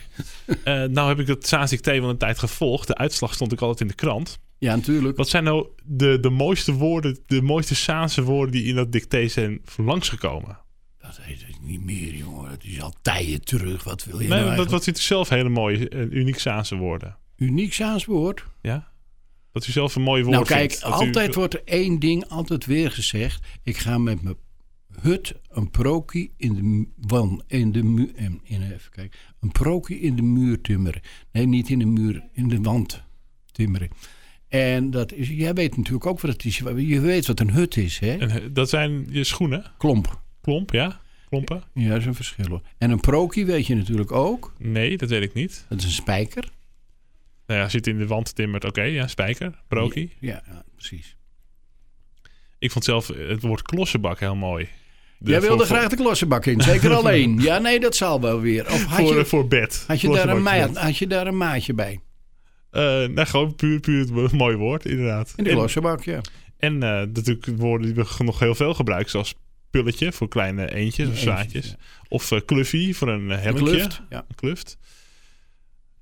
Uh, 0.46 0.54
nou 0.64 1.08
heb 1.08 1.18
ik 1.18 1.26
dat 1.26 1.46
Saans 1.46 1.80
thee 1.80 2.00
van 2.00 2.08
een 2.08 2.18
tijd 2.18 2.38
gevolgd. 2.38 2.86
De 2.86 2.96
uitslag 2.96 3.34
stond 3.34 3.52
ik 3.52 3.60
altijd 3.60 3.80
in 3.80 3.86
de 3.86 3.94
krant. 3.94 4.38
Ja, 4.58 4.74
natuurlijk. 4.74 5.16
Wat 5.16 5.28
zijn 5.28 5.44
nou 5.44 5.66
de, 5.84 6.20
de 6.20 6.30
mooiste 6.30 6.72
woorden, 6.72 7.18
de 7.26 7.42
mooiste 7.42 7.74
Saanse 7.74 8.22
woorden 8.22 8.52
die 8.52 8.64
in 8.64 8.74
dat 8.74 8.92
dicté 8.92 9.28
zijn 9.28 9.60
langsgekomen? 9.76 10.58
Dat 10.98 11.18
heet 11.20 11.46
het 11.46 11.62
niet 11.62 11.84
meer, 11.84 12.14
jongen. 12.14 12.50
Dat 12.50 12.64
is 12.64 12.80
al 12.80 12.94
tijden 13.02 13.44
terug. 13.44 13.84
Wat 13.84 14.04
wil 14.04 14.20
je 14.20 14.28
nee, 14.28 14.44
nou 14.44 14.56
dat, 14.56 14.70
Wat 14.70 14.84
zit 14.84 14.98
u 14.98 15.02
zelf 15.02 15.28
hele 15.28 15.48
mooie, 15.48 15.90
uniek 16.10 16.38
Saanse 16.38 16.76
woorden? 16.76 17.16
Uniek 17.36 17.72
Saans 17.72 18.04
woord? 18.04 18.44
Ja. 18.62 18.88
Dat 19.52 19.66
u 19.66 19.72
zelf 19.72 19.94
een 19.94 20.02
mooi 20.02 20.22
woord 20.22 20.34
Nou 20.34 20.46
kijk, 20.46 20.70
vindt, 20.70 20.84
altijd 20.84 21.34
u... 21.34 21.38
wordt 21.38 21.54
er 21.54 21.62
één 21.64 21.98
ding 21.98 22.28
altijd 22.28 22.66
weer 22.66 22.90
gezegd. 22.90 23.46
Ik 23.62 23.76
ga 23.76 23.98
met 23.98 24.22
mijn 24.22 24.36
hut 25.00 25.34
een 25.48 25.70
prokie 25.70 26.32
in 26.36 26.54
de, 26.54 26.86
wan, 27.06 27.42
in 27.46 27.72
de 27.72 27.82
muur. 27.82 28.10
In, 28.16 28.62
even 28.62 28.90
kijken. 28.90 29.18
Een 29.40 29.52
prokie 29.52 30.00
in 30.00 30.16
de 30.16 30.22
muur 30.22 30.60
timmeren. 30.60 31.00
Nee, 31.32 31.46
niet 31.46 31.68
in 31.68 31.78
de 31.78 31.86
muur, 31.86 32.22
in 32.32 32.48
de 32.48 32.60
wand 32.60 33.02
timmeren. 33.52 33.88
En 34.48 34.90
dat 34.90 35.12
is, 35.12 35.28
jij 35.28 35.54
weet 35.54 35.76
natuurlijk 35.76 36.06
ook 36.06 36.20
wat 36.20 36.32
het 36.32 36.44
is. 36.44 36.58
Je 36.58 37.00
weet 37.00 37.26
wat 37.26 37.40
een 37.40 37.50
hut 37.50 37.76
is, 37.76 37.98
hè? 37.98 38.16
En, 38.16 38.52
dat 38.52 38.68
zijn 38.68 39.06
je 39.10 39.24
schoenen? 39.24 39.64
Klomp. 39.78 40.20
Klomp, 40.40 40.72
ja? 40.72 41.00
Klompen? 41.28 41.62
Ja, 41.74 41.88
dat 41.88 41.98
is 41.98 42.06
een 42.06 42.14
verschil 42.14 42.48
hoor. 42.48 42.62
En 42.78 42.90
een 42.90 43.00
prokie 43.00 43.46
weet 43.46 43.66
je 43.66 43.74
natuurlijk 43.74 44.12
ook. 44.12 44.54
Nee, 44.58 44.96
dat 44.96 45.08
weet 45.08 45.22
ik 45.22 45.34
niet. 45.34 45.66
Dat 45.68 45.78
is 45.78 45.84
een 45.84 45.90
spijker. 45.90 46.50
Nou 47.46 47.60
ja, 47.60 47.68
zit 47.68 47.86
in 47.86 47.98
de 47.98 48.06
wand 48.06 48.34
timmert. 48.34 48.64
Oké, 48.64 48.80
okay, 48.80 48.92
ja, 48.92 49.06
spijker, 49.06 49.62
prokie. 49.66 50.12
Ja, 50.20 50.42
ja, 50.46 50.64
precies. 50.74 51.16
Ik 52.58 52.70
vond 52.70 52.84
zelf 52.84 53.06
het 53.06 53.42
woord 53.42 53.62
klossenbak 53.62 54.20
heel 54.20 54.36
mooi. 54.36 54.68
De, 55.18 55.30
Jij 55.30 55.40
wilde 55.40 55.66
voor, 55.66 55.76
graag 55.76 55.88
de 55.88 55.96
klossenbak 55.96 56.46
in, 56.46 56.60
zeker 56.60 56.94
alleen. 56.98 57.40
Ja, 57.40 57.58
nee, 57.58 57.80
dat 57.80 57.96
zal 57.96 58.20
wel 58.20 58.40
weer. 58.40 58.66
Of 58.66 58.84
had 58.84 58.98
voor, 58.98 59.16
je, 59.16 59.24
voor 59.24 59.48
bed. 59.48 59.84
Had 59.86 60.00
je, 60.00 60.08
daar 60.08 60.28
een 60.28 60.42
maat, 60.42 60.76
had 60.76 60.96
je 60.96 61.06
daar 61.06 61.26
een 61.26 61.36
maatje 61.36 61.74
bij? 61.74 62.00
Uh, 62.72 62.82
nou, 62.82 63.24
gewoon 63.24 63.54
puur, 63.54 63.80
puur 63.80 64.22
het 64.22 64.32
mooi 64.32 64.56
woord, 64.56 64.84
inderdaad. 64.84 65.32
In 65.36 65.44
de 65.44 65.50
klossenbak, 65.50 66.02
ja. 66.02 66.20
En 66.58 66.74
uh, 66.74 66.80
natuurlijk 66.80 67.46
woorden 67.56 67.86
die 67.86 68.04
we 68.04 68.24
nog 68.24 68.38
heel 68.38 68.54
veel 68.54 68.74
gebruiken, 68.74 69.10
zoals 69.10 69.34
pulletje 69.70 70.12
voor 70.12 70.28
kleine 70.28 70.74
eentjes 70.74 71.08
of 71.08 71.18
zaadjes. 71.18 71.66
Ja. 71.66 71.76
Of 72.08 72.30
uh, 72.30 72.40
kluffie 72.44 72.96
voor 72.96 73.08
een 73.08 73.28
helmetje. 73.28 73.48
Een 73.48 73.78
kluft, 73.78 74.02
ja. 74.10 74.24
Een 74.28 74.34
kluft. 74.34 74.78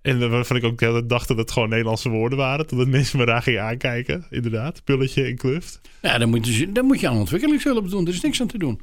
En 0.02 0.30
waarvan 0.30 0.56
ik 0.56 0.64
ook 0.64 1.08
dacht 1.08 1.28
dat 1.28 1.36
het 1.36 1.50
gewoon 1.50 1.68
Nederlandse 1.68 2.08
woorden 2.08 2.38
waren. 2.38 2.66
Totdat 2.66 2.88
mensen 2.88 3.18
me 3.18 3.26
daar 3.26 3.42
gingen 3.42 3.62
aankijken. 3.62 4.26
Inderdaad, 4.30 4.84
pulletje 4.84 5.24
en 5.24 5.36
kluft. 5.36 5.80
Ja, 6.02 6.18
dan 6.18 6.28
moet, 6.28 6.56
je, 6.56 6.72
dan 6.72 6.84
moet 6.84 7.00
je 7.00 7.08
aan 7.08 7.16
ontwikkelingshulp 7.16 7.90
doen. 7.90 8.06
Er 8.06 8.12
is 8.12 8.20
niks 8.20 8.40
aan 8.40 8.46
te 8.46 8.58
doen. 8.58 8.80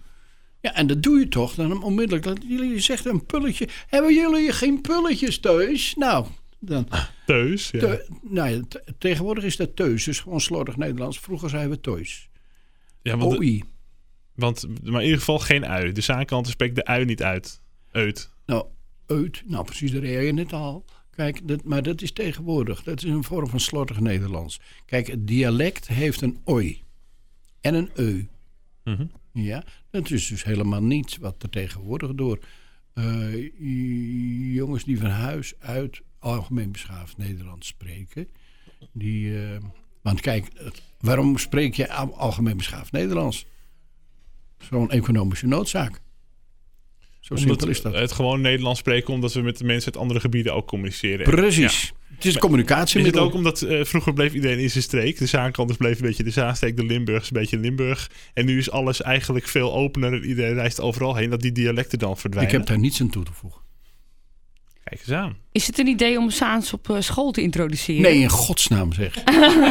Ja, 0.64 0.74
en 0.74 0.88
dat 0.88 1.04
doe 1.04 1.20
je 1.20 1.28
toch 1.28 1.56
dan 1.56 1.84
onmiddellijk. 1.84 2.24
Dat 2.24 2.38
jullie 2.48 2.80
zegt 2.80 3.06
een 3.06 3.26
pulletje. 3.26 3.68
Hebben 3.88 4.14
jullie 4.14 4.52
geen 4.52 4.82
pulletjes 4.82 5.40
thuis? 5.40 5.96
Nou, 5.96 6.26
dan. 6.60 6.88
Teus, 7.26 7.70
ja. 7.70 7.80
Te, 7.80 8.08
nou 8.22 8.50
ja, 8.50 8.62
tegenwoordig 8.98 9.44
is 9.44 9.56
dat 9.56 9.76
teus. 9.76 10.04
Dus 10.04 10.20
gewoon 10.20 10.42
slordig 10.42 10.78
Nederlands. 10.78 11.20
Vroeger 11.20 11.50
zeiden 11.50 11.72
we 11.72 11.80
teus. 11.80 12.30
Ja, 13.02 13.18
want, 13.18 13.38
OI. 13.38 13.64
Want, 14.36 14.68
maar 14.84 15.00
in 15.00 15.06
ieder 15.06 15.20
geval 15.20 15.40
geen 15.40 15.66
ui. 15.66 15.92
De 15.92 16.02
zaakkanten 16.02 16.52
spreekt 16.52 16.76
de 16.76 16.86
ui 16.86 17.06
niet 17.06 17.24
uit. 17.24 17.62
Uit. 17.92 18.32
Nou, 18.46 18.66
uit. 19.08 19.44
Nou, 19.46 19.66
precies, 19.66 19.92
daar 19.92 20.02
reed 20.02 20.26
je 20.26 20.34
net 20.34 20.54
al. 20.54 20.86
Kijk, 21.10 21.48
dat, 21.48 21.64
maar 21.64 21.84
dat 21.84 22.02
is 22.02 22.12
tegenwoordig. 22.12 22.84
Dat 22.84 23.04
is 23.04 23.10
een 23.10 23.24
vorm 23.24 23.48
van 23.48 23.60
slordig 23.60 24.00
Nederlands. 24.00 24.60
Kijk, 24.86 25.08
het 25.08 25.28
dialect 25.28 25.88
heeft 25.88 26.22
een 26.22 26.42
oi 26.44 26.84
en 27.62 27.74
een 27.74 27.90
eu. 27.96 28.28
Mm 28.84 28.96
-hmm. 28.96 29.12
Ja, 29.34 29.64
dat 29.90 30.12
is 30.12 30.28
dus 30.28 30.44
helemaal 30.44 30.84
niet 30.84 31.18
wat 31.18 31.44
er 31.44 31.50
tegenwoordig 31.50 32.14
door 32.14 32.40
uh, 32.94 33.50
jongens 34.56 34.84
die 34.84 35.00
van 35.00 35.10
huis 35.10 35.54
uit 35.60 36.02
algemeen 36.20 36.72
beschaafd 36.72 37.18
Nederlands 37.18 37.68
spreken. 37.68 38.28
Die, 38.92 39.26
uh, 39.26 39.58
want 40.02 40.22
kijk, 40.22 40.72
waarom 41.00 41.38
spreek 41.38 41.74
je 41.74 41.92
algemeen 41.94 42.58
beschaafd 42.58 42.92
Nederlands? 42.92 43.46
Zo'n 44.58 44.92
economische 44.92 45.48
noodzaak. 45.48 46.02
Zo 47.24 47.34
omdat 47.34 47.48
simpel 47.48 47.68
is 47.68 47.82
dat. 47.82 47.94
Het 47.94 48.12
gewoon 48.12 48.42
Nederlands 48.42 48.80
spreken 48.80 49.14
omdat 49.14 49.34
we 49.34 49.42
met 49.42 49.58
de 49.58 49.64
mensen 49.64 49.94
uit 49.94 50.02
andere 50.02 50.20
gebieden 50.20 50.54
ook 50.54 50.68
communiceren. 50.68 51.26
Precies. 51.26 51.82
Ja. 51.82 51.96
Het 52.16 52.26
is 52.26 52.34
een 52.34 52.42
communicatie. 52.42 53.00
Is 53.00 53.06
het 53.06 53.18
ook 53.18 53.34
omdat 53.34 53.62
uh, 53.62 53.84
vroeger 53.84 54.14
bleef 54.14 54.34
iedereen 54.34 54.60
in 54.60 54.70
zijn 54.70 54.84
streek. 54.84 55.18
De 55.18 55.26
Zaankanters 55.26 55.78
bleef 55.78 56.00
een 56.00 56.06
beetje 56.06 56.24
de 56.24 56.30
Zaanstreek, 56.30 56.78
de 56.78 56.86
Limburgs 56.86 57.32
een 57.32 57.40
beetje 57.40 57.58
Limburg. 57.58 58.10
En 58.34 58.46
nu 58.46 58.58
is 58.58 58.72
alles 58.72 59.02
eigenlijk 59.02 59.48
veel 59.48 59.74
opener. 59.74 60.24
Iedereen 60.24 60.54
reist 60.54 60.82
overal 60.82 61.16
heen 61.16 61.30
dat 61.30 61.42
die 61.42 61.52
dialecten 61.52 62.00
dan 62.00 62.18
verdwijnen. 62.18 62.52
Ik 62.54 62.58
heb 62.58 62.68
daar 62.68 62.80
niets 62.80 63.02
aan 63.02 63.10
toe 63.10 63.24
te 63.24 63.34
voegen. 63.34 63.62
Kijk 64.84 65.00
eens 65.02 65.12
aan. 65.12 65.38
Is 65.52 65.68
het 65.68 65.78
een 65.80 65.88
idee 65.88 66.18
om 66.20 66.30
Saans 66.30 66.74
op 66.74 66.90
eh, 66.90 67.00
school 67.02 67.32
te 67.32 67.42
introduceren? 67.42 68.02
Nee, 68.02 68.20
in 68.20 68.30
godsnaam 68.30 68.94
zeg. 68.94 69.24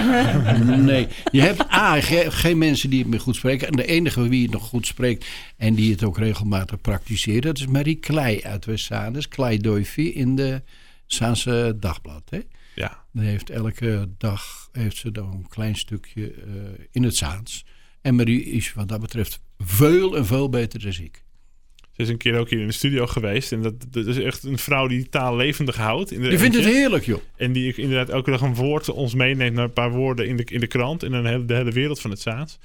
nee, 0.76 1.08
je 1.30 1.40
hebt 1.40 1.72
A, 1.72 2.00
ge- 2.00 2.30
geen 2.30 2.58
mensen 2.58 2.90
die 2.90 2.98
het 2.98 3.08
meer 3.08 3.20
goed 3.20 3.36
spreken. 3.36 3.66
En 3.68 3.76
de 3.76 3.86
enige 3.86 4.28
wie 4.28 4.42
het 4.42 4.50
nog 4.52 4.62
goed 4.68 4.86
spreekt 4.86 5.26
en 5.56 5.74
die 5.74 5.90
het 5.90 6.04
ook 6.04 6.18
regelmatig 6.18 6.80
praktiseert, 6.80 7.42
dat 7.42 7.58
is 7.58 7.66
Marie 7.66 7.94
Klei 7.96 8.40
uit 8.42 8.64
West-Saanus. 8.64 9.28
Klei 9.28 9.58
Doifi 9.58 10.12
in 10.12 10.36
de 10.36 10.62
Saanse 11.06 11.76
Dagblad. 11.80 12.22
Hè? 12.30 12.40
Ja. 12.74 13.04
Dan 13.12 13.24
heeft 13.24 13.50
elke 13.50 14.08
dag 14.18 14.68
heeft 14.72 14.96
ze 14.96 15.10
dan 15.12 15.32
een 15.32 15.48
klein 15.48 15.76
stukje 15.76 16.30
eh, 16.32 16.52
in 16.90 17.02
het 17.02 17.16
Zaans. 17.16 17.64
En 18.00 18.14
Marie 18.14 18.44
is 18.44 18.72
wat 18.72 18.88
dat 18.88 19.00
betreft 19.00 19.40
veel 19.58 20.16
en 20.16 20.26
veel 20.26 20.48
beter 20.48 20.80
dan 20.80 21.04
ik. 21.04 21.21
Is 22.02 22.08
een 22.08 22.16
keer 22.16 22.38
ook 22.38 22.50
hier 22.50 22.60
in 22.60 22.66
de 22.66 22.72
studio 22.72 23.06
geweest. 23.06 23.52
En 23.52 23.62
dat, 23.62 23.74
dat 23.90 24.06
is 24.06 24.18
echt 24.18 24.42
een 24.42 24.58
vrouw 24.58 24.86
die 24.86 25.08
taal 25.08 25.36
levendig 25.36 25.76
houdt. 25.76 26.12
In 26.12 26.22
de 26.22 26.38
vindt 26.38 26.56
het 26.56 26.64
heerlijk, 26.64 27.04
joh. 27.04 27.20
En 27.36 27.52
die 27.52 27.74
inderdaad 27.74 28.08
elke 28.08 28.30
dag 28.30 28.40
een 28.40 28.54
woord 28.54 28.88
ons 28.88 29.14
meeneemt 29.14 29.54
naar 29.54 29.64
een 29.64 29.72
paar 29.72 29.90
woorden 29.90 30.28
in 30.28 30.36
de, 30.36 30.44
in 30.44 30.60
de 30.60 30.66
krant. 30.66 31.02
In 31.02 31.12
een 31.12 31.26
hele, 31.26 31.44
de 31.44 31.54
hele 31.54 31.70
wereld 31.70 32.00
van 32.00 32.10
het 32.10 32.20
Saans. 32.20 32.58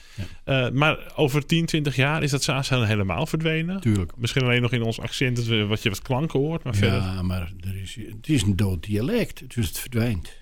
Eh, 0.44 0.70
maar 0.70 1.14
over 1.16 1.46
10, 1.46 1.66
20 1.66 1.96
jaar 1.96 2.24
is 2.24 2.32
dat 2.32 2.44
Saans 2.44 2.70
dan 2.70 2.84
helemaal 2.84 3.26
verdwenen. 3.26 3.82
Tuurlijk. 3.82 4.12
Misschien 4.18 4.44
alleen 4.44 4.62
nog 4.62 4.72
in 4.72 4.82
ons 4.82 5.00
accent 5.00 5.36
dat 5.36 5.68
wat 5.68 5.84
je 5.84 5.90
wat 5.90 6.02
klanken 6.02 6.40
hoort. 6.40 6.64
Maar 6.64 6.76
verder. 6.76 7.00
Ja, 7.00 7.22
maar 7.22 7.52
er 7.60 7.82
is, 7.82 7.96
het 7.96 8.30
is 8.30 8.42
een 8.42 8.56
dood 8.56 8.84
dialect, 8.84 9.56
dus 9.56 9.68
het 9.68 9.80
verdwijnt. 9.80 10.36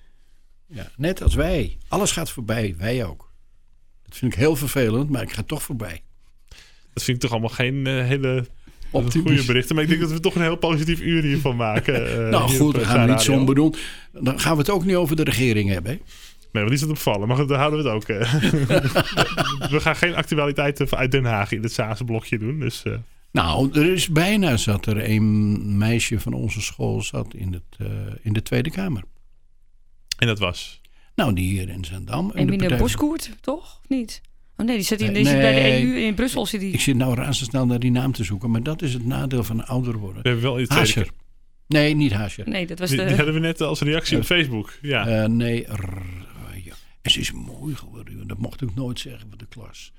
Ja, 0.66 0.90
net 0.96 1.22
als 1.22 1.34
wij. 1.34 1.78
Alles 1.88 2.12
gaat 2.12 2.30
voorbij, 2.30 2.74
wij 2.78 3.04
ook. 3.04 3.30
Dat 4.02 4.16
vind 4.16 4.32
ik 4.32 4.38
heel 4.38 4.56
vervelend, 4.56 5.10
maar 5.10 5.22
ik 5.22 5.32
ga 5.32 5.42
toch 5.42 5.62
voorbij. 5.62 6.02
Dat 6.92 7.04
vind 7.04 7.16
ik 7.16 7.22
toch 7.22 7.30
allemaal 7.30 7.48
geen 7.48 7.86
eh, 7.86 8.04
hele 8.06 8.46
Optimistisch. 8.90 9.22
goede 9.36 9.44
berichten. 9.46 9.74
Maar 9.74 9.84
ik 9.84 9.90
denk 9.90 10.00
dat 10.00 10.10
we 10.12 10.20
toch 10.20 10.34
een 10.34 10.42
heel 10.42 10.56
positief 10.56 11.00
uur 11.00 11.22
hiervan 11.22 11.56
maken. 11.56 11.94
eh, 12.24 12.28
nou 12.30 12.50
hier 12.50 12.60
goed, 12.60 12.72
dan 12.74 12.82
eh, 12.82 12.88
gaan 12.90 13.04
we 13.06 13.10
niet 13.12 13.20
somber 13.20 13.54
doen. 13.54 13.74
Dan 14.12 14.40
gaan 14.40 14.52
we 14.52 14.58
het 14.58 14.70
ook 14.70 14.84
niet 14.84 14.94
over 14.96 15.16
de 15.16 15.24
regering 15.24 15.70
hebben. 15.70 15.90
Hè? 15.92 15.98
Nee, 16.52 16.64
want 16.64 16.66
die 16.66 16.74
is 16.74 16.80
het 16.80 16.90
opvallen. 16.90 17.28
Maar 17.28 17.36
goed, 17.36 17.48
daar 17.48 17.58
houden 17.58 17.82
we 17.82 17.88
het 17.88 17.94
ook. 17.96 18.08
eh. 18.08 18.34
we 19.74 19.80
gaan 19.80 19.96
geen 19.96 20.14
actualiteiten 20.14 20.90
uit 20.96 21.10
Den 21.10 21.24
Haag 21.24 21.52
in 21.52 21.62
het 21.62 21.72
Saanse 21.72 22.04
blokje 22.04 22.38
doen. 22.38 22.60
Dus 22.60 22.82
eh, 22.82 22.92
Nou, 23.32 23.70
er 23.72 23.92
is 23.92 24.08
bijna 24.08 24.56
zat 24.56 24.86
er 24.86 25.10
een 25.10 25.78
meisje 25.78 26.20
van 26.20 26.32
onze 26.32 26.60
school 26.60 27.02
zat 27.02 27.34
in, 27.34 27.52
het, 27.52 27.62
eh, 27.78 27.86
in 28.22 28.32
de 28.32 28.42
Tweede 28.42 28.70
Kamer. 28.70 29.02
en 30.18 30.26
dat 30.26 30.38
was. 30.38 30.80
Nou, 31.14 31.32
die 31.34 31.48
hier 31.48 31.68
in 31.68 31.84
Zandam. 31.84 32.24
En 32.24 32.32
de 32.32 32.38
Emine 32.38 32.56
Partij- 32.58 32.78
Boskoert, 32.78 33.30
toch? 33.40 33.78
Of 33.82 33.88
niet? 33.88 34.20
Oh 34.56 34.66
nee, 34.66 34.76
die 34.76 34.84
zit, 34.84 35.00
in, 35.00 35.12
die 35.12 35.22
Nee, 35.22 35.32
zit 35.32 35.40
bij 35.40 35.52
de. 35.80 35.86
EU 35.86 35.94
in 35.96 36.14
Brussel. 36.14 36.46
Zit 36.46 36.60
die. 36.60 36.72
Ik 36.72 36.80
zit 36.80 36.96
nou 36.96 37.14
razendsnel 37.14 37.66
naar 37.66 37.78
die 37.78 37.90
naam 37.90 38.12
te 38.12 38.24
zoeken, 38.24 38.50
maar 38.50 38.62
dat 38.62 38.82
is 38.82 38.92
het 38.92 39.04
nadeel 39.06 39.44
van 39.44 39.66
ouder 39.66 39.96
worden. 39.96 40.22
We 40.22 40.28
hebben 40.28 40.46
wel 40.46 40.56
in 40.56 40.62
de 40.62 40.68
tweede 40.68 40.86
Haasjer. 40.86 41.08
Nee, 41.68 41.94
niet 41.94 42.12
Haasjer. 42.12 42.48
Nee, 42.48 42.66
dat 42.66 42.78
was 42.78 42.88
Die, 42.88 42.98
die 42.98 43.08
de... 43.08 43.14
hadden 43.16 43.34
we 43.34 43.40
net 43.40 43.60
als 43.60 43.80
reactie 43.80 44.16
op 44.18 44.24
Facebook. 44.24 44.72
Ja. 44.82 45.06
Eh, 45.06 45.28
nee, 45.28 45.64
rrr, 45.68 46.02
ja. 46.64 46.72
En 47.02 47.10
ze 47.10 47.20
is 47.20 47.32
mooi 47.32 47.74
geworden. 47.74 48.26
Dat 48.26 48.38
mocht 48.38 48.62
ik 48.62 48.74
nooit 48.74 49.00
zeggen 49.00 49.28
voor 49.28 49.38
de 49.38 49.46
klas. 49.48 49.92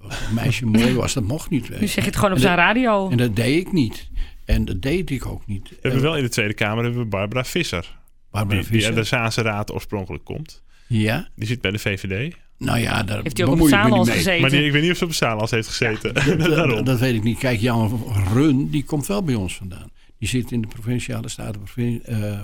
Als 0.00 0.20
een 0.28 0.34
meisje 0.34 0.66
mooi 0.76 0.94
was, 0.94 1.12
dat 1.12 1.24
mocht 1.24 1.50
niet. 1.50 1.68
Nu 1.68 1.76
je. 1.80 1.86
zeg 1.86 1.94
je 1.94 2.00
het 2.10 2.14
gewoon 2.16 2.30
op 2.30 2.36
En 2.36 2.42
zijn 2.42 2.56
dat- 2.56 2.64
radio. 2.64 3.10
En 3.10 3.16
dat 3.16 3.36
deed 3.36 3.66
ik 3.66 3.72
niet. 3.72 4.10
En 4.44 4.64
dat 4.64 4.82
deed 4.82 5.10
ik 5.10 5.26
ook 5.26 5.46
niet. 5.46 5.68
We 5.68 5.76
hebben 5.80 6.00
wel 6.02 6.16
in 6.16 6.22
de 6.22 6.28
Tweede 6.28 6.54
Kamer 6.54 6.84
hebben 6.84 7.02
we 7.02 7.08
Barbara 7.08 7.44
Visser. 7.44 7.98
Barbara 8.30 8.60
Die, 8.60 8.70
die 8.70 8.84
uit 8.86 8.94
Visser. 8.94 8.94
de 9.02 9.08
Zaanse 9.08 9.42
Raad 9.42 9.72
oorspronkelijk 9.72 10.24
komt. 10.24 10.62
Ja, 10.86 11.28
Die 11.36 11.46
zit 11.46 11.60
bij 11.60 11.70
de 11.70 11.78
VVD. 11.78 12.34
Nou 12.60 12.78
ja, 12.78 13.02
daar 13.02 13.22
Heeft 13.22 13.36
hij 13.36 13.46
ook 13.46 13.52
op 13.52 13.58
mee. 13.58 13.68
gezeten? 14.14 14.40
Maar 14.40 14.50
die, 14.50 14.64
ik 14.64 14.72
weet 14.72 14.82
niet 14.82 14.90
of 14.90 14.96
ze 14.96 15.04
op 15.04 15.10
de 15.10 15.16
Zaanlas 15.16 15.50
heeft 15.50 15.68
gezeten. 15.68 16.14
Dat, 16.14 16.38
Daarom. 16.56 16.84
dat 16.84 16.98
weet 16.98 17.14
ik 17.14 17.22
niet. 17.22 17.38
Kijk, 17.38 17.60
Jan 17.60 18.02
Run, 18.32 18.70
die 18.70 18.84
komt 18.84 19.06
wel 19.06 19.22
bij 19.22 19.34
ons 19.34 19.56
vandaan. 19.56 19.90
Die 20.18 20.28
zit 20.28 20.52
in 20.52 20.60
de 20.60 20.66
provinciale 20.68 21.28
staten. 21.28 21.60
provin- 21.62 22.02
eh, 22.04 22.40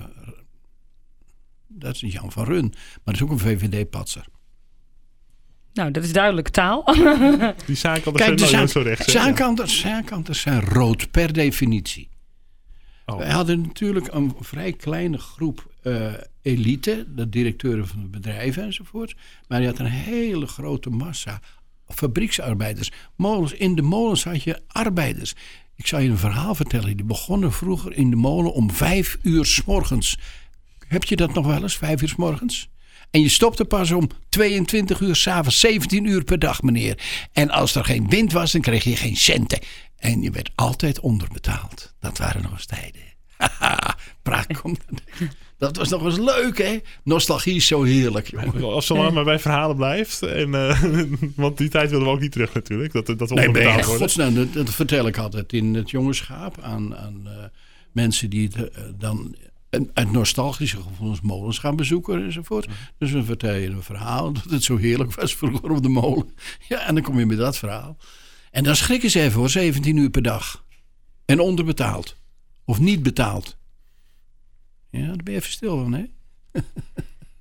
dat 1.67 1.95
is 2.03 2.13
Jan 2.13 2.31
van 2.31 2.45
Run. 2.45 2.65
Maar 2.73 2.99
dat 3.03 3.13
is 3.15 3.21
ook 3.21 3.31
een 3.31 3.39
VVD-patser. 3.39 4.25
Nou, 5.73 5.91
dat 5.91 6.03
is 6.03 6.13
duidelijke 6.13 6.51
taal. 6.51 6.83
Die 7.65 7.77
Kijk, 7.81 8.03
de 8.37 8.37
zijn 8.45 8.55
nooit 8.57 8.69
zo 8.71 8.79
recht. 8.81 9.09
zaankanters 9.11 10.41
zijn 10.41 10.61
rood 10.61 11.11
per 11.11 11.33
definitie. 11.33 12.09
Oh. 13.05 13.17
Wij 13.17 13.29
hadden 13.31 13.61
natuurlijk 13.61 14.13
een 14.13 14.35
vrij 14.39 14.73
kleine 14.73 15.17
groep 15.17 15.71
eh, 15.81 16.13
elite, 16.41 17.05
de 17.15 17.29
directeuren 17.29 17.87
van 17.87 18.01
de 18.01 18.07
bedrijven 18.07 18.63
enzovoort. 18.63 19.15
Maar 19.47 19.61
je 19.61 19.67
had 19.67 19.79
een 19.79 19.85
hele 19.85 20.47
grote 20.47 20.89
massa 20.89 21.41
fabrieksarbeiders. 21.87 22.91
Molens, 23.15 23.53
in 23.53 23.75
de 23.75 23.81
molens 23.81 24.23
had 24.23 24.43
je 24.43 24.61
arbeiders. 24.67 25.33
Ik 25.75 25.87
zal 25.87 25.99
je 25.99 26.09
een 26.09 26.17
verhaal 26.17 26.55
vertellen. 26.55 26.97
Die 26.97 27.05
begonnen 27.05 27.51
vroeger 27.51 27.93
in 27.93 28.09
de 28.09 28.15
molen 28.15 28.53
om 28.53 28.71
vijf 28.71 29.17
uur 29.21 29.45
s 29.45 29.63
morgens. 29.63 30.17
Heb 30.87 31.03
je 31.03 31.15
dat 31.15 31.33
nog 31.33 31.45
wel 31.45 31.61
eens, 31.61 31.77
vijf 31.77 32.01
uur 32.01 32.09
s 32.09 32.15
morgens? 32.15 32.69
En 33.11 33.21
je 33.21 33.29
stopte 33.29 33.65
pas 33.65 33.91
om 33.91 34.09
22 34.29 34.99
uur 34.99 35.15
s'avonds, 35.15 35.59
17 35.59 36.05
uur 36.05 36.23
per 36.23 36.39
dag, 36.39 36.61
meneer. 36.61 36.99
En 37.31 37.49
als 37.49 37.75
er 37.75 37.85
geen 37.85 38.09
wind 38.09 38.31
was, 38.31 38.51
dan 38.51 38.61
kreeg 38.61 38.83
je 38.83 38.95
geen 38.95 39.17
centen. 39.17 39.59
En 39.95 40.21
je 40.21 40.31
werd 40.31 40.51
altijd 40.55 40.99
onderbetaald. 40.99 41.93
Dat 41.99 42.17
waren 42.17 42.41
nog 42.41 42.51
eens 42.51 42.65
tijden. 42.65 43.01
Haha, 43.37 43.97
praat. 44.23 44.47
Dat 45.57 45.77
was 45.77 45.89
nog 45.89 46.03
eens 46.05 46.17
leuk, 46.17 46.57
hè? 46.57 46.79
Nostalgie 47.03 47.55
is 47.55 47.67
zo 47.67 47.83
heerlijk, 47.83 48.27
jongen. 48.31 48.63
Als 48.63 48.85
zolang 48.85 49.13
maar 49.13 49.23
bij 49.23 49.39
verhalen 49.39 49.75
blijft. 49.75 50.21
En, 50.21 50.53
eh, 50.55 50.83
want 51.35 51.57
die 51.57 51.69
tijd 51.69 51.89
willen 51.89 52.05
we 52.05 52.11
ook 52.11 52.19
niet 52.19 52.31
terug 52.31 52.53
natuurlijk. 52.53 52.93
Dat, 52.93 53.05
dat 53.05 53.17
we 53.29 53.35
Nee, 53.35 53.47
onderbetaald 53.47 53.81
worden. 53.85 54.01
godsnaam, 54.01 54.35
dat, 54.35 54.53
dat 54.53 54.69
vertel 54.69 55.07
ik 55.07 55.17
altijd 55.17 55.53
in 55.53 55.73
het 55.73 55.89
jongenschap 55.89 56.61
aan, 56.61 56.97
aan 56.97 57.21
eh, 57.25 57.31
mensen 57.91 58.29
die 58.29 58.49
het, 58.53 58.71
eh, 58.71 58.83
dan 58.97 59.35
een- 59.69 59.91
uit 59.93 60.11
nostalgische 60.11 60.77
gevoelens 60.81 61.21
molens 61.21 61.59
gaan 61.59 61.75
bezoeken 61.75 62.23
enzovoort. 62.23 62.67
Dus 62.97 63.11
dan 63.11 63.25
vertel 63.25 63.53
je 63.53 63.67
een 63.67 63.83
verhaal 63.83 64.33
dat 64.33 64.43
het 64.49 64.63
zo 64.63 64.77
heerlijk 64.77 65.13
was 65.15 65.35
vroeger 65.35 65.71
op 65.71 65.83
de 65.83 65.89
molen. 65.89 66.29
Ja, 66.69 66.87
en 66.87 66.93
dan 66.95 67.03
kom 67.03 67.19
je 67.19 67.25
met 67.25 67.37
dat 67.37 67.57
verhaal. 67.57 67.97
En 68.51 68.63
dan 68.63 68.75
schrikken 68.75 69.09
ze 69.11 69.21
even 69.21 69.39
hoor, 69.39 69.49
17 69.49 69.97
uur 69.97 70.09
per 70.09 70.21
dag. 70.21 70.63
En 71.25 71.39
onderbetaald. 71.39 72.15
Of 72.65 72.79
niet 72.79 73.03
betaald. 73.03 73.56
Ja, 74.99 75.05
daar 75.05 75.23
ben 75.23 75.33
je 75.33 75.39
even 75.39 75.51
stil 75.51 75.77
van, 75.77 75.93
hè? 75.93 76.05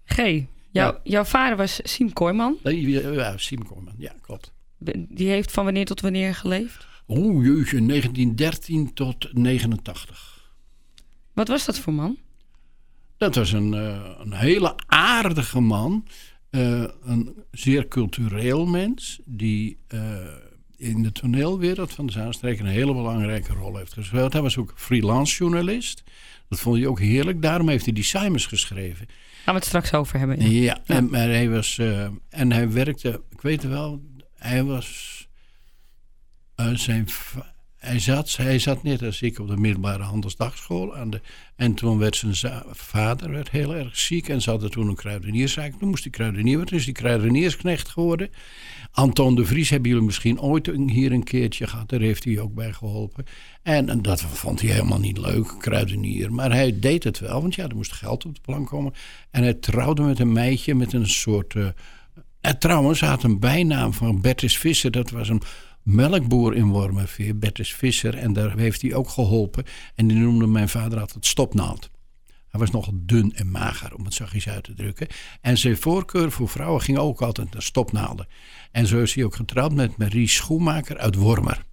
G. 0.05 0.17
Jouw, 0.17 0.93
Ja. 0.93 1.01
jouw 1.05 1.25
vader 1.25 1.57
was 1.57 1.81
Siem 1.83 2.13
Kooijman. 2.13 2.57
Ja, 2.63 3.37
Simon 3.37 3.67
Korman, 3.67 3.95
ja, 3.99 4.13
klopt. 4.21 4.53
Die 5.09 5.29
heeft 5.29 5.51
van 5.51 5.65
wanneer 5.65 5.85
tot 5.85 6.01
wanneer 6.01 6.35
geleefd? 6.35 6.87
Oeh, 7.09 7.47
jeetje, 7.47 7.87
1913 7.87 8.95
tot 8.95 9.29
89. 9.33 10.51
Wat 11.33 11.49
was 11.49 11.65
dat 11.65 11.79
voor 11.79 11.93
man? 11.93 12.19
Dat 13.17 13.35
was 13.35 13.53
een, 13.53 13.75
eh, 13.75 14.11
een 14.19 14.33
hele 14.33 14.75
aardige 14.87 15.61
man. 15.61 16.07
Eh, 16.51 16.85
een 17.03 17.35
zeer 17.51 17.89
cultureel 17.89 18.67
mens. 18.67 19.21
Die 19.25 19.79
eh, 19.87 20.17
in 20.77 21.03
de 21.03 21.13
toneelwereld 21.13 21.93
van 21.93 22.07
de 22.07 22.13
Zaanstreek 22.13 22.59
een 22.59 22.67
hele 22.67 22.93
belangrijke 22.95 23.53
rol 23.53 23.77
heeft 23.77 23.93
gespeeld. 23.93 24.33
Hij 24.33 24.43
was 24.43 24.57
ook 24.57 24.73
freelance 24.77 25.37
journalist. 25.37 26.03
Dat 26.49 26.61
vond 26.61 26.77
hij 26.79 26.87
ook 26.87 27.01
heerlijk. 27.01 27.43
Daarom 27.43 27.69
heeft 27.69 27.85
hij 27.85 27.95
die 27.95 28.05
Simons 28.05 28.47
geschreven. 28.47 29.07
Gaan 29.45 29.55
we 29.55 29.61
het 29.61 29.65
straks 29.69 29.93
over 29.95 30.19
hebben. 30.19 30.41
ja. 30.41 30.49
Ja, 30.63 30.81
En, 30.97 31.11
maar 31.11 31.21
hij 31.29 31.51
was... 31.51 31.79
eh, 31.79 32.09
en 32.29 32.53
hij 32.53 32.71
werkte... 32.73 33.23
Ik 33.31 33.41
weet 33.41 33.63
het 33.63 33.71
wel. 33.71 34.03
Hij 34.35 34.63
was... 34.65 35.29
eh, 36.55 36.71
zijn... 36.75 37.07
Hij 37.77 37.99
zat, 37.99 38.37
hij 38.37 38.59
zat 38.59 38.83
net 38.83 39.03
als 39.03 39.23
ik 39.23 39.39
op 39.39 39.49
de 39.49 39.57
middelbare 39.57 40.03
handelsdagschool. 40.03 40.97
Aan 40.97 41.11
de, 41.11 41.21
en 41.57 41.75
toen 41.75 41.99
werd 41.99 42.17
zijn 42.17 42.63
vader 42.71 43.49
heel 43.51 43.75
erg 43.75 43.99
ziek. 43.99 44.29
En 44.29 44.43
ze 44.43 44.51
hadden 44.51 44.71
toen 44.71 44.89
een 44.89 44.95
kruidenierszaak. 44.95 45.73
Toen 45.79 45.89
moest 45.89 46.03
die 46.03 46.13
kruidenier 46.13 46.57
worden. 46.57 46.75
Dus 46.75 46.85
die 46.85 46.95
kruideniersknecht 46.95 47.89
geworden. 47.89 48.31
Anton 48.91 49.35
de 49.35 49.45
Vries 49.45 49.71
hebben 49.71 49.91
jullie 49.91 50.05
misschien 50.05 50.41
ooit 50.41 50.67
hier 50.87 51.13
een 51.13 51.25
keertje 51.25 51.67
gehad. 51.67 51.89
Daar 51.89 52.01
heeft 52.01 52.25
hij 52.25 52.41
ook 52.41 52.55
bij 52.55 52.73
geholpen. 52.73 53.25
En, 53.63 54.03
dat 54.03 54.21
vond 54.21 54.61
hij 54.61 54.71
helemaal 54.71 55.01
niet 55.01 55.19
leuk, 55.19 55.55
kruidenier. 55.59 56.33
Maar 56.33 56.53
hij 56.53 56.79
deed 56.79 57.05
het 57.05 57.19
wel, 57.19 57.41
want 57.41 57.55
ja, 57.55 57.69
er 57.69 57.77
moest 57.77 57.93
geld 57.93 58.25
op 58.25 58.35
de 58.35 58.41
plank 58.41 58.69
komen. 58.69 58.93
En 59.31 59.43
hij 59.43 59.55
trouwde 59.55 60.03
met 60.03 60.19
een 60.19 60.33
meisje 60.33 60.75
met 60.75 60.93
een 60.93 61.09
soort... 61.09 61.55
en 62.41 62.59
trouwens, 62.59 63.01
hij 63.01 63.09
had 63.09 63.23
een 63.23 63.39
bijnaam 63.39 63.93
van 63.93 64.21
Bertus 64.21 64.59
Visser. 64.59 64.91
Dat 64.91 65.11
was 65.11 65.29
een 65.29 65.43
melkboer 65.87 66.55
in 66.55 66.69
Wormerveer, 66.69 67.39
Bertus 67.39 67.75
Visser. 67.75 68.15
En 68.15 68.33
daar 68.33 68.57
heeft 68.57 68.83
hij 68.83 68.95
ook 68.95 69.09
geholpen. 69.09 69.65
En 69.95 70.07
die 70.07 70.17
noemde 70.17 70.47
mijn 70.47 70.69
vader 70.69 71.01
altijd 71.01 71.27
stopnaald. 71.27 71.91
Hij 72.49 72.61
was 72.61 72.71
nogal 72.71 72.95
dun 72.97 73.33
en 73.35 73.51
mager, 73.51 73.95
om 73.95 74.05
het 74.05 74.15
zachtjes 74.15 74.49
uit 74.49 74.65
te 74.65 74.75
drukken. 74.75 75.07
En 75.41 75.59
zijn 75.59 75.77
voorkeur 75.77 76.31
voor 76.31 76.49
vrouwen 76.49 76.83
ging 76.83 76.99
ook 76.99 77.23
altijd 77.23 77.53
naar 77.53 77.63
stopnaalden. 77.63 78.27
En 78.73 78.87
zo 78.87 79.03
is 79.03 79.15
hij 79.15 79.25
ook 79.25 79.35
getrouwd 79.35 79.73
met 79.73 79.97
Marie 79.97 80.29
Schoenmaker 80.29 80.99
uit 80.99 81.15
Wormer. 81.15 81.65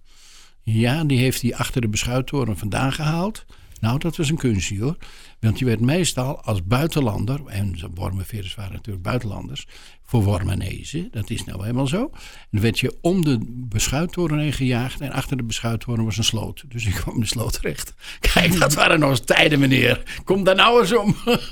Ja, 0.62 1.04
die 1.04 1.18
heeft 1.18 1.42
hij 1.42 1.54
achter 1.54 1.80
de 1.80 1.88
beschuittoren 1.88 2.58
vandaan 2.58 2.92
gehaald. 2.92 3.44
Nou, 3.84 3.98
dat 3.98 4.16
was 4.16 4.28
een 4.30 4.36
kunstje 4.36 4.80
hoor. 4.80 4.96
Want 5.40 5.58
je 5.58 5.64
werd 5.64 5.80
meestal 5.80 6.40
als 6.42 6.64
buitenlander, 6.64 7.40
en 7.46 7.76
Wormenveerders 7.94 8.54
waren 8.54 8.72
natuurlijk 8.72 9.04
buitenlanders, 9.04 9.66
voor 10.04 10.22
Wormenezen, 10.22 11.08
dat 11.10 11.30
is 11.30 11.44
nou 11.44 11.60
helemaal 11.60 11.86
zo. 11.86 12.02
En 12.12 12.48
dan 12.50 12.60
werd 12.60 12.78
je 12.78 12.96
om 13.00 13.24
de 13.24 13.38
beschuittoren 13.48 14.38
heen 14.38 14.52
gejaagd 14.52 15.00
en 15.00 15.10
achter 15.12 15.36
de 15.36 15.42
beschuittoren 15.42 16.04
was 16.04 16.16
een 16.16 16.24
sloot. 16.24 16.64
Dus 16.68 16.86
ik 16.86 16.94
kwam 16.94 17.14
in 17.14 17.20
de 17.20 17.26
sloot 17.26 17.52
terecht. 17.52 17.94
Kijk, 18.32 18.58
dat 18.58 18.74
waren 18.74 19.00
nog 19.00 19.10
eens 19.10 19.20
tijden 19.24 19.58
meneer. 19.58 20.02
Kom 20.24 20.44
daar 20.44 20.54
nou 20.56 20.80
eens 20.80 20.96
om. 20.96 21.16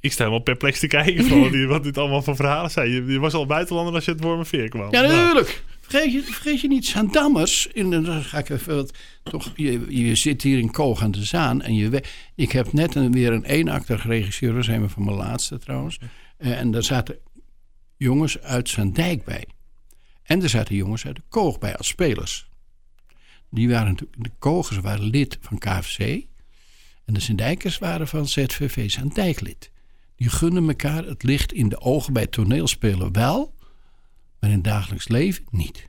Ik 0.00 0.12
sta 0.12 0.18
helemaal 0.24 0.42
perplex 0.44 0.78
te 0.78 0.86
kijken 0.86 1.24
van 1.24 1.40
wat, 1.40 1.52
die- 1.52 1.66
wat 1.66 1.82
dit 1.84 1.98
allemaal 1.98 2.22
voor 2.22 2.36
verhalen 2.36 2.70
zijn. 2.70 2.90
Je, 3.10 3.18
was 3.18 3.34
al 3.34 3.46
buitenlander 3.46 3.94
als 3.94 4.04
je 4.04 4.10
het 4.10 4.20
Wormerveer 4.20 4.68
kwam. 4.68 4.90
Ja, 4.90 5.00
Nou, 5.00 5.12
natuurlijk. 5.12 5.62
Vergeet 5.88 6.12
je, 6.12 6.22
vergeet 6.22 6.60
je 6.60 6.68
niet, 6.68 6.86
Zaandammers. 6.86 7.66
In, 7.66 7.90
dan 7.90 8.22
ga 8.22 8.38
ik 8.38 8.48
even 8.48 8.74
wat, 8.76 8.92
toch, 9.22 9.52
je, 9.56 9.96
je 10.06 10.14
zit 10.14 10.42
hier 10.42 10.58
in 10.58 10.70
Koog 10.70 11.02
aan 11.02 11.10
de 11.10 11.24
Zaan. 11.24 11.62
En 11.62 11.74
je, 11.74 11.88
we- 11.88 12.04
ik 12.34 12.52
heb 12.52 12.72
net 12.72 12.94
een, 12.94 13.12
weer 13.12 13.32
een 13.32 13.44
eenakter 13.44 13.98
geregisseerd. 13.98 14.52
Dat 14.52 14.62
is 14.62 14.68
een 14.68 14.90
van 14.90 15.04
mijn 15.04 15.16
laatste 15.16 15.58
trouwens. 15.58 15.98
Eh, 16.36 16.58
en 16.60 16.70
daar 16.70 16.82
zaten 16.82 17.18
jongens 17.96 18.40
uit 18.40 18.68
Zaandijk 18.68 19.24
bij. 19.24 19.46
En 20.22 20.42
er 20.42 20.48
zaten 20.48 20.74
jongens 20.76 21.06
uit 21.06 21.16
de 21.16 21.22
Koog 21.28 21.58
bij 21.58 21.76
als 21.76 21.86
spelers. 21.86 22.48
Die 23.50 23.68
waren 23.68 23.96
de 24.18 24.30
Kogers 24.38 24.78
waren 24.80 25.04
lid 25.10 25.38
van 25.40 25.58
KFC. 25.58 25.98
En 27.04 27.14
de 27.14 27.20
Zaandijkers 27.20 27.78
waren 27.78 28.08
van 28.08 28.28
ZVV 28.28 28.90
Zaandijk 28.90 29.40
lid. 29.40 29.70
Die 30.16 30.28
gunnen 30.28 30.68
elkaar 30.68 31.04
het 31.04 31.22
licht 31.22 31.52
in 31.52 31.68
de 31.68 31.80
ogen 31.80 32.12
bij 32.12 32.26
toneelspelen 32.26 33.12
wel 33.12 33.53
maar 34.44 34.52
in 34.52 34.62
het 34.62 34.72
dagelijks 34.72 35.08
leven 35.08 35.44
niet. 35.50 35.88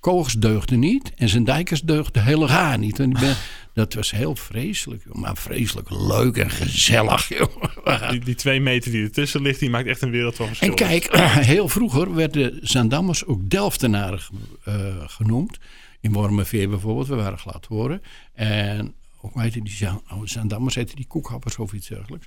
Kogers 0.00 0.34
deugde 0.34 0.76
niet 0.76 1.12
en 1.14 1.28
zijn 1.28 1.44
dijkers 1.44 1.80
deugde 1.80 2.20
helemaal 2.20 2.78
niet. 2.78 2.98
En 2.98 3.10
ik 3.10 3.18
ben, 3.18 3.36
dat 3.74 3.94
was 3.94 4.10
heel 4.10 4.36
vreselijk, 4.36 5.04
joh, 5.04 5.14
maar 5.14 5.36
vreselijk 5.36 5.90
leuk 5.90 6.36
en 6.36 6.50
gezellig. 6.50 7.28
Joh. 7.28 8.10
Die, 8.10 8.20
die 8.20 8.34
twee 8.34 8.60
meter 8.60 8.90
die 8.90 9.02
ertussen 9.02 9.42
ligt, 9.42 9.60
die 9.60 9.70
maakt 9.70 9.86
echt 9.86 10.02
een 10.02 10.10
wereld 10.10 10.34
van 10.34 10.46
verschil. 10.46 10.68
En 10.68 10.74
kijk, 10.74 11.16
heel 11.54 11.68
vroeger 11.68 12.14
werden 12.14 12.58
Zaandammers 12.62 13.24
ook 13.24 13.50
Delftenaren 13.50 14.20
eh, 14.64 14.74
genoemd. 15.06 15.58
In 16.00 16.12
Wormerveer 16.12 16.68
bijvoorbeeld, 16.68 17.08
we 17.08 17.14
waren 17.14 17.38
glad 17.38 17.66
horen. 17.66 18.02
En 18.34 18.94
hoe 19.30 19.42
heette 19.42 19.62
die 19.62 19.72
Zaan, 19.72 20.00
oh, 20.12 20.20
Zaandammers, 20.24 20.74
heette 20.74 20.94
die 20.94 21.06
koekhappers 21.06 21.56
of 21.58 21.72
iets 21.72 21.88
dergelijks. 21.88 22.26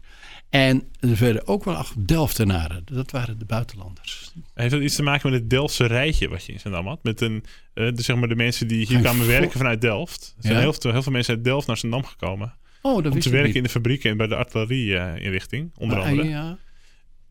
En 0.50 0.84
er 1.00 1.16
werden 1.20 1.48
ook 1.48 1.64
wel 1.64 1.76
acht 1.76 2.08
Delftenaren, 2.08 2.82
dat 2.86 3.12
waren 3.12 3.40
de 3.40 3.46
buitenlanders. 3.46 4.32
Heeft 4.54 4.72
dat 4.72 4.82
iets 4.82 4.96
te 4.96 5.04
maken 5.04 5.32
met 5.32 5.40
het 5.40 5.50
Delftse 5.50 5.86
rijtje 5.86 6.30
wat 6.30 6.46
je 6.46 6.52
in 6.52 6.60
Zandam 6.60 6.88
had? 6.88 7.04
Met 7.04 7.22
een, 7.22 7.44
eh, 7.74 7.92
de, 7.94 8.02
zeg 8.02 8.16
maar 8.16 8.28
de 8.28 8.36
mensen 8.36 8.68
die 8.68 8.86
hier 8.86 9.00
kwamen 9.00 9.28
werken 9.28 9.52
vanuit 9.58 9.82
Delft. 9.82 10.34
Er 10.38 10.42
zijn 10.44 10.54
Ja. 10.54 10.60
heel, 10.60 10.74
veel, 10.80 10.92
heel 10.92 11.04
veel 11.04 11.12
mensen 11.12 11.36
uit 11.36 11.44
Delft 11.44 11.68
naar 11.68 11.78
Zandam 11.78 12.04
gekomen. 12.06 12.54
Oh, 12.82 13.04
dat 13.04 13.14
om 13.14 13.20
te 13.20 13.30
werken 13.30 13.48
niet. 13.48 13.56
in 13.56 13.64
de 13.64 13.70
fabrieken 13.70 14.12
en 14.12 14.18
bij 14.18 14.28
de 14.28 14.36
artillerie-inrichting, 14.36 15.72
onder 15.78 16.00
Ah, 16.00 16.06
andere. 16.10 16.28
ja. 16.28 16.58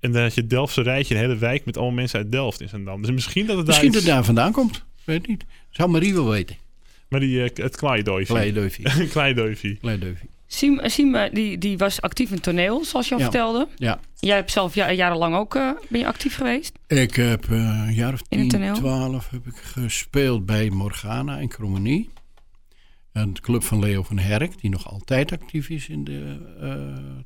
En 0.00 0.12
dan 0.12 0.22
had 0.22 0.34
je 0.34 0.40
het 0.40 0.50
Delftse 0.50 0.82
rijtje, 0.82 1.14
een 1.14 1.20
hele 1.20 1.36
wijk 1.36 1.64
met 1.64 1.76
allemaal 1.76 1.94
mensen 1.94 2.18
uit 2.18 2.32
Delft 2.32 2.60
in 2.60 2.68
Zandam. 2.68 3.02
Dus 3.02 3.10
misschien 3.10 3.46
dat 3.46 3.56
het 3.56 3.66
Misschien 3.66 3.92
daar 3.92 4.00
dat 4.00 4.08
iets... 4.08 4.14
daar 4.14 4.24
vandaan 4.24 4.52
komt. 4.52 4.76
Ik 4.76 4.82
weet 5.04 5.26
niet. 5.26 5.44
Zou 5.70 5.90
Marie 5.90 6.14
wel 6.14 6.28
weten. 6.28 6.56
Maar 7.08 7.20
die, 7.20 7.42
eh, 7.42 7.64
het 7.64 7.76
Kleidoivie. 7.76 8.26
Kleidoivie. 8.34 8.84
Kleideuvie. 9.80 10.28
Siem, 10.46 10.80
Siem 10.84 11.14
eh, 11.14 11.32
die, 11.32 11.58
die 11.58 11.78
was 11.78 12.00
actief 12.00 12.30
in 12.30 12.40
toneel, 12.40 12.84
zoals 12.84 13.08
je 13.08 13.14
al 13.14 13.20
Ja. 13.20 13.24
vertelde. 13.26 13.68
Ja. 13.76 13.98
Jij 14.18 14.36
hebt 14.36 14.50
zelf 14.50 14.74
ja- 14.74 14.90
jarenlang 14.92 15.36
ook 15.36 15.54
eh, 15.54 15.70
ben 15.88 16.00
je 16.00 16.06
actief 16.06 16.34
geweest. 16.36 16.72
Ik 16.86 17.14
heb 17.14 17.44
eh, 17.44 17.56
een 17.86 17.94
jaar 17.94 18.12
of 18.12 18.22
In 18.28 18.38
het 18.38 18.50
10, 18.50 18.58
toneel? 18.60 18.74
12 18.74 19.30
heb 19.30 19.46
ik 19.46 19.56
gespeeld 19.56 20.46
bij 20.46 20.70
Morgana 20.70 21.38
in 21.38 21.48
Cromenie. 21.48 22.10
Een 23.14 23.40
club 23.40 23.62
van 23.62 23.78
Leo 23.78 24.02
van 24.02 24.18
Herk, 24.18 24.60
die 24.60 24.70
nog 24.70 24.90
altijd 24.90 25.32
actief 25.32 25.68
is 25.68 25.88
in 25.88 26.04
de 26.04 26.36
eh, 26.60 26.74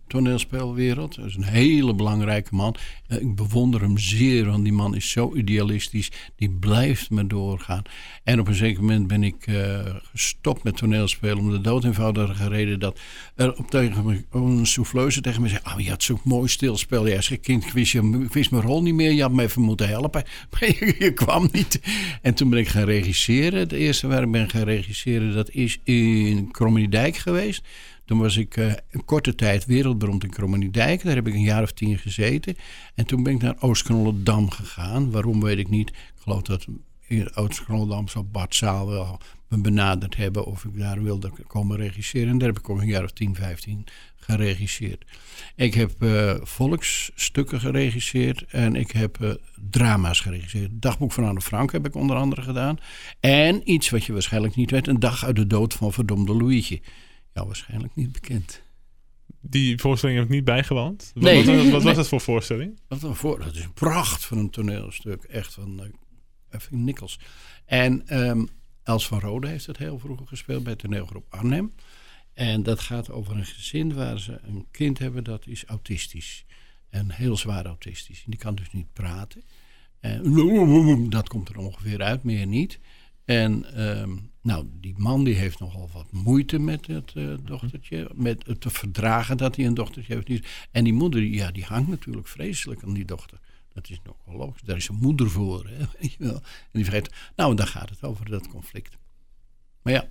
toneelspeelwereld. 0.07 1.15
Dat 1.15 1.25
is 1.25 1.35
een 1.35 1.43
hele 1.43 1.95
belangrijke 1.95 2.55
man. 2.55 2.77
Eh, 3.07 3.21
ik 3.21 3.35
bewonder 3.35 3.81
hem 3.81 3.99
zeer, 3.99 4.47
want 4.47 4.65
die 4.65 4.73
man 4.73 4.95
is 4.95 5.11
zo 5.11 5.35
idealistisch. 5.35 6.11
Die 6.37 6.51
blijft 6.51 7.11
me 7.11 7.27
doorgaan. 7.27 7.83
En 8.25 8.41
op 8.41 8.49
een 8.49 8.55
zeker 8.55 8.81
moment 8.81 9.07
ben 9.07 9.23
ik 9.23 9.47
eh, 9.47 9.79
gestopt 10.03 10.63
met 10.63 10.77
toneelspelen 10.77 11.39
om 11.39 11.51
de 11.51 11.61
dood 11.61 11.85
eenvoudige 11.85 12.49
reden 12.49 12.81
dat 12.81 13.01
er 13.35 13.57
op 13.57 13.71
tegen 13.71 14.05
me, 14.05 14.25
een 14.31 14.67
souffleuse 14.67 15.21
tegen 15.21 15.43
me 15.43 15.49
zei: 15.49 15.61
Oh, 15.65 15.81
je 15.81 15.91
had 15.91 16.03
zo'n 16.03 16.21
mooi 16.25 16.49
stilspel. 16.49 17.07
Ja, 17.07 17.17
als 17.17 17.33
kind, 17.41 17.65
ik 17.65 17.73
wist, 17.73 17.93
je, 17.93 18.27
wist 18.33 18.51
mijn 18.51 18.63
rol 18.63 18.83
niet 18.83 18.95
meer. 18.95 19.13
Je 19.13 19.23
had 19.23 19.33
me 19.33 19.43
even 19.43 19.63
moeten 19.63 19.89
helpen. 19.89 20.25
Maar 20.51 20.69
je, 20.69 20.97
je 20.99 21.13
kwam 21.13 21.49
niet. 21.53 21.81
En 22.23 22.35
toen 22.35 22.51
ben 22.51 22.59
ik 22.59 22.69
gaan 22.69 22.85
regisseren. 22.85 23.59
Het 23.59 23.73
eerste 23.73 24.07
waar 24.07 24.23
ik 24.23 24.31
ben 24.31 24.51
gaan 24.51 24.63
regisseren, 24.63 25.35
dat 25.35 25.51
is 25.51 25.78
in 25.83 26.51
Krommeniedijk 26.51 27.17
geweest. 27.17 27.65
Toen 28.05 28.19
was 28.19 28.37
ik 28.37 28.57
eh, 28.57 28.73
een 28.91 29.05
korte 29.05 29.35
tijd 29.35 29.67
wereldberoemd 29.67 30.25
in 30.25 30.31
Krommeniedijk. 30.31 31.03
Daar 31.03 31.15
heb 31.15 31.27
ik 31.27 31.35
een 31.35 31.41
jaar 31.41 31.63
of 31.63 31.73
tien 31.73 31.99
gezeten. 31.99 32.57
En 32.95 33.07
toen 33.07 33.23
ben 33.23 33.35
ik 33.35 33.43
naar 33.43 33.57
Oost-Knollendam 33.59 34.51
gegaan. 34.51 35.11
Waarom 35.11 35.41
weet 35.41 35.59
ik 35.59 35.69
niet. 35.69 35.89
Ik 35.89 36.23
geloof 36.23 36.43
dat 36.43 36.67
in 37.07 37.37
Oost-Knollendam 37.37 38.09
zou 38.09 38.25
Bart 38.25 38.55
Zaal 38.55 38.87
wel 38.87 39.19
me 39.49 39.61
benaderd 39.61 40.17
hebben 40.17 40.45
of 40.45 40.65
ik 40.65 40.79
daar 40.79 41.03
wilde 41.03 41.31
komen 41.47 41.77
regisseren. 41.77 42.29
En 42.29 42.39
daar 42.39 42.49
heb 42.49 42.59
ik 42.59 42.69
ook 42.71 42.81
een 42.81 42.87
jaar 42.87 43.05
of 43.05 43.11
10, 43.13 43.35
15 43.35 43.85
geregisseerd. 44.17 45.05
Ik 45.57 45.75
heb 45.75 46.03
eh, 46.03 46.35
volksstukken 46.43 47.61
geregisseerd 47.61 48.45
en 48.49 48.75
ik 48.77 48.91
heb 48.91 49.21
eh, 49.23 49.31
drama's 49.71 50.21
geregisseerd. 50.21 50.71
Dagboek 50.73 51.13
van 51.13 51.25
Anne 51.25 51.41
Frank 51.41 51.73
heb 51.73 51.87
ik 51.87 51.95
onder 51.95 52.17
andere 52.17 52.43
gedaan. 52.43 52.77
En 53.21 53.71
iets 53.71 53.91
wat 53.91 54.05
je 54.05 54.13
waarschijnlijk 54.13 54.55
niet 54.57 54.71
weet, 54.71 54.87
een 54.87 55.01
dag 55.01 55.25
uit 55.25 55.37
de 55.37 55.47
dood 55.47 55.75
van 55.75 55.93
verdomde 55.93 56.35
Louietje. 56.37 56.81
Ja, 57.35 57.47
waarschijnlijk 57.47 57.95
niet 57.95 58.13
bekend. 58.13 58.63
Die 59.41 59.79
voorstelling 59.79 60.19
heb 60.19 60.27
ik 60.29 60.35
niet 60.35 60.45
bijgewoond. 60.45 61.11
Wat- 61.15 61.23
Nee. 61.25 61.45
Wat, 61.45 61.57
wat, 61.57 61.69
wat 61.69 61.83
was 61.83 61.97
dat 61.97 62.09
voor 62.09 62.21
voorstelling? 62.21 62.81
Dat, 62.89 63.03
een 63.03 63.15
voor, 63.15 63.39
dat 63.39 63.55
is 63.55 63.65
een 63.65 63.73
pracht 63.73 64.25
van 64.25 64.39
een 64.39 64.51
toneelstuk. 64.51 65.23
Echt 65.23 65.55
van 65.55 65.81
uh, 65.83 65.87
even 66.51 66.85
Nikkels. 66.85 67.19
En 67.65 68.07
ehm, 68.07 68.45
Els 68.89 69.07
van 69.07 69.21
Rode 69.21 69.49
heeft 69.49 69.67
het 69.67 69.79
heel 69.79 69.99
vroeger 69.99 70.27
gespeeld 70.27 70.65
bij 70.65 70.77
toneelgroep 70.77 71.27
Arnhem. 71.29 71.73
En 72.33 72.63
dat 72.63 72.81
gaat 72.81 73.11
over 73.11 73.37
een 73.37 73.47
gezin 73.47 73.95
waar 73.95 74.21
ze 74.21 74.39
een 74.43 74.67
kind 74.71 74.99
hebben 74.99 75.25
dat 75.25 75.47
is 75.47 75.65
autistisch. 75.65 76.45
En 76.89 77.11
heel 77.11 77.37
zwaar 77.37 77.67
autistisch. 77.67 78.25
Die 78.27 78.39
kan 78.39 78.55
dus 78.55 78.73
niet 78.73 78.93
praten. 78.93 79.43
En 80.01 81.11
dat 81.11 81.29
komt 81.29 81.49
er 81.49 81.59
ongeveer 81.59 82.03
uit, 82.03 82.23
meer 82.23 82.47
niet. 82.47 82.79
En 83.25 83.75
ehm, 83.75 84.17
nou, 84.43 84.67
die 84.73 84.95
man 84.97 85.25
die 85.25 85.35
heeft 85.35 85.59
nogal 85.59 85.91
wat 85.93 86.13
moeite 86.13 86.59
met 86.59 86.87
het 86.87 87.13
eh, 87.15 87.35
dochtertje. 87.45 88.11
Met 88.15 88.47
het 88.47 88.61
te 88.61 88.71
verdragen 88.71 89.37
dat 89.37 89.57
hij 89.57 89.67
een 89.67 89.75
dochtertje 89.75 90.15
heeft. 90.15 90.47
En 90.71 90.85
die 90.85 90.93
moeder, 90.93 91.23
ja, 91.23 91.51
die 91.51 91.65
hangt 91.65 91.89
natuurlijk 91.89 92.29
vreselijk 92.29 92.83
aan 92.83 92.95
die 92.95 93.05
dochter. 93.05 93.39
Dat 93.81 93.91
is 93.91 94.01
nog 94.05 94.17
wel 94.25 94.37
logisch. 94.37 94.63
Daar 94.63 94.77
is 94.77 94.89
een 94.89 94.99
moeder 95.01 95.31
voor. 95.31 95.67
Hè, 95.67 95.77
weet 96.01 96.13
je 96.13 96.17
wel. 96.25 96.35
En 96.35 96.43
die 96.73 96.85
vergeet. 96.85 97.11
Nou, 97.37 97.55
daar 97.55 97.67
gaat 97.67 97.91
het 97.91 98.03
over, 98.03 98.31
dat 98.31 98.49
conflict. 98.49 98.97
Maar 99.83 99.93
ja, 99.93 100.05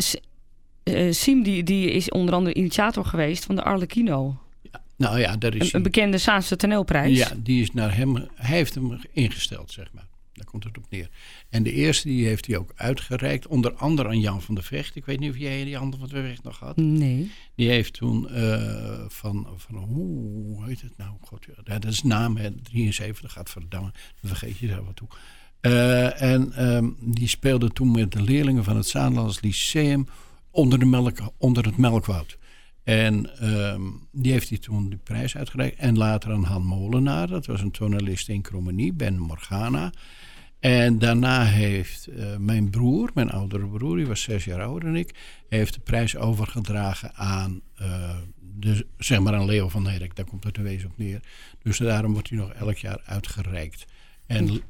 S- 0.00 0.16
eh, 0.82 1.12
Siem 1.12 1.42
die, 1.42 1.62
die 1.62 1.90
is 1.90 2.10
onder 2.10 2.34
andere 2.34 2.54
initiator 2.56 3.04
geweest 3.04 3.44
van 3.44 3.54
de 3.54 3.62
Arlecchino. 3.62 4.36
nou 4.96 5.18
ja, 5.18 5.36
daar 5.36 5.54
is 5.54 5.68
Een, 5.72 5.76
een 5.76 5.82
bekende 5.82 6.18
Saanse 6.18 6.56
toneelprijs. 6.56 7.18
Ja, 7.18 7.32
die 7.36 7.62
is 7.62 7.72
naar 7.72 7.96
hem, 7.96 8.14
hij 8.34 8.56
heeft 8.56 8.74
hem 8.74 9.00
ingesteld, 9.12 9.72
zeg 9.72 9.92
maar. 9.92 10.06
Daar 10.34 10.46
komt 10.46 10.64
het 10.64 10.78
op 10.78 10.84
neer. 10.90 11.10
En 11.48 11.62
de 11.62 11.72
eerste 11.72 12.08
die 12.08 12.26
heeft 12.26 12.46
hij 12.46 12.56
ook 12.56 12.72
uitgereikt, 12.76 13.46
onder 13.46 13.74
andere 13.74 14.08
aan 14.08 14.20
Jan 14.20 14.42
van 14.42 14.54
der 14.54 14.64
Vecht. 14.64 14.96
Ik 14.96 15.04
weet 15.04 15.20
niet 15.20 15.30
of 15.30 15.36
jij 15.36 15.62
die 15.62 15.68
Jan 15.68 15.94
van 15.98 16.08
der 16.08 16.22
Vecht 16.22 16.42
nog 16.42 16.58
had. 16.58 16.76
Nee. 16.76 17.30
Die 17.54 17.68
heeft 17.68 17.92
toen 17.92 18.28
eh, 18.28 19.04
van, 19.08 19.48
van 19.56 19.74
hoe 19.74 20.66
heet 20.66 20.80
het 20.80 20.96
nou? 20.96 21.10
God, 21.20 21.46
ja, 21.64 21.78
dat 21.78 21.92
is 21.92 22.02
naam, 22.02 22.36
hè, 22.36 22.50
73, 22.50 23.32
gaat 23.32 23.50
verdammen. 23.50 23.92
Dan 24.20 24.30
vergeet 24.30 24.58
je 24.58 24.66
daar 24.66 24.84
wat 24.84 24.96
toe. 24.96 25.08
Eh, 25.60 26.22
en 26.22 26.52
ehm, 26.52 26.88
die 27.00 27.28
speelde 27.28 27.70
toen 27.70 27.90
met 27.90 28.12
de 28.12 28.22
leerlingen 28.22 28.64
van 28.64 28.76
het 28.76 28.86
Zaanlands 28.86 29.40
Lyceum 29.40 30.06
onder, 30.50 30.78
de 30.78 30.84
melk, 30.84 31.18
onder 31.38 31.64
het 31.64 31.76
Melkwoud. 31.76 32.38
En 32.84 33.38
ehm, 33.38 33.82
die 34.12 34.32
heeft 34.32 34.48
hij 34.48 34.58
toen 34.58 34.90
de 34.90 34.96
prijs 34.96 35.36
uitgereikt. 35.36 35.78
En 35.78 35.96
later 35.96 36.32
aan 36.32 36.44
Han 36.44 36.64
Molenaar, 36.64 37.28
dat 37.28 37.46
was 37.46 37.60
een 37.60 37.70
tonalist 37.70 38.28
in 38.28 38.42
Cromenie, 38.42 38.92
Ben 38.92 39.18
Morgana. 39.18 39.92
En 40.60 40.98
daarna 40.98 41.44
heeft 41.44 42.06
eh, 42.06 42.36
mijn 42.36 42.70
broer, 42.70 43.10
mijn 43.14 43.30
oudere 43.30 43.66
broer, 43.66 43.96
die 43.96 44.06
was 44.06 44.22
zes 44.22 44.44
jaar 44.44 44.62
ouder 44.62 44.84
dan 44.88 44.96
ik, 44.96 45.14
heeft 45.48 45.74
de 45.74 45.80
prijs 45.80 46.16
overgedragen 46.16 47.14
aan, 47.14 47.60
eh, 47.74 48.16
de, 48.40 48.86
zeg 48.98 49.20
maar 49.20 49.34
aan 49.34 49.44
Leo 49.44 49.68
van 49.68 49.86
Herk. 49.86 50.16
Daar 50.16 50.24
komt 50.24 50.44
het 50.44 50.56
in 50.56 50.62
wezen 50.62 50.90
op 50.90 50.98
neer. 50.98 51.20
Dus 51.62 51.78
daarom 51.78 52.12
wordt 52.12 52.28
hij 52.28 52.38
nog 52.38 52.52
elk 52.52 52.76
jaar 52.76 53.00
uitgereikt. 53.04 53.86
En 54.26 54.62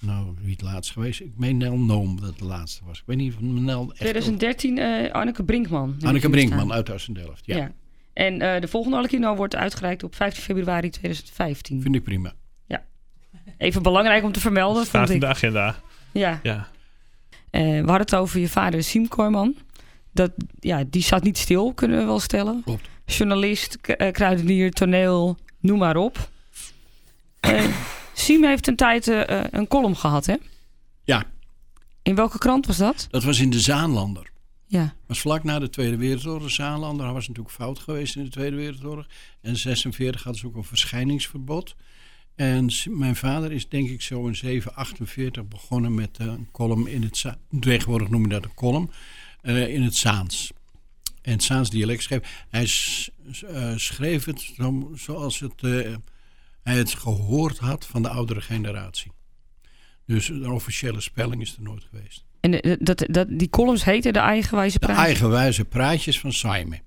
nou, 0.00 0.34
wie 0.40 0.52
het 0.52 0.62
laatst 0.62 0.92
geweest? 0.92 1.20
Ik 1.20 1.32
meen 1.36 1.56
Nel 1.56 1.78
Noom 1.78 2.20
dat 2.20 2.38
de 2.38 2.44
laatste 2.44 2.84
was. 2.84 2.98
Ik 2.98 3.04
weet 3.06 3.16
niet 3.16 3.34
of 3.34 3.40
Nel 3.40 3.88
echt... 3.88 3.98
2013 3.98 4.78
eh 4.78 5.12
Anneke 5.12 5.44
Brinkman. 5.44 5.96
Anneke 6.04 6.30
Brinkman 6.30 6.72
uit 6.72 6.90
Assendelft, 6.90 7.46
ja. 7.46 7.56
Ja. 7.56 7.72
En 8.12 8.40
eh, 8.40 8.60
de 8.60 8.68
volgende 8.68 8.96
Arlecchino 8.96 9.34
wordt 9.36 9.56
uitgereikt 9.56 10.02
op 10.02 10.14
15 10.14 10.42
februari 10.42 10.90
2015. 10.90 11.82
Vind 11.82 11.94
ik 11.94 12.02
prima. 12.04 12.32
Even 13.58 13.82
belangrijk 13.82 14.24
om 14.24 14.32
te 14.32 14.40
vermelden, 14.40 14.76
vond 14.76 14.88
Staat 14.88 15.08
in 15.08 15.14
ik. 15.14 15.20
de 15.20 15.26
agenda. 15.26 15.76
Ja. 16.12 16.40
Ja. 16.42 16.68
Eh, 17.50 17.60
we 17.62 17.74
hadden 17.76 17.96
het 18.00 18.14
over 18.14 18.40
je 18.40 18.48
vader 18.48 18.82
Siem 18.82 19.08
Kooijman. 19.08 19.56
dat, 20.12 20.30
ja, 20.60 20.84
die 20.90 21.02
zat 21.02 21.22
niet 21.22 21.38
stil, 21.38 21.72
kunnen 21.72 21.98
we 21.98 22.04
wel 22.04 22.20
stellen. 22.20 22.62
Klopt. 22.64 22.88
Journalist, 23.06 23.78
kruidenier, 24.12 24.70
toneel, 24.70 25.36
noem 25.60 25.78
maar 25.78 25.96
op. 25.96 26.28
Siem 28.14 28.44
heeft 28.44 28.66
een 28.66 28.76
tijd 28.76 29.08
eh, 29.08 29.38
eh, 29.40 29.44
een 29.50 29.68
column 29.68 29.96
gehad, 29.96 30.26
hè? 30.26 30.34
Ja, 31.04 31.24
In 32.02 32.14
welke 32.14 32.38
krant 32.38 32.66
was 32.66 32.76
dat? 32.76 33.06
dat 33.10 33.22
was 33.24 33.40
in 33.40 33.50
de 33.50 33.60
Zaanlander. 33.60 34.28
Ja. 34.66 34.94
was 35.06 35.20
vlak 35.20 35.44
na 35.44 35.58
de 35.58 35.70
Tweede 35.70 35.96
Wereldoorlog. 35.96 36.42
De 36.42 36.48
Zaanlander 36.54 37.12
was 37.12 37.28
natuurlijk 37.28 37.54
fout 37.54 37.78
geweest 37.78 38.16
in 38.16 38.24
de 38.24 38.30
Tweede 38.30 38.56
Wereldoorlog. 38.56 39.06
En 39.40 39.50
in 39.50 39.56
46 39.56 40.22
hadden 40.22 40.40
ze 40.40 40.46
ook 40.46 40.56
een 40.56 40.64
verschijningsverbod. 40.64 41.74
En 42.34 42.70
mijn 42.88 43.16
vader 43.16 43.52
is 43.52 43.68
denk 43.68 43.88
ik 43.88 44.02
zo 44.02 44.26
in 44.26 44.36
748 44.36 45.48
begonnen 45.48 45.94
met 45.94 46.16
eh, 46.18 46.26
een 46.26 46.48
column 46.52 46.86
in 46.86 47.02
het 47.02 47.16
Za- 47.16 47.38
Tegenwoordig 47.60 48.08
noem 48.08 48.22
je 48.22 48.28
dat 48.28 48.44
een 48.44 48.54
column. 48.54 48.90
in 49.42 49.82
het 49.82 49.94
Zaans. 49.96 50.52
En 51.22 51.32
het 51.32 51.42
Zaans 51.42 51.70
dialect 51.70 52.02
schreef. 52.02 52.44
Hij 52.48 52.66
schreef 53.76 54.24
het 54.24 54.40
zo- 54.56 54.90
zoals 54.94 55.40
het, 55.40 55.62
hij 56.70 56.78
het 56.78 56.94
gehoord 56.94 57.58
had 57.58 57.86
van 57.86 58.02
de 58.02 58.08
oudere 58.08 58.40
generatie. 58.40 59.12
Dus 60.06 60.28
een 60.28 60.50
officiële 60.50 61.00
spelling 61.00 61.42
is 61.42 61.56
er 61.56 61.62
nooit 61.62 61.86
geweest. 61.90 62.24
En 62.40 62.60
eh, 62.60 62.76
dat, 62.78 63.04
dat, 63.06 63.26
die 63.30 63.48
columns 63.48 63.84
heten 63.84 64.12
de 64.12 64.18
eigenwijze 64.18 64.78
De 64.78 64.86
praatjes. 64.86 65.06
eigenwijze 65.06 65.64
praatjes 65.64 66.20
van 66.20 66.32
Simon. 66.32 66.80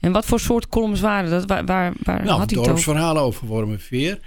En 0.00 0.12
wat 0.12 0.24
voor 0.24 0.40
soort 0.40 0.68
columns 0.68 1.00
waren 1.00 1.30
dat? 1.30 1.46
Waar, 1.46 1.64
waar, 1.64 1.92
waar 2.02 2.24
Nou, 2.24 2.38
had 2.38 2.50
hij 2.50 2.62
dorpsverhalen 2.62 3.22
over 3.22 3.46
Wormerveer. 3.46 4.18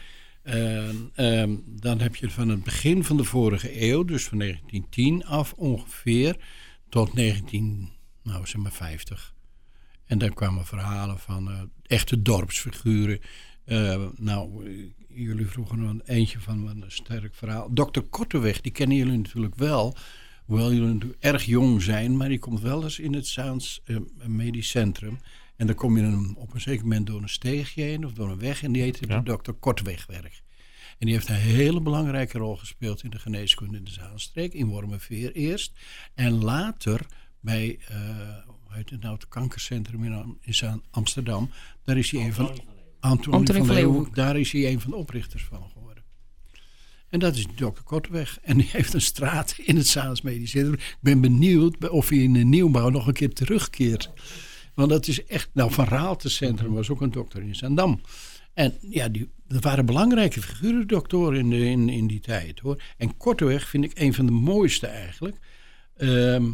Ehm, 0.43 1.55
dan 1.65 1.99
heb 1.99 2.15
je 2.15 2.29
van 2.29 2.49
het 2.49 2.63
begin 2.63 3.03
van 3.03 3.17
de 3.17 3.23
vorige 3.23 3.81
eeuw, 3.81 4.03
dus 4.03 4.23
van 4.23 4.37
1910 4.37 5.25
af 5.25 5.53
ongeveer, 5.53 6.37
tot 6.89 7.13
19, 7.13 7.89
nou 8.23 8.47
zeg 8.47 8.61
maar 8.61 8.71
50. 8.71 9.33
En 10.05 10.17
dan 10.17 10.33
kwamen 10.33 10.65
verhalen 10.65 11.19
van 11.19 11.51
eh, 11.51 11.61
echte 11.83 12.21
dorpsfiguren. 12.21 13.19
Eh, 13.65 14.01
nou, 14.15 14.65
eh, 14.65 15.00
jullie 15.13 15.45
vroegen 15.45 15.79
een 15.79 16.01
eentje 16.05 16.39
van 16.39 16.67
een 16.67 16.83
sterk 16.87 17.35
verhaal. 17.35 17.73
Dokter 17.73 18.01
Korteweg, 18.01 18.61
die 18.61 18.71
kennen 18.71 18.97
jullie 18.97 19.17
natuurlijk 19.17 19.55
wel. 19.55 19.95
Hoewel 20.45 20.73
jullie 20.73 20.93
natuurlijk 20.93 21.23
erg 21.23 21.43
jong 21.43 21.81
zijn, 21.81 22.17
maar 22.17 22.29
die 22.29 22.39
komt 22.39 22.61
wel 22.61 22.83
eens 22.83 22.99
in 22.99 23.13
het 23.13 23.27
Zaans 23.27 23.81
eh, 23.85 23.97
Medisch 24.25 24.69
Centrum. 24.69 25.19
En 25.55 25.67
dan 25.67 25.75
kom 25.75 25.97
je 25.97 26.03
een, 26.03 26.35
op 26.35 26.53
een 26.53 26.61
zeker 26.61 26.83
moment 26.83 27.07
door 27.07 27.21
een 27.21 27.29
steegje 27.29 27.81
heen 27.81 28.05
of 28.05 28.13
door 28.13 28.29
een 28.29 28.39
weg. 28.39 28.63
En 28.63 28.71
die 28.71 28.81
heet 28.81 28.99
Ja. 29.07 29.17
de 29.17 29.23
dokter 29.23 29.53
Kortwegwerk. 29.53 30.41
En 30.99 31.05
die 31.05 31.15
heeft 31.15 31.29
een 31.29 31.35
hele 31.35 31.81
belangrijke 31.81 32.37
rol 32.37 32.55
gespeeld 32.55 33.03
in 33.03 33.09
de 33.09 33.19
geneeskunde 33.19 33.77
in 33.77 33.83
de 33.83 33.91
Zaanstreek. 33.91 34.53
In 34.53 34.67
Wormerveer 34.67 35.31
eerst. 35.31 35.71
En 36.13 36.43
later 36.43 37.05
bij, 37.39 37.79
eh 37.87 37.97
hoe 38.47 38.79
heet 38.79 38.89
het 38.89 39.01
nou, 39.01 39.13
het 39.13 39.27
kankercentrum 39.27 40.03
in, 40.03 40.37
in 40.41 40.81
Amsterdam. 40.91 41.49
Daar 41.83 41.97
is 41.97 42.11
hij 42.11 42.25
een 42.25 42.33
van... 42.33 42.59
Antonie, 43.01 43.39
Antonie 43.39 43.63
van 43.63 43.75
Leeuwenhoek. 43.75 44.15
Daar 44.15 44.39
is 44.39 44.51
hij 44.51 44.71
een 44.71 44.79
van 44.79 44.91
de 44.91 44.97
oprichters 44.97 45.43
van 45.43 45.69
geworden. 45.73 46.03
En 47.09 47.19
dat 47.19 47.35
is 47.35 47.45
dokter 47.55 47.83
Korteweg. 47.83 48.39
En 48.41 48.57
die 48.57 48.69
heeft 48.77 48.93
een 48.93 49.01
straat 49.01 49.55
in 49.57 49.75
het 49.75 49.87
Zaans 49.87 50.21
Medisch 50.21 50.51
Centrum. 50.51 50.73
Ik 50.73 50.97
ben 50.99 51.21
benieuwd 51.21 51.89
of 51.89 52.09
hij 52.09 52.17
in 52.17 52.33
de 52.33 52.43
nieuwbouw 52.43 52.89
nog 52.89 53.07
een 53.07 53.13
keer 53.13 53.33
terugkeert. 53.33 54.09
Want 54.73 54.89
dat 54.89 55.07
is 55.07 55.25
echt... 55.25 55.49
Nou, 55.53 55.71
Van 55.71 55.85
Raaltencentrum 55.85 56.73
was 56.73 56.89
ook 56.89 57.01
een 57.01 57.11
dokter 57.11 57.41
in 57.41 57.55
Zandam. 57.55 58.01
En 58.53 58.77
ja, 58.81 59.07
die, 59.07 59.29
dat 59.47 59.63
waren 59.63 59.85
belangrijke 59.85 60.41
figuren, 60.41 60.87
doktoren 60.87 61.39
in, 61.39 61.49
de, 61.49 61.65
in, 61.65 61.89
in 61.89 62.07
die 62.07 62.19
tijd 62.19 62.59
hoor. 62.59 62.81
En 62.97 63.17
Korteweg 63.17 63.69
vind 63.69 63.83
ik 63.83 63.99
een 63.99 64.13
van 64.13 64.25
de 64.25 64.31
mooiste 64.31 64.87
eigenlijk. 64.87 65.37
Ehm, 65.97 66.51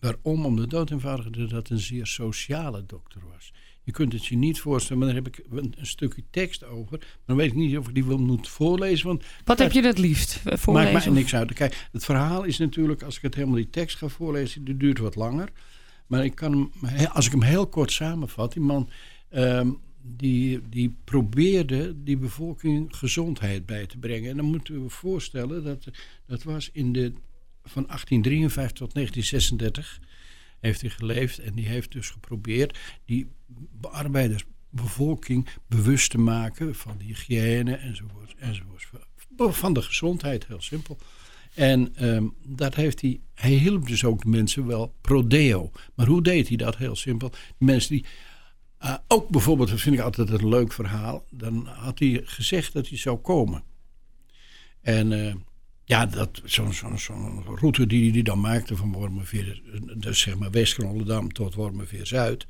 waarom? 0.00 0.44
Om 0.44 0.56
de 0.56 0.66
dood 0.66 0.90
eenvoudig 0.90 1.48
dat 1.48 1.68
een 1.68 1.78
zeer 1.78 2.06
sociale 2.06 2.86
dokter 2.86 3.20
was. 3.32 3.52
Je 3.90 3.96
kunt 3.96 4.12
het 4.12 4.26
je 4.26 4.36
niet 4.36 4.60
voorstellen, 4.60 4.98
maar 4.98 5.14
daar 5.14 5.22
heb 5.24 5.26
ik 5.38 5.44
een, 5.50 5.74
een 5.78 5.86
stukje 5.86 6.22
tekst 6.30 6.64
over. 6.64 6.98
Maar 6.98 7.08
dan 7.26 7.36
weet 7.36 7.46
ik 7.50 7.54
niet 7.54 7.76
of 7.78 7.88
ik 7.88 7.94
die 7.94 8.04
wil 8.04 8.18
moet 8.18 8.48
voorlezen. 8.48 9.06
Want 9.06 9.24
Wat 9.44 9.58
heb 9.58 9.72
je 9.72 9.82
het 9.82 9.98
liefst 9.98 10.36
eh, 10.36 10.44
Maakt 10.44 10.60
voorlezen? 10.60 11.12
mij 11.12 11.20
niks 11.20 11.34
uit. 11.34 11.52
Kijk, 11.52 11.88
het 11.92 12.04
verhaal 12.04 12.42
is 12.44 12.58
natuurlijk, 12.58 13.02
als 13.02 13.16
ik 13.16 13.22
het 13.22 13.34
helemaal 13.34 13.56
die 13.56 13.70
tekst 13.70 13.96
ga 13.96 14.08
voorlezen, 14.08 14.64
die 14.64 14.76
duurt 14.76 14.98
wat 14.98 15.14
langer. 15.16 15.48
Maar 16.06 16.24
ik 16.24 16.34
kan 16.34 16.52
hem, 16.52 16.70
he- 16.90 17.08
als 17.08 17.26
ik 17.26 17.32
hem 17.32 17.42
heel 17.42 17.66
kort 17.66 17.92
samenvat, 17.92 18.52
die 18.52 18.62
man 18.62 18.90
ehm, 19.28 19.70
die, 20.02 20.60
die 20.68 20.96
probeerde 21.04 22.02
die 22.02 22.16
bevolking 22.16 22.96
gezondheid 22.96 23.66
bij 23.66 23.86
te 23.86 23.98
brengen. 23.98 24.30
En 24.30 24.36
dan 24.36 24.44
moeten 24.44 24.82
we 24.82 24.88
voorstellen 24.90 25.64
dat 25.64 25.84
dat 26.26 26.42
was 26.42 26.70
in 26.72 26.92
de, 26.92 27.12
van 27.64 27.86
1853 27.86 28.78
tot 28.78 28.94
1936 28.94 30.00
heeft 30.60 30.80
hij 30.80 30.90
geleefd. 30.90 31.38
En 31.38 31.54
die 31.54 31.66
heeft 31.66 31.92
dus 31.92 32.10
geprobeerd 32.10 32.78
die 33.04 33.28
arbeidersbevolking 33.80 35.48
bewust 35.66 36.10
te 36.10 36.18
maken 36.18 36.74
van 36.74 36.98
de 36.98 37.04
hygiëne 37.04 37.74
enzovoort. 37.74 38.34
enzovoort. 38.38 38.88
Van 39.36 39.72
de 39.72 39.82
gezondheid, 39.82 40.46
heel 40.46 40.60
simpel. 40.62 40.98
En 41.54 41.94
ehm, 41.94 42.26
dat 42.46 42.74
heeft 42.74 43.00
hij, 43.00 43.20
hij 43.34 43.50
hielp 43.50 43.86
dus 43.86 44.04
ook 44.04 44.22
de 44.22 44.28
mensen 44.28 44.66
wel 44.66 44.94
prodeo. 45.00 45.70
Maar 45.94 46.06
hoe 46.06 46.22
deed 46.22 46.48
hij 46.48 46.56
dat? 46.56 46.76
Heel 46.76 46.96
simpel. 46.96 47.30
De 47.30 47.64
mensen 47.64 47.90
die, 47.90 48.04
eh, 48.78 48.94
ook 49.08 49.28
bijvoorbeeld, 49.28 49.68
dat 49.68 49.80
vind 49.80 49.94
ik 49.94 50.02
altijd 50.02 50.30
een 50.30 50.48
leuk 50.48 50.72
verhaal. 50.72 51.24
Dan 51.30 51.66
had 51.66 51.98
hij 51.98 52.20
gezegd 52.24 52.72
dat 52.72 52.88
hij 52.88 52.98
zou 52.98 53.18
komen. 53.18 53.62
En 54.80 55.26
eh, 55.26 55.34
ja, 55.90 56.06
dat, 56.06 56.40
zo'n 56.44 57.42
route 57.54 57.86
die 57.86 58.12
hij 58.12 58.22
dan 58.22 58.40
maakte 58.40 58.76
van 58.76 58.92
Wormerveer, 58.92 59.60
dus 59.96 60.20
zeg 60.20 60.38
maar 60.38 60.50
West-Groningen 60.50 61.28
tot 61.28 61.54
Wormerveer 61.54 62.06
Zuid. 62.06 62.46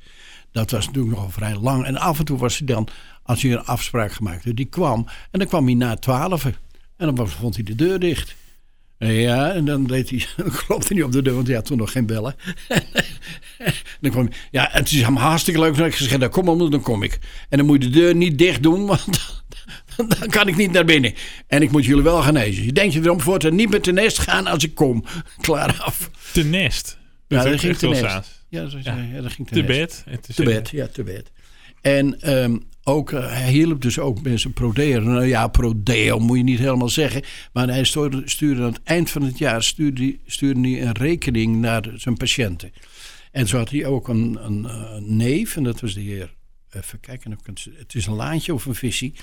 Dat 0.51 0.71
was 0.71 0.85
natuurlijk 0.85 1.15
nogal 1.15 1.29
vrij 1.29 1.55
lang. 1.55 1.85
En 1.85 1.97
af 1.97 2.19
en 2.19 2.25
toe 2.25 2.37
was 2.37 2.57
hij 2.57 2.67
dan, 2.67 2.87
als 3.23 3.41
hij 3.41 3.51
een 3.51 3.65
afspraak 3.65 4.11
gemaakt 4.11 4.45
had, 4.45 4.55
die 4.55 4.65
kwam. 4.65 5.07
En 5.31 5.39
dan 5.39 5.47
kwam 5.47 5.65
hij 5.65 5.73
na 5.73 5.95
twaalf. 5.95 6.45
En 6.97 7.15
dan 7.15 7.29
vond 7.29 7.55
hij 7.55 7.63
de 7.63 7.75
deur 7.75 7.99
dicht. 7.99 8.35
Ja, 8.97 9.51
en 9.51 9.65
dan 9.65 9.83
deed 9.83 10.09
hij, 10.09 10.25
dan 10.37 10.51
klopte 10.51 10.93
hij 10.93 11.03
op 11.03 11.11
de 11.11 11.21
deur, 11.21 11.35
want 11.35 11.47
hij 11.47 11.55
had 11.55 11.65
toen 11.65 11.77
nog 11.77 11.91
geen 11.91 12.05
bellen. 12.05 12.35
dan 14.01 14.11
kwam 14.11 14.29
ja, 14.51 14.67
het 14.71 14.91
is 14.91 15.01
hem 15.01 15.15
hartstikke 15.15 15.59
leuk. 15.59 15.75
Heb 15.75 15.85
ik 15.85 15.95
gezegd, 15.95 16.29
kom 16.29 16.69
dan 16.71 16.81
kom 16.81 17.03
ik. 17.03 17.19
En 17.49 17.57
dan 17.57 17.65
moet 17.65 17.83
je 17.83 17.89
de 17.89 17.99
deur 17.99 18.15
niet 18.15 18.37
dicht 18.37 18.63
doen, 18.63 18.85
want 18.85 19.43
dan 20.19 20.27
kan 20.29 20.47
ik 20.47 20.55
niet 20.57 20.71
naar 20.71 20.85
binnen. 20.85 21.13
En 21.47 21.61
ik 21.61 21.71
moet 21.71 21.85
jullie 21.85 22.03
wel 22.03 22.21
genezen. 22.21 22.63
Je 22.65 22.71
denkt 22.73 22.93
je 22.93 22.99
erom 23.01 23.21
voor 23.21 23.39
te 23.39 23.51
niet 23.51 23.69
met 23.69 23.83
de 23.83 23.91
nest 23.93 24.19
gaan 24.19 24.47
als 24.47 24.63
ik 24.63 24.75
kom. 24.75 25.03
Klaar 25.41 25.81
af. 25.81 26.09
Te 26.33 26.43
nest. 26.43 26.97
Ja, 27.27 27.43
dat 27.43 27.59
ging 27.59 27.77
te 27.77 27.87
nest. 27.87 28.43
Ja, 28.49 28.67
zo, 28.69 28.77
Ja. 28.83 28.97
ja. 29.13 29.21
dat 29.21 29.31
ging 29.31 29.47
te 29.47 29.53
Te 29.53 29.61
nest. 29.61 30.03
bed. 30.05 30.35
Te 30.35 30.43
bed, 30.43 30.69
ja, 30.69 30.87
te 30.87 31.03
bed. 31.03 31.31
En 31.81 32.21
ehm, 32.21 32.57
ook, 32.83 33.11
eh, 33.11 33.27
hij 33.33 33.51
hielp 33.51 33.81
dus 33.81 33.99
ook 33.99 34.21
mensen 34.21 34.53
prodeo. 34.53 34.99
Nou 34.99 35.25
ja, 35.25 35.47
prodeo 35.47 36.19
moet 36.19 36.37
je 36.37 36.43
niet 36.43 36.59
helemaal 36.59 36.89
zeggen. 36.89 37.23
Maar 37.53 37.67
hij 37.67 37.83
stuurde, 37.83 38.21
stuurde 38.25 38.61
aan 38.61 38.67
het 38.71 38.79
eind 38.83 39.09
van 39.09 39.21
het 39.23 39.37
jaar 39.37 39.63
stuurde, 39.63 40.01
hij- 40.01 40.19
stuurde 40.25 40.69
hij 40.69 40.81
een 40.81 40.91
rekening 40.97 41.55
naar 41.55 41.89
zijn 41.95 42.17
patiënten. 42.17 42.71
En 43.31 43.47
zo 43.47 43.57
had 43.57 43.69
hij 43.69 43.85
ook 43.85 44.07
een, 44.07 44.37
een, 44.41 44.65
eh, 44.65 44.95
neef, 44.99 45.55
en 45.55 45.63
dat 45.63 45.79
was 45.81 45.93
de 45.93 46.01
heer. 46.01 46.33
Even 46.71 46.99
kijken, 46.99 47.31
het- 47.77 47.95
is 47.95 48.05
een 48.05 48.13
laantje 48.13 48.53
of 48.53 48.65
een 48.65 48.75
visie. 48.75 49.13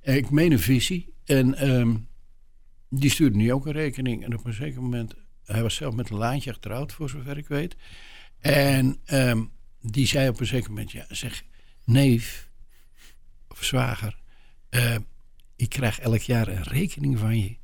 Eh, 0.00 0.16
Ik 0.16 0.30
meen 0.30 0.52
een 0.52 0.58
visie. 0.58 1.12
En 1.24 1.54
ehm, 1.54 1.96
die 2.88 3.10
stuurde 3.10 3.36
nu 3.36 3.52
ook 3.52 3.66
een 3.66 3.72
rekening. 3.72 4.24
En 4.24 4.34
op 4.38 4.44
een 4.44 4.52
zeker 4.52 4.82
moment, 4.82 5.14
hij 5.44 5.62
was 5.62 5.74
zelf 5.74 5.94
met 5.94 6.10
een 6.10 6.16
laantje 6.16 6.52
getrouwd, 6.52 6.92
voor 6.92 7.08
zover 7.10 7.38
ik 7.38 7.48
weet. 7.48 7.76
En 8.38 9.00
ehm, 9.04 9.42
die 9.80 10.06
zei 10.06 10.28
op 10.28 10.40
een 10.40 10.46
zeker 10.46 10.68
moment: 10.68 10.92
Ja, 10.92 11.06
zeg, 11.08 11.42
neef 11.84 12.50
of 13.48 13.64
zwager, 13.64 14.18
eh, 14.68 14.96
ik 15.56 15.68
krijg 15.68 16.00
elk 16.00 16.20
jaar 16.20 16.48
een 16.48 16.62
rekening 16.62 17.18
van 17.18 17.38
je. 17.38 17.56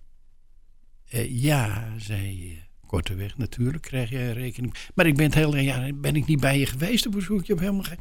Eh, 1.08 1.42
ja, 1.42 1.94
zei 1.98 2.52
eh, 2.52 2.58
Korteweg, 2.86 3.36
natuurlijk 3.38 3.82
krijg 3.82 4.10
jij 4.10 4.26
een 4.28 4.32
rekening. 4.34 4.74
Maar 4.94 5.06
ik 5.06 5.16
ben 5.16 5.24
het 5.24 5.34
hele 5.34 5.60
jaar 5.62 5.94
ben 5.94 6.16
ik 6.16 6.26
niet 6.26 6.40
bij 6.40 6.58
je 6.58 6.66
geweest 6.66 7.06
op 7.06 7.12
bezoek. 7.12 7.40
Ik 7.40 7.46
heb 7.46 7.58
helemaal 7.58 7.82
geen. 7.82 7.98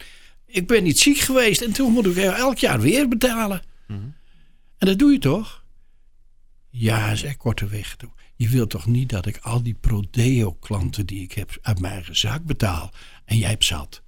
Ik 0.52 0.68
ben 0.68 0.84
niet 0.84 1.00
ziek 1.00 1.18
geweest 1.18 1.62
en 1.62 1.72
toen 1.72 1.92
moet 1.92 2.06
ik 2.06 2.18
elk 2.18 2.58
jaar 2.58 2.80
weer 2.80 3.08
betalen. 3.08 3.62
En 4.78 4.88
dat 4.88 5.00
doe 5.00 5.12
je 5.12 5.20
toch? 5.20 5.64
Ja, 6.70 7.16
zei 7.16 7.38
Korteweg. 7.38 7.96
Je 8.36 8.50
wilt 8.50 8.70
toch 8.70 8.86
niet 8.86 9.10
dat 9.10 9.26
ik 9.26 9.38
al 9.38 9.64
die 9.64 9.74
Prodeo-klanten 9.74 11.06
die 11.06 11.24
ik 11.24 11.32
heb 11.32 11.58
uit 11.62 11.80
mijn 11.80 11.94
eigen 11.94 12.18
zak 12.18 12.44
betaal. 12.44 12.92
En 13.26 13.38
jij 13.38 13.50
hebt 13.50 13.66
zat. 13.66 14.02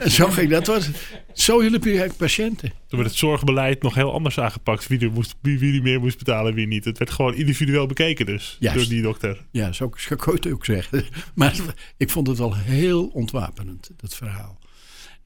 En 0.00 0.10
zo 0.10 0.28
ging 0.28 0.50
dat. 0.50 0.66
Was, 0.66 0.90
zo 1.32 1.60
hielp 1.60 1.84
je 1.84 2.10
patiënten. 2.16 2.70
Toen 2.70 2.98
werd 2.98 3.10
het 3.10 3.18
zorgbeleid 3.18 3.82
nog 3.82 3.94
heel 3.94 4.12
anders 4.12 4.38
aangepakt. 4.40 4.86
Wie 4.86 5.00
er, 5.00 5.12
moest, 5.12 5.34
wie, 5.40 5.58
wie 5.58 5.76
er 5.76 5.82
meer 5.82 6.00
moest 6.00 6.18
betalen 6.18 6.50
en 6.50 6.54
wie 6.54 6.66
niet. 6.66 6.84
Het 6.84 6.98
werd 6.98 7.10
gewoon 7.10 7.34
individueel 7.34 7.86
bekeken 7.86 8.26
dus. 8.26 8.56
Juist. 8.60 8.78
Door 8.78 8.88
die 8.88 9.02
dokter. 9.02 9.46
Ja, 9.50 9.72
zo 9.72 9.92
zou 9.96 10.34
ik 10.34 10.42
het 10.42 10.52
ook 10.52 10.64
zeggen. 10.64 11.04
Maar 11.34 11.54
ik 11.96 12.10
vond 12.10 12.26
het 12.26 12.38
wel 12.38 12.56
heel 12.56 13.06
ontwapenend, 13.06 13.90
dat 13.96 14.14
verhaal. 14.14 14.58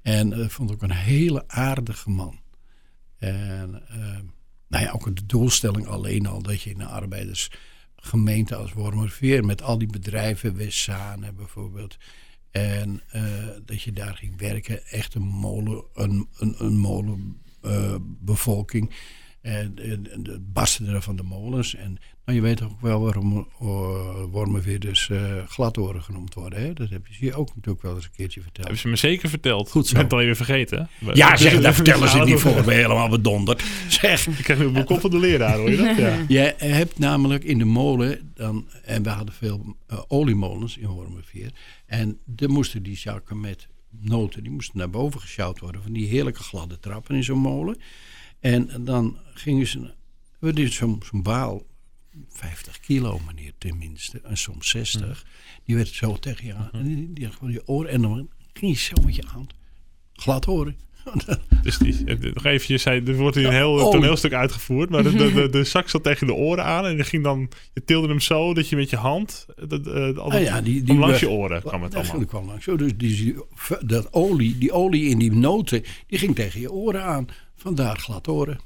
En 0.02 0.32
ik 0.32 0.50
vond 0.50 0.72
ook 0.72 0.82
een 0.82 0.92
hele 0.92 1.44
aardige 1.46 2.10
man. 2.10 2.40
En 3.18 3.82
eh, 3.88 3.98
nou 4.68 4.84
ja, 4.84 4.90
ook 4.90 5.16
de 5.16 5.26
doelstelling 5.26 5.86
alleen 5.86 6.26
al 6.26 6.42
dat 6.42 6.62
je 6.62 6.70
in 6.70 6.80
een 6.80 6.86
arbeidersgemeenschap 6.86 7.70
gemeente 8.02 8.54
als 8.54 8.72
Wormerveer 8.72 9.44
met 9.44 9.62
al 9.62 9.78
die 9.78 9.88
bedrijven, 9.90 10.56
Westzaan 10.56 11.24
bijvoorbeeld. 11.36 11.96
En 12.52 13.02
eh, 13.10 13.22
dat 13.64 13.82
je 13.82 13.92
daar 13.92 14.16
ging 14.16 14.38
werken, 14.38 14.86
echt 14.86 15.14
een 15.14 15.22
molen, 15.22 15.84
een, 15.94 16.28
een, 16.38 16.76
molenbevolking. 16.76 18.90
En 19.40 19.74
de 19.74 20.40
barsten 20.40 21.02
van 21.02 21.16
de 21.16 21.22
molens. 21.22 21.74
En 21.74 21.98
nou, 22.24 22.38
je 22.38 22.44
weet 22.44 22.62
ook 22.62 22.80
wel 22.80 23.00
waarom 23.00 23.48
uh, 23.62 23.68
wormen 24.30 24.62
weer 24.62 24.80
dus 24.80 25.08
uh, 25.08 25.46
gladoren 25.46 26.02
genoemd 26.02 26.34
worden. 26.34 26.62
Hè? 26.62 26.72
Dat 26.72 26.90
heb 26.90 27.06
je 27.06 27.14
hier 27.18 27.36
ook 27.36 27.48
natuurlijk 27.54 27.82
wel 27.82 27.94
eens 27.94 28.04
een 28.04 28.10
keertje 28.16 28.40
verteld. 28.40 28.66
Hebben 28.66 28.82
ze 28.82 28.88
me 28.88 28.96
zeker 28.96 29.28
verteld. 29.28 29.70
Goed 29.70 29.86
zo. 29.86 29.90
Ik 29.90 29.94
ben 29.94 30.04
het 30.04 30.12
al 30.12 30.20
even 30.20 30.36
vergeten. 30.36 30.88
Ja, 31.12 31.36
zeg, 31.36 31.60
daar 31.60 31.74
vertellen 31.74 32.08
ze 32.08 32.18
het 32.18 32.28
niet 32.28 32.40
voor. 32.40 32.58
Ik 32.58 32.64
ben 32.64 32.74
helemaal 32.74 33.08
bedonderd. 33.08 33.62
Zeg. 33.88 34.26
Ik 34.38 34.44
krijg 34.44 34.58
nu 34.58 34.70
mijn 34.70 34.84
kop 34.84 35.00
van 35.00 35.10
de 35.10 35.18
leraar, 35.18 35.56
hoor 35.56 35.70
je 35.70 35.76
dat? 35.76 35.96
Ja. 35.96 36.24
Je 36.38 36.54
hebt 36.56 36.98
namelijk 36.98 37.44
in 37.44 37.58
de 37.58 37.64
molen, 37.64 38.32
dan, 38.34 38.68
en 38.84 39.02
we 39.02 39.08
hadden 39.08 39.34
veel 39.34 39.76
uh, 39.90 39.98
oliemolens 40.08 40.76
in 40.76 40.86
Wormerveer. 40.86 41.52
En 41.86 42.18
dan 42.24 42.50
moesten 42.50 42.82
die 42.82 42.96
zakken 42.96 43.40
met 43.40 43.68
noten, 44.00 44.42
die 44.42 44.52
moesten 44.52 44.78
naar 44.78 44.90
boven 44.90 45.20
gesjouwd 45.20 45.60
worden. 45.60 45.82
Van 45.82 45.92
die 45.92 46.06
heerlijke 46.06 46.42
gladde 46.42 46.78
trappen 46.78 47.14
in 47.14 47.24
zo'n 47.24 47.38
molen. 47.38 47.76
En 48.40 48.70
dan 48.80 49.18
gingen 49.34 49.66
ze, 49.66 49.94
we 50.38 50.52
deden 50.52 50.72
zo'n 50.72 51.02
zo 51.04 51.22
baal, 51.22 51.62
50 52.28 52.80
kilo 52.80 53.20
meneer 53.26 53.52
tenminste, 53.58 54.20
en 54.24 54.36
soms 54.36 54.68
60. 54.68 55.24
Die 55.64 55.76
werd 55.76 55.88
zo 55.88 56.16
tegen 56.16 56.46
je 56.46 56.54
aan, 56.54 56.68
en 56.72 56.84
die, 56.84 57.12
die 57.12 57.28
je 57.52 57.62
oren, 57.66 57.90
en 57.90 58.02
dan 58.02 58.28
ging 58.52 58.72
je 58.72 58.78
zo 58.78 59.02
met 59.04 59.14
je 59.16 59.22
aan, 59.34 59.46
glad 60.12 60.44
horen. 60.44 60.76
Dus 61.62 61.78
die, 61.78 62.04
nog 62.34 62.44
even, 62.44 62.66
je 62.68 62.78
zei, 62.78 63.02
er 63.04 63.16
wordt 63.16 63.36
hier 63.36 63.46
een 63.46 63.52
heel 63.52 63.72
Oh. 63.72 63.90
toneelstuk 63.90 64.32
uitgevoerd, 64.32 64.90
maar 64.90 65.02
de, 65.02 65.14
de, 65.14 65.32
de, 65.32 65.48
de 65.48 65.64
zak 65.74 65.88
zat 65.88 66.02
tegen 66.02 66.26
de 66.26 66.34
oren 66.34 66.64
aan 66.64 66.86
en 66.86 66.96
je 66.96 67.04
ging 67.04 67.22
dan, 67.24 67.48
je 67.74 67.84
tilde 67.84 68.08
hem 68.08 68.20
zo 68.20 68.54
dat 68.54 68.68
je 68.68 68.76
met 68.76 68.90
je 68.90 68.96
hand, 68.96 69.46
dat, 69.68 69.86
uh, 69.86 69.94
altijd, 70.18 70.32
Ah 70.32 70.40
ja, 70.54 70.60
die- 70.60 70.82
die 70.82 70.98
langs 70.98 71.20
we- 71.20 71.26
je 71.26 71.32
oren 71.32 71.60
kwam 71.62 71.82
het 71.82 71.92
Dat 71.92 72.08
allemaal. 72.08 72.26
kwam 72.26 72.46
langs. 72.46 72.64
Zo, 72.64 72.76
dus 72.76 72.96
die, 72.96 73.34
dat 73.84 74.12
olie, 74.12 74.58
die 74.58 74.72
olie 74.72 75.04
in 75.08 75.18
die 75.18 75.32
noten, 75.32 75.84
die 76.06 76.18
ging 76.18 76.34
tegen 76.34 76.60
je 76.60 76.72
oren 76.72 77.02
aan. 77.04 77.26
Vandaar 77.56 77.96
glad 77.98 78.28
oren. 78.28 78.60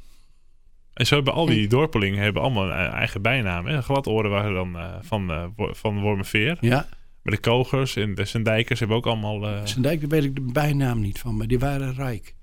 En 0.96 1.06
zo 1.06 1.14
hebben 1.14 1.32
al 1.32 1.46
die 1.46 1.68
dorpelingen 1.68 2.22
hebben 2.22 2.42
allemaal 2.42 2.64
een 2.70 2.86
eh, 2.86 2.92
eigen 2.92 3.22
bijnaam. 3.22 3.66
Hè? 3.66 3.82
Gladoren 3.82 4.30
waren 4.30 4.54
dan 4.54 4.76
eh, 4.78 4.94
van, 5.00 5.52
Wor- 5.56 5.74
van 5.74 6.00
Wormerveer. 6.00 6.56
Ja, 6.60 6.88
Maar 7.22 7.34
de 7.34 7.40
Kogers 7.40 7.96
en 7.96 8.14
de 8.14 8.24
Sendijkers 8.24 8.78
hebben 8.78 8.96
ook 8.96 9.06
allemaal... 9.06 9.66
Sendijk, 9.66 10.00
daar 10.00 10.08
weet 10.08 10.24
ik 10.24 10.34
de 10.34 10.40
bijnaam 10.52 11.00
niet 11.00 11.18
van, 11.18 11.36
maar 11.36 11.46
die 11.46 11.58
waren 11.58 11.94
rijk. 11.94 12.34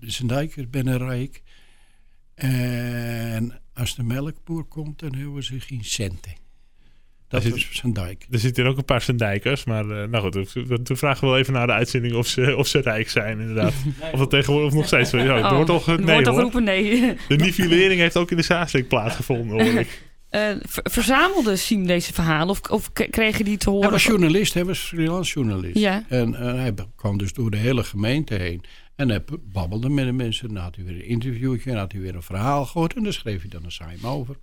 De 0.00 0.10
Sendijkers 0.10 0.70
ben 0.70 0.98
rijk. 0.98 1.42
En 2.34 3.60
als 3.74 3.94
de 3.94 4.02
melkboer 4.02 4.64
komt, 4.64 4.98
dan 4.98 5.14
hebben 5.14 5.42
ze 5.44 5.60
geen 5.60 5.84
centen. 5.84 6.32
Dat 7.28 7.42
Daar 7.42 7.52
is 7.54 7.68
Sendijk. 7.70 8.26
er 8.30 8.38
zitten 8.38 8.62
hier 8.62 8.72
ook 8.72 8.78
een 8.78 8.84
paar 8.84 9.00
Sendijkers. 9.00 9.64
Maar 9.64 9.90
eh, 9.90 10.08
nou 10.08 10.30
goed, 10.32 10.52
toen- 10.66 10.82
toen 10.82 10.96
vragen 10.96 11.20
we 11.20 11.26
wel 11.30 11.38
even 11.38 11.52
naar 11.52 11.66
de 11.66 11.72
uitzending 11.72 12.14
of 12.14 12.26
ze, 12.26 12.56
of 12.56 12.66
ze 12.66 12.78
rijk 12.80 13.08
zijn 13.10 13.40
inderdaad. 13.40 13.72
Of 14.12 14.18
dat 14.18 14.30
tegenwoordig 14.30 14.72
nog 14.72 14.86
steeds 14.86 15.10
zo 15.10 15.16
is. 15.16 15.22
Ja, 15.24 15.38
Oh, 15.38 15.50
wordt 15.50 15.66
toch, 15.66 15.86
nee 15.86 15.96
wordt 15.96 16.10
al 16.16 16.24
hoor. 16.24 16.34
geroepen 16.34 16.64
nee. 16.64 17.14
De 17.28 17.36
nivellering 17.36 18.00
heeft 18.00 18.16
ook 18.16 18.30
in 18.30 18.36
de 18.36 18.42
Zaanstreek 18.42 18.88
plaatsgevonden 18.88 19.60
hoor 19.64 19.80
ik. 19.80 20.02
Eh, 20.28 20.50
ver- 20.62 20.90
verzamelde 20.90 21.56
Siem 21.56 21.86
deze 21.86 22.12
verhalen 22.12 22.48
of, 22.48 22.60
of 22.70 22.92
kregen 22.92 23.44
die 23.44 23.56
te 23.56 23.68
horen? 23.70 23.82
Hij 23.82 23.92
was 23.92 24.04
journalist, 24.04 24.54
hij 24.54 24.64
was 24.64 24.78
freelance 24.78 25.32
journalist. 25.32 25.78
Ja. 25.78 26.04
En 26.08 26.34
eh, 26.34 26.54
hij 26.54 26.74
kwam 26.96 27.18
dus 27.18 27.32
door 27.32 27.50
de 27.50 27.56
hele 27.56 27.84
gemeente 27.84 28.34
heen. 28.34 28.62
En 28.96 29.08
hij 29.08 29.24
babbelde 29.52 29.88
met 29.88 30.04
de 30.04 30.12
mensen. 30.12 30.48
Dan 30.54 30.62
had 30.62 30.76
hij 30.76 30.84
weer 30.84 30.94
een 30.94 31.04
interviewtje. 31.06 31.70
En 31.70 31.76
had 31.76 31.92
hij 31.92 32.00
weer 32.00 32.14
een 32.14 32.22
verhaal 32.22 32.66
gehoord. 32.66 32.94
En 32.94 33.02
daar 33.02 33.12
schreef 33.12 33.40
hij 33.40 33.50
dan 33.50 33.64
een 33.64 33.72
saim 33.72 34.06
over. 34.06 34.36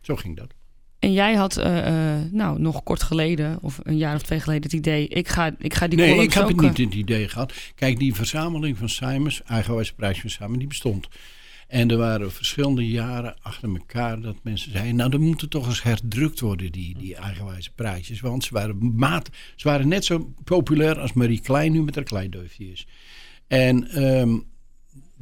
Zo 0.00 0.16
ging 0.16 0.36
dat. 0.36 0.54
En 1.02 1.12
jij 1.12 1.34
had 1.34 1.56
eh, 1.56 2.14
eh, 2.14 2.20
nou, 2.30 2.60
nog 2.60 2.82
kort 2.82 3.02
geleden, 3.02 3.58
of 3.60 3.80
een 3.82 3.96
jaar 3.96 4.14
of 4.14 4.22
twee 4.22 4.40
geleden, 4.40 4.62
het 4.62 4.72
idee... 4.72 5.08
ik 5.08 5.28
ga, 5.28 5.54
ik 5.58 5.74
ga 5.74 5.88
die 5.88 5.98
nee, 5.98 6.08
columns 6.08 6.34
ik 6.34 6.40
heb 6.40 6.60
niet 6.60 6.78
het 6.78 6.94
idee 6.94 7.28
gehad. 7.28 7.52
Kijk, 7.74 7.98
die 7.98 8.14
verzameling 8.14 8.78
van 8.78 8.88
Simons, 8.88 9.42
eigenwijze 9.42 9.94
prijs 9.94 10.20
van 10.20 10.30
Simon, 10.30 10.58
die 10.58 10.66
bestond. 10.66 11.08
En 11.68 11.90
er 11.90 11.96
waren 11.96 12.32
verschillende 12.32 12.88
jaren 12.88 13.36
achter 13.40 13.68
elkaar 13.68 14.20
dat 14.20 14.36
mensen 14.42 14.72
zeiden... 14.72 14.96
nou, 14.96 15.10
dan 15.10 15.20
moet 15.20 15.42
er 15.42 15.48
toch 15.48 15.66
eens 15.66 15.82
herdrukt 15.82 16.40
worden, 16.40 16.72
die, 16.72 16.98
die 16.98 17.14
eigenwijze 17.14 17.72
prijsjes. 17.74 18.20
Want 18.20 18.44
ze 18.44 18.54
waren, 18.54 18.96
maat, 18.96 19.28
ze 19.56 19.68
waren 19.68 19.88
net 19.88 20.04
zo 20.04 20.32
populair 20.44 20.98
als 20.98 21.12
Marie 21.12 21.40
Klein 21.40 21.72
nu 21.72 21.82
met 21.82 21.94
haar 21.94 22.04
kleiduifje 22.04 22.70
is. 22.72 22.86
En 23.46 23.88
ehm 23.88 24.38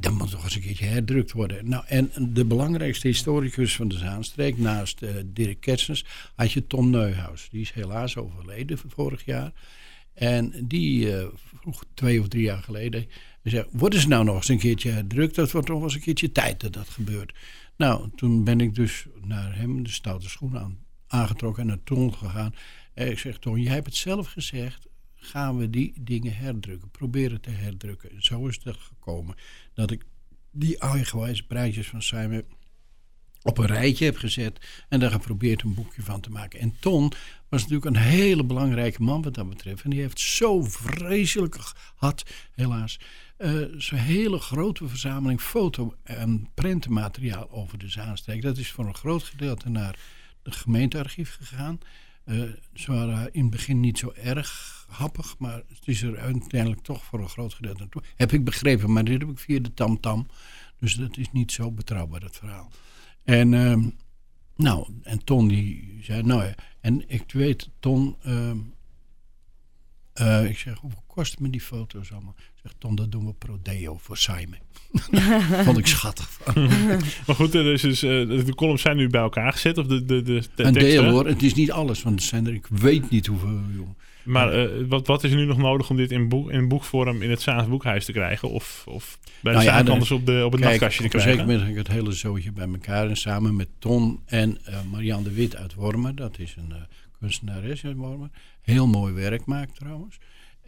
dan 0.00 0.14
moet 0.14 0.30
toch 0.30 0.44
eens 0.44 0.54
een 0.54 0.60
keertje 0.60 0.84
herdrukt 0.84 1.32
worden. 1.32 1.68
Nou, 1.68 1.84
en 1.86 2.10
de 2.18 2.44
belangrijkste 2.44 3.06
historicus 3.06 3.76
van 3.76 3.88
de 3.88 3.98
Zaanstreek, 3.98 4.58
naast 4.58 5.02
eh, 5.02 5.14
Dirk 5.26 5.60
Kerstens, 5.60 6.04
had 6.34 6.52
je 6.52 6.66
Tom 6.66 6.90
Neuhaus. 6.90 7.48
Die 7.50 7.60
is 7.60 7.72
helaas 7.72 8.16
overleden 8.16 8.78
vorig 8.86 9.24
jaar. 9.24 9.52
En 10.14 10.52
die 10.64 11.16
eh, 11.16 11.26
vroeg 11.60 11.84
twee 11.94 12.20
of 12.20 12.28
drie 12.28 12.42
jaar 12.42 12.62
geleden, 12.62 13.06
zei, 13.42 13.64
worden 13.70 14.00
ze 14.00 14.08
nou 14.08 14.24
nog 14.24 14.36
eens 14.36 14.48
een 14.48 14.58
keertje 14.58 14.90
herdrukt? 14.90 15.34
Dat 15.34 15.50
wordt 15.50 15.68
nog 15.68 15.76
wel 15.76 15.86
eens 15.86 15.94
een 15.94 16.00
keertje 16.00 16.32
tijd 16.32 16.60
dat 16.60 16.72
dat 16.72 16.88
gebeurt. 16.88 17.34
Nou, 17.76 18.10
toen 18.16 18.44
ben 18.44 18.60
ik 18.60 18.74
dus 18.74 19.06
naar 19.24 19.56
hem 19.56 19.82
de 19.82 19.90
stoute 19.90 20.28
schoenen 20.28 20.60
aan, 20.60 20.78
aangetrokken 21.06 21.62
en 21.62 21.68
naar 21.68 21.82
Ton 21.84 22.14
gegaan. 22.14 22.54
En 22.94 23.10
ik 23.10 23.18
zeg, 23.18 23.38
Ton, 23.38 23.60
jij 23.60 23.74
hebt 23.74 23.86
het 23.86 23.96
zelf 23.96 24.26
gezegd, 24.26 24.86
gaan 25.20 25.58
we 25.58 25.70
die 25.70 25.92
dingen 26.00 26.36
herdrukken. 26.36 26.90
Proberen 26.90 27.40
te 27.40 27.50
herdrukken. 27.50 28.10
En 28.10 28.22
zo 28.22 28.46
is 28.46 28.60
het 28.62 28.76
gekomen 28.76 29.34
dat 29.74 29.90
ik 29.90 30.04
die 30.50 30.78
eigenwijze 30.78 31.46
prijsjes 31.46 31.88
van 31.88 32.02
Simon 32.02 32.44
op 33.42 33.58
een 33.58 33.66
rijtje 33.66 34.04
heb 34.04 34.16
gezet 34.16 34.84
en 34.88 35.00
daar 35.00 35.10
geprobeerd 35.10 35.62
een 35.62 35.74
boekje 35.74 36.02
van 36.02 36.20
te 36.20 36.30
maken. 36.30 36.60
En 36.60 36.76
Ton 36.80 37.12
was 37.48 37.60
natuurlijk 37.60 37.96
een 37.96 38.02
hele 38.02 38.44
belangrijke 38.44 39.02
man 39.02 39.22
wat 39.22 39.34
dat 39.34 39.48
betreft. 39.48 39.82
En 39.82 39.90
die 39.90 40.00
heeft 40.00 40.20
zo 40.20 40.62
vreselijk 40.62 41.56
gehad, 41.60 42.24
helaas, 42.52 43.00
eh, 43.36 43.62
zo'n 43.76 43.98
hele 43.98 44.38
grote 44.38 44.88
verzameling 44.88 45.40
foto- 45.40 45.94
en 46.02 46.48
prentenmateriaal 46.54 47.50
over 47.50 47.78
de 47.78 47.88
Zaanstreek. 47.88 48.42
Dat 48.42 48.58
is 48.58 48.70
voor 48.70 48.86
een 48.86 48.94
groot 48.94 49.22
gedeelte 49.22 49.68
naar 49.68 49.98
het 50.42 50.56
gemeentearchief 50.56 51.36
gegaan. 51.40 51.78
Eh, 52.24 52.42
ze 52.74 52.92
waren 52.92 53.32
in 53.32 53.42
het 53.42 53.50
begin 53.50 53.80
niet 53.80 53.98
zo 53.98 54.12
erg 54.16 54.84
happig, 54.88 55.38
maar 55.38 55.62
het 55.68 55.80
is 55.84 56.02
er 56.02 56.18
uiteindelijk 56.18 56.82
toch 56.82 57.04
voor 57.04 57.20
een 57.20 57.28
groot 57.28 57.54
gedeelte 57.54 57.78
naartoe. 57.78 58.02
Heb 58.16 58.32
ik 58.32 58.44
begrepen, 58.44 58.92
maar 58.92 59.04
dit 59.04 59.20
heb 59.20 59.30
ik 59.30 59.38
via 59.38 59.60
de 59.60 59.74
tamtam. 59.74 60.26
Dus 60.78 60.94
dat 60.94 61.16
is 61.16 61.32
niet 61.32 61.52
zo 61.52 61.70
betrouwbaar, 61.70 62.20
dat 62.20 62.36
verhaal. 62.36 62.70
En, 63.24 63.54
ehm, 63.54 63.88
nou, 64.56 64.88
en 65.02 65.24
Ton 65.24 65.48
die 65.48 65.98
zei, 66.02 66.22
nou 66.22 66.44
ja, 66.44 66.54
en 66.80 67.08
ik 67.08 67.32
weet, 67.32 67.70
Ton, 67.78 68.16
ehm, 68.22 68.58
eh, 70.12 70.44
ik 70.44 70.58
zeg, 70.58 70.78
hoeveel 70.78 71.04
kosten 71.06 71.42
me 71.42 71.50
die 71.50 71.60
foto's 71.60 72.12
allemaal? 72.12 72.34
Ik 72.62 72.70
zeg, 72.70 72.72
Ton, 72.78 72.94
dat 72.94 73.12
doen 73.12 73.26
we 73.26 73.32
pro 73.32 73.58
deo 73.62 73.98
voor 74.00 74.16
Simon. 74.16 74.58
Vond 75.64 75.78
ik 75.78 75.86
schattig. 75.86 76.40
Maar 77.26 77.36
goed, 77.36 77.54
er 77.54 77.72
is 77.72 77.80
dus, 77.80 78.02
eh, 78.02 78.10
de 78.10 78.54
columns 78.54 78.82
zijn 78.82 78.96
nu 78.96 79.08
bij 79.08 79.20
elkaar 79.20 79.52
gezet. 79.52 79.78
Of 79.78 79.86
de, 79.86 80.04
de, 80.04 80.22
de, 80.22 80.42
de 80.54 80.64
Een 80.64 80.72
deel 80.72 81.04
hoor, 81.04 81.26
het 81.26 81.42
is 81.42 81.54
niet 81.54 81.72
alles, 81.72 82.02
want 82.02 82.20
er 82.20 82.26
zijn 82.26 82.46
er, 82.46 82.54
ik 82.54 82.66
weet 82.66 83.10
niet 83.10 83.26
hoeveel, 83.26 83.60
jongen. 83.74 83.96
Maar 84.22 84.52
eh, 84.52 84.84
wat, 84.88 85.06
wat 85.06 85.24
is 85.24 85.30
er 85.30 85.36
nu 85.36 85.44
nog 85.44 85.56
nodig 85.56 85.90
om 85.90 85.96
dit 85.96 86.10
in, 86.10 86.28
boek, 86.28 86.50
in 86.50 86.68
boekvorm 86.68 87.22
in 87.22 87.30
het 87.30 87.42
Zaans 87.42 87.68
boekhuis 87.68 88.04
te 88.04 88.12
krijgen? 88.12 88.50
Of, 88.50 88.84
of 88.88 89.18
bij 89.42 89.52
de 89.52 89.58
Nou 89.58 89.84
ja, 89.84 90.14
op, 90.14 90.26
de, 90.26 90.42
op 90.44 90.52
het 90.52 90.60
nachtkastje 90.60 91.00
te 91.00 91.06
op 91.06 91.14
een 91.14 91.20
krijgen? 91.20 91.20
zeker 91.20 91.38
moment 91.38 91.60
heb 91.60 91.70
ik 91.70 91.76
het 91.76 91.88
hele 91.88 92.12
zootje 92.12 92.52
bij 92.52 92.68
elkaar. 92.68 93.08
En 93.08 93.16
samen 93.16 93.56
met 93.56 93.68
Ton 93.78 94.20
en 94.26 94.58
eh 94.64 94.78
Marianne 94.90 95.24
de 95.24 95.34
Wit 95.34 95.56
uit 95.56 95.74
Wormen. 95.74 96.16
Dat 96.16 96.38
is 96.38 96.54
een 96.58 96.72
eh, 96.72 96.82
kunstenares 97.18 97.84
uit 97.84 97.96
Wormen. 97.96 98.32
Heel 98.60 98.86
mooi 98.86 99.12
werk 99.12 99.44
maakt 99.44 99.74
trouwens. 99.74 100.18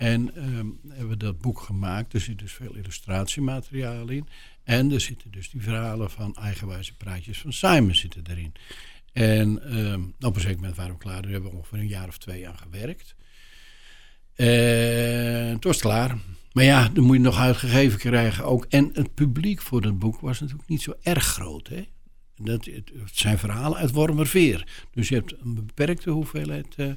En 0.03 0.35
ehm, 0.35 0.67
hebben 0.89 1.09
we 1.09 1.17
dat 1.17 1.39
boek 1.39 1.61
gemaakt. 1.61 2.15
Er 2.15 2.21
zit 2.21 2.39
dus 2.39 2.53
veel 2.53 2.75
illustratiemateriaal 2.75 4.09
in. 4.09 4.29
En 4.65 4.93
er 4.93 5.01
zitten 5.01 5.31
dus 5.31 5.51
die 5.51 5.63
verhalen 5.63 6.11
van 6.11 6.35
eigenwijze 6.35 6.97
praatjes 6.97 7.39
van 7.39 7.53
Simon 7.53 7.95
zitten 7.95 8.23
erin. 8.31 8.53
En 9.13 9.63
ehm, 9.63 10.03
op 10.21 10.35
een 10.35 10.41
zeker 10.41 10.57
moment 10.57 10.77
waren 10.77 10.93
we 10.93 10.99
klaar. 10.99 11.23
Daar 11.23 11.31
hebben 11.31 11.51
we 11.51 11.57
ongeveer 11.57 11.79
een 11.79 11.87
jaar 11.87 12.09
of 12.09 12.19
twee 12.19 12.49
aan 12.49 12.59
gewerkt. 12.59 13.15
En 14.35 15.53
het 15.53 15.65
was 15.65 15.81
klaar. 15.81 16.17
Maar 16.53 16.65
ja, 16.65 16.89
dan 16.89 17.05
moet 17.05 17.17
je 17.17 17.23
nog 17.23 17.39
uitgegeven 17.39 17.99
krijgen 17.99 18.45
ook. 18.45 18.67
En 18.69 18.91
het 18.93 19.15
publiek 19.15 19.63
voor 19.63 19.81
dat 19.81 19.99
boek 19.99 20.21
was 20.21 20.41
natuurlijk 20.41 20.69
niet 20.69 20.83
zo 20.83 20.95
erg 21.03 21.25
groot. 21.25 21.69
Hè? 21.69 21.85
Dat, 22.37 22.65
het, 22.65 22.93
het 22.99 23.19
zijn 23.19 23.39
verhalen 23.39 23.79
uit 23.79 23.91
Wormerveer. 23.91 24.85
Dus 24.91 25.09
je 25.09 25.15
hebt 25.15 25.35
een 25.41 25.55
beperkte 25.55 26.11
hoeveelheid 26.11 26.75
eh, 26.77 26.93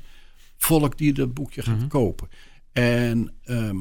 volk 0.58 0.98
die 0.98 1.14
dat 1.14 1.34
boekje 1.34 1.62
gaat 1.62 1.88
kopen. 1.88 2.30
En 2.76 3.34
ehm, 3.44 3.78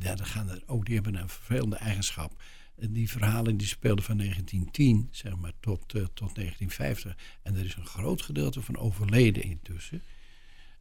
ja, 0.00 0.14
dan 0.14 0.26
gaan 0.26 0.48
er 0.50 0.62
ook, 0.66 0.84
die 0.86 0.94
hebben 0.94 1.14
een 1.14 1.28
vervelende 1.28 1.76
eigenschap. 1.76 2.42
En 2.78 2.92
Die 2.92 3.10
verhalen 3.10 3.56
die 3.56 3.66
speelden 3.66 4.04
van 4.04 4.16
1910 4.16 5.08
zeg 5.10 5.36
maar, 5.36 5.52
tot, 5.60 5.94
eh, 5.94 6.02
tot 6.14 6.34
1950. 6.34 7.16
En 7.42 7.56
er 7.56 7.64
is 7.64 7.74
een 7.76 7.86
groot 7.86 8.22
gedeelte 8.22 8.62
van 8.62 8.76
overleden 8.76 9.42
intussen. 9.42 10.02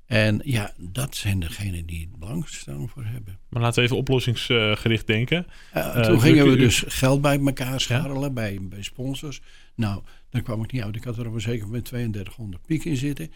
En 0.06 0.42
ja, 0.44 0.74
dat 0.78 1.16
zijn 1.16 1.40
degenen 1.40 1.86
die 1.86 2.00
het 2.12 2.20
belangstelling 2.20 2.92
voor 2.92 3.06
hebben. 3.06 3.40
Maar 3.50 3.62
laten 3.62 3.76
we 3.80 3.86
even 3.86 3.98
oplossingsgericht 3.98 5.08
denken. 5.08 5.46
Uh, 5.76 5.98
Eh, 5.98 6.02
toen 6.06 6.22
gingen 6.22 6.46
we 6.46 6.52
u- 6.52 6.58
dus 6.58 6.84
geld 6.88 7.22
bij 7.22 7.40
elkaar 7.40 7.82
scharrelen 7.82 8.34
bij, 8.34 8.58
bij 8.62 8.82
sponsors. 8.84 9.42
Nou, 9.76 10.04
daar 10.30 10.42
kwam 10.42 10.64
ik 10.64 10.72
niet 10.72 10.82
uit. 10.84 10.96
Ik 10.96 11.04
had 11.04 11.18
er 11.18 11.28
op 11.28 11.34
een 11.34 11.42
zeker 11.42 11.66
moment 11.66 11.86
3200 11.86 12.66
piek 12.66 12.86
in 12.86 12.98
zitten. 12.98 13.32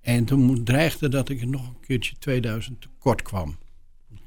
En 0.00 0.24
toen 0.24 0.64
dreigde 0.64 1.08
dat 1.08 1.28
ik 1.28 1.44
nog 1.46 1.68
een 1.68 1.80
keertje 1.80 2.14
2000 2.18 2.80
tekort 2.80 3.22
kwam. 3.22 3.58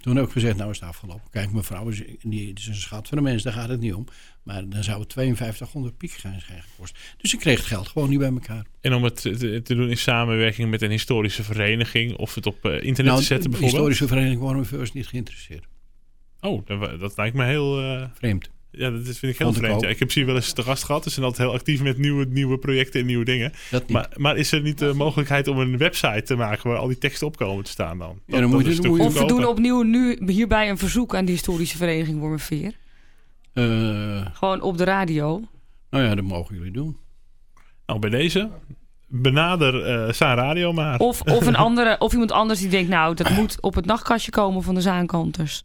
Toen 0.03 0.15
heb 0.15 0.25
ik 0.25 0.31
gezegd, 0.31 0.57
nou 0.57 0.69
is 0.71 0.79
het 0.79 0.89
afgelopen. 0.89 1.29
Kijk, 1.31 1.51
mijn 1.51 1.63
vrouw 1.63 1.87
is, 1.87 2.01
die 2.21 2.53
is 2.53 2.67
een 2.67 2.75
schat 2.75 3.07
van 3.07 3.17
de 3.17 3.23
mens, 3.23 3.43
daar 3.43 3.53
gaat 3.53 3.69
het 3.69 3.79
niet 3.79 3.93
om. 3.93 4.05
Maar 4.43 4.69
dan 4.69 4.83
zou 4.83 5.01
het 5.01 5.13
5200 5.13 5.97
piek 5.97 6.11
gaan 6.11 6.39
zijn 6.47 6.61
gekost. 6.63 6.97
Dus 7.17 7.33
ik 7.33 7.39
kreeg 7.39 7.57
het 7.57 7.65
geld 7.65 7.87
gewoon 7.87 8.09
niet 8.09 8.19
bij 8.19 8.29
elkaar. 8.31 8.65
En 8.81 8.93
om 8.93 9.03
het 9.03 9.21
te, 9.21 9.61
te 9.61 9.75
doen 9.75 9.89
in 9.89 9.97
samenwerking 9.97 10.69
met 10.69 10.81
een 10.81 10.89
historische 10.91 11.43
vereniging 11.43 12.15
of 12.15 12.35
het 12.35 12.45
op 12.45 12.65
eh, 12.65 12.71
internet 12.71 13.05
nou, 13.05 13.17
te 13.19 13.23
zetten 13.23 13.51
de 13.51 13.57
bijvoorbeeld. 13.57 13.71
historische 13.71 14.07
vereniging 14.07 14.39
Wormenveur 14.41 14.81
is 14.81 14.93
niet 14.93 15.07
geïnteresseerd. 15.07 15.65
Oh, 16.39 16.65
dat, 16.65 16.99
dat 16.99 17.17
lijkt 17.17 17.35
me 17.35 17.45
heel... 17.45 17.79
eh, 17.81 18.05
Vreemd. 18.13 18.49
Ja, 18.77 18.89
dat 18.89 19.07
is- 19.07 19.19
vind 19.19 19.33
ik 19.33 19.39
heel 19.39 19.53
vreemd. 19.53 19.81
Ja, 19.81 19.87
ik 19.87 19.99
heb 19.99 20.11
ze 20.11 20.17
hier 20.19 20.27
wel 20.27 20.35
eens 20.35 20.53
te 20.53 20.61
gast 20.61 20.83
gehad. 20.83 21.03
Ze 21.03 21.09
zijn 21.09 21.25
altijd 21.25 21.47
heel 21.47 21.57
actief 21.57 21.81
met 21.81 21.97
nieuwe, 21.97 22.25
nieuwe 22.25 22.57
projecten 22.57 22.99
en 22.99 23.05
nieuwe 23.05 23.25
dingen. 23.25 23.53
Dat 23.71 23.81
niet. 23.81 23.91
Maar, 23.91 24.09
maar 24.15 24.37
is 24.37 24.51
er 24.51 24.61
niet 24.61 24.77
de 24.79 24.93
mogelijkheid 24.93 25.47
om 25.47 25.59
een 25.59 25.77
website 25.77 26.21
te 26.23 26.35
maken 26.35 26.69
waar 26.69 26.77
al 26.79 26.87
die 26.87 26.97
teksten 26.97 27.27
op 27.27 27.37
komen 27.37 27.63
te 27.63 27.71
staan 27.71 27.97
dan? 27.97 28.19
Ja, 28.25 28.39
dan 28.39 28.49
moet 28.49 28.65
je- 28.65 28.69
is 28.71 28.75
dan 28.75 28.85
een 28.85 28.91
moet 28.91 28.99
je- 28.99 29.09
stuk 29.09 29.21
Of 29.23 29.27
we 29.29 29.33
doen 29.35 29.45
opnieuw 29.45 29.81
nu 29.81 30.17
hierbij 30.25 30.69
een 30.69 30.77
verzoek 30.77 31.15
aan 31.15 31.25
de 31.25 31.31
historische 31.31 31.77
vereniging 31.77 32.19
Wormerveer. 32.19 32.73
Eh, 33.53 34.25
Gewoon 34.33 34.61
op 34.61 34.77
de 34.77 34.83
radio. 34.83 35.41
nou 35.89 36.03
ja, 36.03 36.15
dat 36.15 36.23
mogen 36.25 36.55
jullie 36.55 36.71
doen. 36.71 36.97
Nou, 37.85 37.99
bij 37.99 38.09
deze. 38.09 38.49
Benader 39.07 39.85
eh 39.85 40.13
Saan 40.13 40.35
Radio 40.37 40.71
maar. 40.73 40.99
Of, 40.99 41.21
of, 41.21 41.45
een 41.45 41.55
andere, 41.67 41.95
of 41.99 42.11
iemand 42.13 42.31
anders 42.31 42.59
die 42.59 42.69
denkt, 42.69 42.89
nou, 42.89 43.15
dat 43.15 43.29
moet 43.29 43.57
op 43.61 43.75
het 43.75 43.85
nachtkastje 43.85 44.31
komen 44.31 44.63
van 44.63 44.75
de 44.75 44.81
zaankanters. 44.81 45.63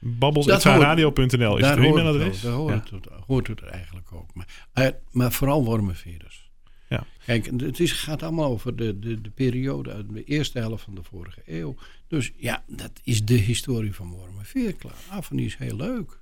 Dat 0.00 0.18
Babbels.saanradio.nl 0.18 1.56
is 1.58 1.66
het 1.66 1.78
e-mailadres. 1.78 2.40
daar 2.40 2.52
hoort, 2.52 2.88
Ja. 2.88 2.96
het, 2.96 3.06
hoort 3.26 3.46
het 3.46 3.62
eigenlijk 3.62 4.12
ook. 4.12 4.34
Maar, 4.34 4.66
eh, 4.72 4.88
maar 5.10 5.32
vooral 5.32 5.64
wormenveders. 5.64 6.50
Ja. 6.88 7.04
Kijk, 7.26 7.50
het 7.60 7.80
is, 7.80 7.92
gaat 7.92 8.22
allemaal 8.22 8.50
over 8.50 8.76
de, 8.76 8.98
de, 8.98 9.20
de 9.20 9.30
periode 9.30 9.92
uit 9.92 10.08
de 10.08 10.24
eerste 10.24 10.58
helft 10.58 10.84
van 10.84 10.94
de 10.94 11.02
vorige 11.02 11.42
eeuw. 11.46 11.74
Dus 12.08 12.32
ja, 12.36 12.64
dat 12.66 13.00
is 13.04 13.24
de 13.24 13.34
historie 13.34 13.94
van 13.94 14.10
wormenveer. 14.10 14.74
Klaar 14.74 14.92
af 15.10 15.30
en 15.30 15.36
die 15.36 15.46
is 15.46 15.56
heel 15.56 15.76
leuk. 15.76 16.18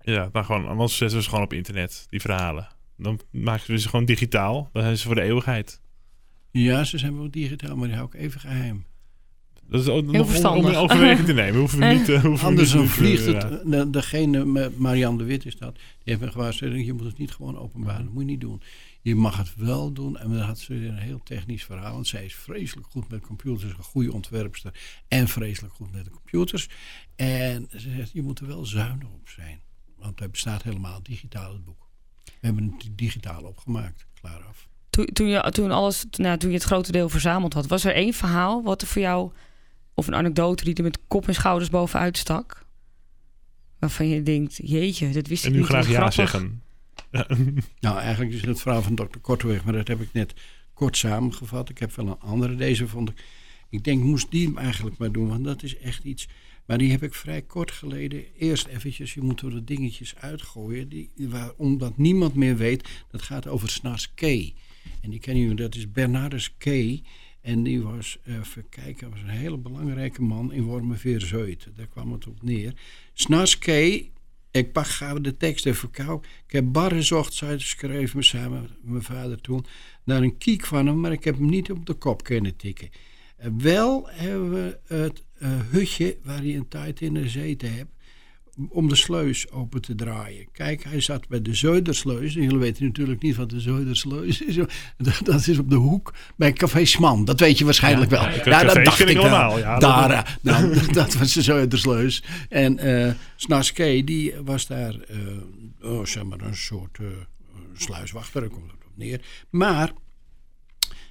Ja, 0.00 0.28
dan 0.32 0.44
gewoon, 0.44 0.68
anders 0.68 0.96
zetten 0.96 1.16
we 1.16 1.22
ze 1.22 1.28
gewoon 1.28 1.44
op 1.44 1.52
internet, 1.52 2.06
die 2.08 2.20
verhalen. 2.20 2.68
Dan 2.96 3.20
maken 3.30 3.70
we 3.70 3.78
ze 3.78 3.88
gewoon 3.88 4.04
digitaal. 4.04 4.68
Dan 4.72 4.82
zijn 4.82 4.96
ze 4.96 5.06
voor 5.06 5.14
de 5.14 5.22
eeuwigheid. 5.22 5.80
Ja, 6.50 6.84
ze 6.84 6.98
zijn 6.98 7.16
wel 7.16 7.30
digitaal, 7.30 7.76
maar 7.76 7.86
die 7.88 7.96
hou 7.96 8.08
ik 8.12 8.20
even 8.20 8.40
geheim. 8.40 8.84
Dat 9.70 9.80
is 9.80 9.88
ook 9.88 10.04
nog 10.04 10.44
om, 10.44 10.56
om 10.58 10.66
in 10.68 10.76
overweging 10.76 11.26
te 11.26 11.32
nemen. 11.32 11.58
Hoeven 11.60 11.78
we 11.78 11.84
niet, 11.84 12.08
eh, 12.08 12.22
hoeven 12.22 12.32
we 12.32 12.44
Anders 12.46 12.68
niet 12.72 12.76
dan 12.82 12.88
vliegt 12.88 13.26
het. 13.26 13.44
eh, 13.44 13.50
de- 13.64 13.90
Degene, 13.90 14.44
met 14.44 14.78
Marianne 14.78 15.18
de 15.18 15.24
Wit 15.24 15.46
is 15.46 15.56
dat. 15.56 15.74
Die 15.74 15.82
heeft 16.04 16.20
me 16.20 16.30
gewaarschuwd. 16.30 16.84
Je 16.86 16.92
moet 16.92 17.04
het 17.04 17.18
niet 17.18 17.30
gewoon 17.30 17.58
openbaren. 17.58 18.04
Dat 18.04 18.12
moet 18.12 18.22
je 18.22 18.28
niet 18.28 18.40
doen. 18.40 18.62
Je 19.02 19.14
mag 19.14 19.36
het 19.36 19.52
wel 19.56 19.92
doen. 19.92 20.18
En 20.18 20.30
dan 20.30 20.40
had 20.40 20.58
ze 20.58 20.74
weer 20.78 20.88
een 20.88 20.96
heel 20.96 21.20
technisch 21.24 21.64
verhaal. 21.64 21.92
Want 21.92 22.06
zij 22.06 22.24
is 22.24 22.34
vreselijk 22.34 22.86
goed 22.90 23.08
met 23.10 23.20
computers. 23.20 23.72
Een 23.72 23.82
goede 23.82 24.12
ontwerpster. 24.12 24.72
En 25.08 25.28
vreselijk 25.28 25.74
goed 25.74 25.92
met 25.92 26.04
de 26.04 26.10
computers. 26.10 26.68
En 27.16 27.68
ze 27.70 27.90
zegt, 27.96 28.12
je 28.12 28.22
moet 28.22 28.38
er 28.40 28.46
wel 28.46 28.66
zuinig 28.66 29.08
op 29.08 29.28
zijn. 29.28 29.60
Want 29.98 30.20
het 30.20 30.30
bestaat 30.30 30.62
helemaal 30.62 31.02
digitaal 31.02 31.52
het 31.52 31.64
boek. 31.64 31.88
We 32.24 32.32
hebben 32.46 32.74
het 32.78 32.98
digitaal 32.98 33.42
opgemaakt. 33.42 34.06
Klaar 34.20 34.42
af. 34.48 34.68
Toen, 34.90 35.06
toen, 35.06 35.26
je, 35.28 35.50
toen, 35.50 35.70
alles, 35.70 36.04
nou, 36.10 36.38
toen 36.38 36.50
je 36.50 36.56
het 36.56 36.64
grote 36.64 36.92
deel 36.92 37.08
verzameld 37.08 37.52
had, 37.54 37.66
was 37.66 37.84
er 37.84 37.94
één 37.94 38.12
verhaal 38.14 38.62
wat 38.62 38.80
er 38.82 38.86
voor 38.88 39.02
jou, 39.02 39.30
of 40.00 40.06
een 40.06 40.14
anekdote 40.14 40.64
die 40.64 40.74
er 40.74 40.82
met 40.82 40.98
kop 41.08 41.28
en 41.28 41.34
schouders 41.34 41.70
bovenuit 41.70 42.16
stak? 42.16 42.64
Waarvan 43.78 44.08
je 44.08 44.22
denkt, 44.22 44.60
jeetje, 44.62 45.10
dat 45.10 45.26
wist 45.26 45.42
En 45.44 45.48
ik 45.48 45.54
nu 45.54 45.60
niet. 45.60 45.68
graag 45.68 45.86
wat 45.86 45.92
ja 45.94 46.10
grappig. 46.10 46.30
zeggen. 46.30 46.62
Nou, 47.80 47.98
eigenlijk 47.98 48.32
is 48.32 48.40
het 48.40 48.48
het 48.48 48.60
verhaal 48.60 48.82
van 48.82 48.94
dokter 48.94 49.20
Korteweg, 49.20 49.64
maar 49.64 49.72
dat 49.72 49.88
heb 49.88 50.00
ik 50.00 50.12
net 50.12 50.34
kort 50.74 50.96
samengevat. 50.96 51.68
Ik 51.68 51.78
heb 51.78 51.94
wel 51.94 52.06
een 52.06 52.18
andere, 52.20 52.54
deze 52.56 52.88
vond 52.88 53.10
ik. 53.10 53.24
Ik 53.70 53.84
denk, 53.84 54.02
moest 54.02 54.30
die 54.30 54.46
hem 54.46 54.58
eigenlijk 54.58 54.98
maar 54.98 55.12
doen, 55.12 55.28
want 55.28 55.44
dat 55.44 55.62
is 55.62 55.76
echt 55.76 56.04
iets. 56.04 56.28
Maar 56.66 56.78
die 56.78 56.90
heb 56.90 57.02
ik 57.02 57.14
vrij 57.14 57.42
kort 57.42 57.70
geleden. 57.70 58.24
Eerst 58.38 58.66
eventjes, 58.66 59.14
je 59.14 59.20
moet 59.20 59.40
er 59.40 59.50
de 59.50 59.64
dingetjes 59.64 60.16
uitgooien, 60.16 60.88
die, 60.88 61.10
waar, 61.16 61.52
omdat 61.56 61.98
niemand 61.98 62.34
meer 62.34 62.56
weet. 62.56 62.88
Dat 63.10 63.22
gaat 63.22 63.46
over 63.46 63.70
Snars 63.70 64.14
Kay. 64.14 64.54
En 65.00 65.10
die 65.10 65.20
kennen 65.20 65.42
jullie, 65.42 65.56
dat 65.56 65.74
is 65.74 65.90
Bernardus 65.90 66.54
Kay. 66.58 67.02
En 67.40 67.62
die 67.62 67.82
was, 67.82 68.18
even 68.26 68.68
kijken, 68.68 69.10
was 69.10 69.20
een 69.20 69.28
hele 69.28 69.58
belangrijke 69.58 70.22
man 70.22 70.52
in 70.52 70.62
Wormerveer-Zuid. 70.62 71.68
Daar 71.74 71.86
kwam 71.86 72.12
het 72.12 72.26
op 72.26 72.42
neer. 72.42 72.72
Snars 73.12 73.58
Kay, 73.58 74.10
ik 74.50 74.72
pak 74.72 74.86
we 74.86 75.20
de 75.20 75.36
tekst 75.36 75.66
even 75.66 75.90
kou. 75.90 76.22
Ik 76.46 76.52
heb 76.52 76.64
barre 76.72 77.02
zocht 77.02 77.42
uitgeschreven 77.42 78.24
samen 78.24 78.60
met 78.60 78.70
mijn 78.82 79.02
vader 79.02 79.40
toen. 79.40 79.64
Naar 80.04 80.22
een 80.22 80.38
kiek 80.38 80.66
van 80.66 80.86
hem, 80.86 81.00
maar 81.00 81.12
ik 81.12 81.24
heb 81.24 81.34
hem 81.34 81.48
niet 81.48 81.70
op 81.70 81.86
de 81.86 81.94
kop 81.94 82.24
kunnen 82.24 82.56
tikken. 82.56 82.90
Wel 83.58 84.08
hebben 84.08 84.52
we 84.52 84.78
het 84.94 85.24
eh, 85.38 85.60
hutje 85.70 86.16
waar 86.22 86.38
hij 86.38 86.56
een 86.56 86.68
tijd 86.68 87.00
in 87.00 87.16
gezeten 87.16 87.70
heeft. 87.72 87.88
Om 88.68 88.88
de 88.88 88.94
sluis 88.96 89.50
open 89.50 89.80
te 89.80 89.94
draaien. 89.94 90.48
Kijk, 90.52 90.84
hij 90.84 91.00
zat 91.00 91.28
bij 91.28 91.42
de 91.42 91.54
Zuidersluis. 91.54 92.34
En 92.36 92.42
jullie 92.42 92.58
weten 92.58 92.84
natuurlijk 92.84 93.22
niet 93.22 93.36
wat 93.36 93.50
de 93.50 93.60
Zuidersluis 93.60 94.40
is. 94.42 94.54
Dat, 94.98 95.20
dat 95.24 95.46
is 95.46 95.58
op 95.58 95.70
de 95.70 95.76
hoek 95.76 96.14
bij 96.36 96.52
Café 96.52 96.84
Sman. 96.84 97.24
Dat 97.24 97.40
weet 97.40 97.58
je 97.58 97.64
waarschijnlijk 97.64 98.10
wel. 98.10 98.22
ja, 98.22 98.30
Ja, 98.30 98.40
cafés 98.42 98.74
dat 98.74 98.84
dacht 98.84 99.00
ik 99.08 99.16
wel. 99.16 99.58
ja, 99.58 99.78
dat- 99.78 99.80
Daar, 99.80 100.10
eh, 100.10 100.32
nou, 100.40 100.92
dat 100.92 101.14
was 101.14 101.32
de 101.32 101.42
Zuidersluis. 101.42 102.22
En 102.48 102.78
eh 102.78 103.12
Snaske, 103.36 104.02
die 104.04 104.34
was 104.44 104.66
daar, 104.66 104.94
eh, 105.00 105.16
oh, 105.90 106.04
zeg 106.04 106.24
maar, 106.24 106.40
een 106.40 106.56
soort 106.56 106.98
sluiswachter. 107.76 108.40
Daar 108.40 108.50
komt 108.50 108.70
het 108.70 108.84
op 108.86 108.92
neer. 108.96 109.20
Maar, 109.50 109.92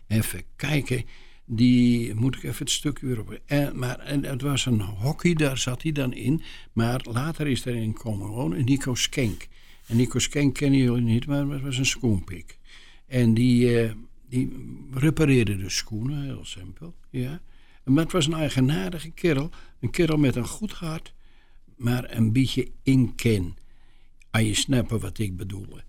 even 0.08 0.44
kijken. 0.56 1.04
Die 1.52 2.16
moet 2.16 2.36
ik 2.36 2.44
even 2.44 2.58
het 2.58 2.70
stukje 2.70 3.06
weer 3.06 3.20
op. 3.20 3.40
Maar 3.74 4.00
en 4.00 4.26
het 4.26 4.42
was 4.42 4.66
een 4.66 4.82
hockey, 4.82 5.34
daar 5.34 5.58
zat 5.58 5.82
hij 5.82 5.92
dan 5.92 6.14
in. 6.14 6.42
Maar 6.74 7.02
later 7.12 7.48
is 7.48 7.66
er 7.66 7.94
komen 7.94 8.28
wonen 8.28 8.66
Nico 8.66 8.96
Skenk. 8.96 9.48
En 9.88 9.96
Nico 9.96 10.20
Skenk 10.20 10.54
kennen 10.54 10.80
jullie 10.80 11.04
niet, 11.04 11.26
maar 11.26 11.48
het 11.48 11.62
was 11.62 11.78
een 11.78 11.86
schoenpik. 11.86 12.58
En 13.08 13.34
die, 13.34 13.82
eh, 13.82 13.92
die 14.30 14.50
repareerde 14.92 15.58
de 15.58 15.70
schoenen, 15.70 16.24
heel 16.24 16.46
simpel. 16.46 16.96
Ja. 17.10 17.42
Maar 17.84 18.04
het 18.04 18.12
was 18.12 18.26
een 18.26 18.34
eigenaardige 18.34 19.10
kerel. 19.10 19.50
Een 19.80 19.90
kerel 19.90 20.18
met 20.18 20.36
een 20.36 20.48
goed 20.48 20.72
hart, 20.72 21.14
maar 21.76 22.16
een 22.18 22.32
beetje 22.32 22.72
inken. 22.84 23.56
Als 24.32 24.44
je 24.44 24.54
snapt 24.54 24.92
wat 24.92 25.20
ik 25.20 25.38
bedoel. 25.38 25.80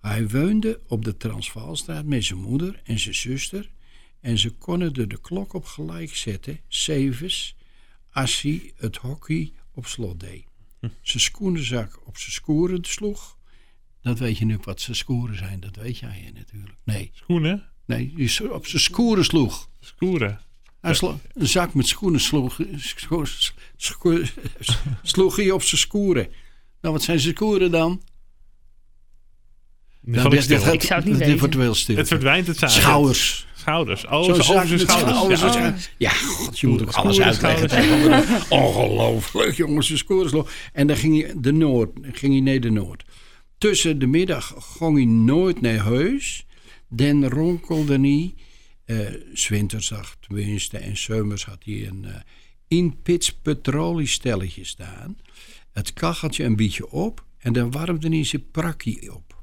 Hij 0.00 0.28
woonde 0.28 0.80
op 0.86 1.04
de 1.04 1.16
Transvaalstraat 1.16 2.04
met 2.04 2.24
zijn 2.24 2.40
moeder 2.40 2.80
en 2.84 2.98
zijn 2.98 3.14
zuster. 3.14 3.70
En 4.24 4.38
ze 4.38 4.50
konden 4.50 4.94
er 4.94 5.08
de 5.08 5.20
klok 5.20 5.52
op 5.52 5.64
gelijk 5.64 6.16
zetten, 6.16 6.60
zevens, 6.68 7.56
als 8.12 8.40
hij 8.40 8.72
het 8.76 8.96
hockey 8.96 9.52
op 9.74 9.86
slot 9.86 10.20
deed. 10.20 10.44
Zijn 10.80 11.22
schoenenzak 11.22 12.06
op 12.06 12.18
zijn 12.18 12.32
skoeren 12.32 12.84
sloeg. 12.84 13.38
Dat 14.02 14.18
weet 14.18 14.38
je 14.38 14.44
nu 14.44 14.58
wat 14.62 14.80
zijn 14.80 14.96
skoeren 14.96 15.36
zijn, 15.36 15.60
dat 15.60 15.76
weet 15.76 15.98
jij 15.98 16.30
natuurlijk. 16.34 16.76
Nee, 16.84 17.10
Schoenen, 17.14 17.70
nee, 17.86 18.12
op 18.52 18.66
zijn 18.66 18.82
skoeren 18.82 19.24
sloeg. 19.24 19.68
skoeren. 19.80 20.40
Hij 20.80 20.94
slo- 20.94 21.20
een 21.32 21.48
zak 21.48 21.74
met 21.74 21.86
schoenen 21.86 22.20
sloeg, 22.20 22.60
scho- 22.76 23.24
scho- 23.76 24.22
sloeg 25.02 25.36
hij 25.36 25.50
op 25.50 25.62
zijn 25.62 25.80
skoeren. 25.80 26.28
Nou, 26.80 26.94
wat 26.94 27.02
zijn 27.02 27.20
zijn 27.20 27.34
skoeren 27.34 27.70
dan? 27.70 28.02
Val 30.06 30.32
ik 30.32 30.40
stil. 30.40 30.72
Ik 30.72 30.82
zou 30.82 31.00
het 31.00 31.08
niet 31.08 31.18
dit 31.18 31.54
weten. 31.54 31.96
Het 31.96 32.08
verdwijnt 32.08 32.46
het 32.46 32.58
zagen. 32.58 32.80
Schouders. 32.80 33.46
Schouders. 33.64 34.04
Oh, 34.06 34.10
zo 34.10 34.30
over 34.30 34.66
zijn 34.66 34.80
schouders. 34.80 35.40
schouders. 35.40 35.40
Ja. 35.40 35.62
Ja, 35.62 35.74
ja 35.96 36.10
god, 36.10 36.58
je 36.58 36.66
moet 36.66 36.82
ook 36.82 36.90
alles 36.90 37.20
uitleggen. 37.20 38.42
Ongelooflijk, 38.50 39.56
jongens. 39.56 39.88
De 39.88 39.96
scores 39.96 40.30
sloeg. 40.30 40.50
En 40.72 40.86
dan 40.86 40.96
ging 40.96 41.22
hij, 41.22 41.34
de 41.40 41.52
Noord, 41.52 41.90
ging 42.12 42.32
hij 42.32 42.40
naar 42.52 42.60
de 42.60 42.70
Noord. 42.70 43.04
Tussen 43.58 43.98
de 43.98 44.06
middag 44.06 44.54
ging 44.78 44.96
hij 44.96 45.04
nooit 45.04 45.60
naar 45.60 45.76
huis. 45.76 46.46
Dan 46.88 47.24
ronkelde 47.24 47.98
hij. 48.00 48.34
eh 48.84 48.98
Zwintersdag 49.32 50.16
tenminste 50.20 50.78
en 50.78 50.96
zomers 50.96 51.44
had 51.44 51.58
hij 51.64 51.86
een 51.86 52.04
eh 52.04 52.14
inpits 52.68 53.32
petroliestelletje 53.32 54.64
staan. 54.64 55.16
Het 55.72 55.92
kacheltje 55.92 56.44
een 56.44 56.56
beetje 56.56 56.90
op 56.90 57.24
en 57.38 57.52
dan 57.52 57.70
warmde 57.70 58.08
hij 58.08 58.24
zijn 58.24 58.50
prakkie 58.50 59.14
op. 59.14 59.42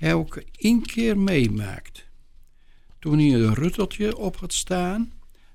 Ook 0.00 0.42
één 0.56 0.82
keer 0.86 1.18
meemaakt 1.18 2.05
toen 3.06 3.18
hij 3.18 3.32
een 3.32 3.54
rutteltje 3.54 4.16
op 4.16 4.36
had 4.36 4.52
staan, 4.52 5.12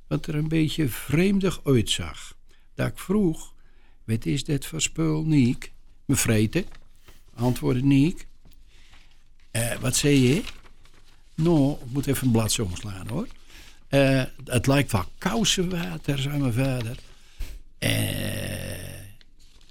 wat 0.07 0.27
er 0.27 0.35
een 0.35 0.47
beetje 0.47 0.89
vreemdig 0.89 1.59
uitzag. 1.63 2.35
Dat 2.75 2.87
ik 2.87 2.99
vroeg, 2.99 3.53
wat 4.03 4.25
is 4.25 4.43
dit 4.43 4.65
voor 4.65 4.81
spul, 4.81 5.23
Niek? 5.23 5.71
Me 6.05 6.15
vreten, 6.15 6.65
antwoordde 7.33 7.83
Niek. 7.83 8.27
"Eh, 9.51 9.75
wat 9.75 9.95
zei 9.95 10.27
je? 10.27 10.43
Nou, 11.35 11.71
ik 11.71 11.91
moet 11.91 12.07
even 12.07 12.25
een 12.25 12.31
bladzijde 12.31 12.71
omslaan 12.71 13.07
hoor. 13.07 13.27
Eh, 13.87 14.23
het 14.45 14.67
lijkt 14.67 14.91
wel 14.91 15.05
kousenwater, 15.17 16.19
zei 16.19 16.37
mijn 16.37 16.53
vader. 16.53 16.97
Eh, 17.77 17.91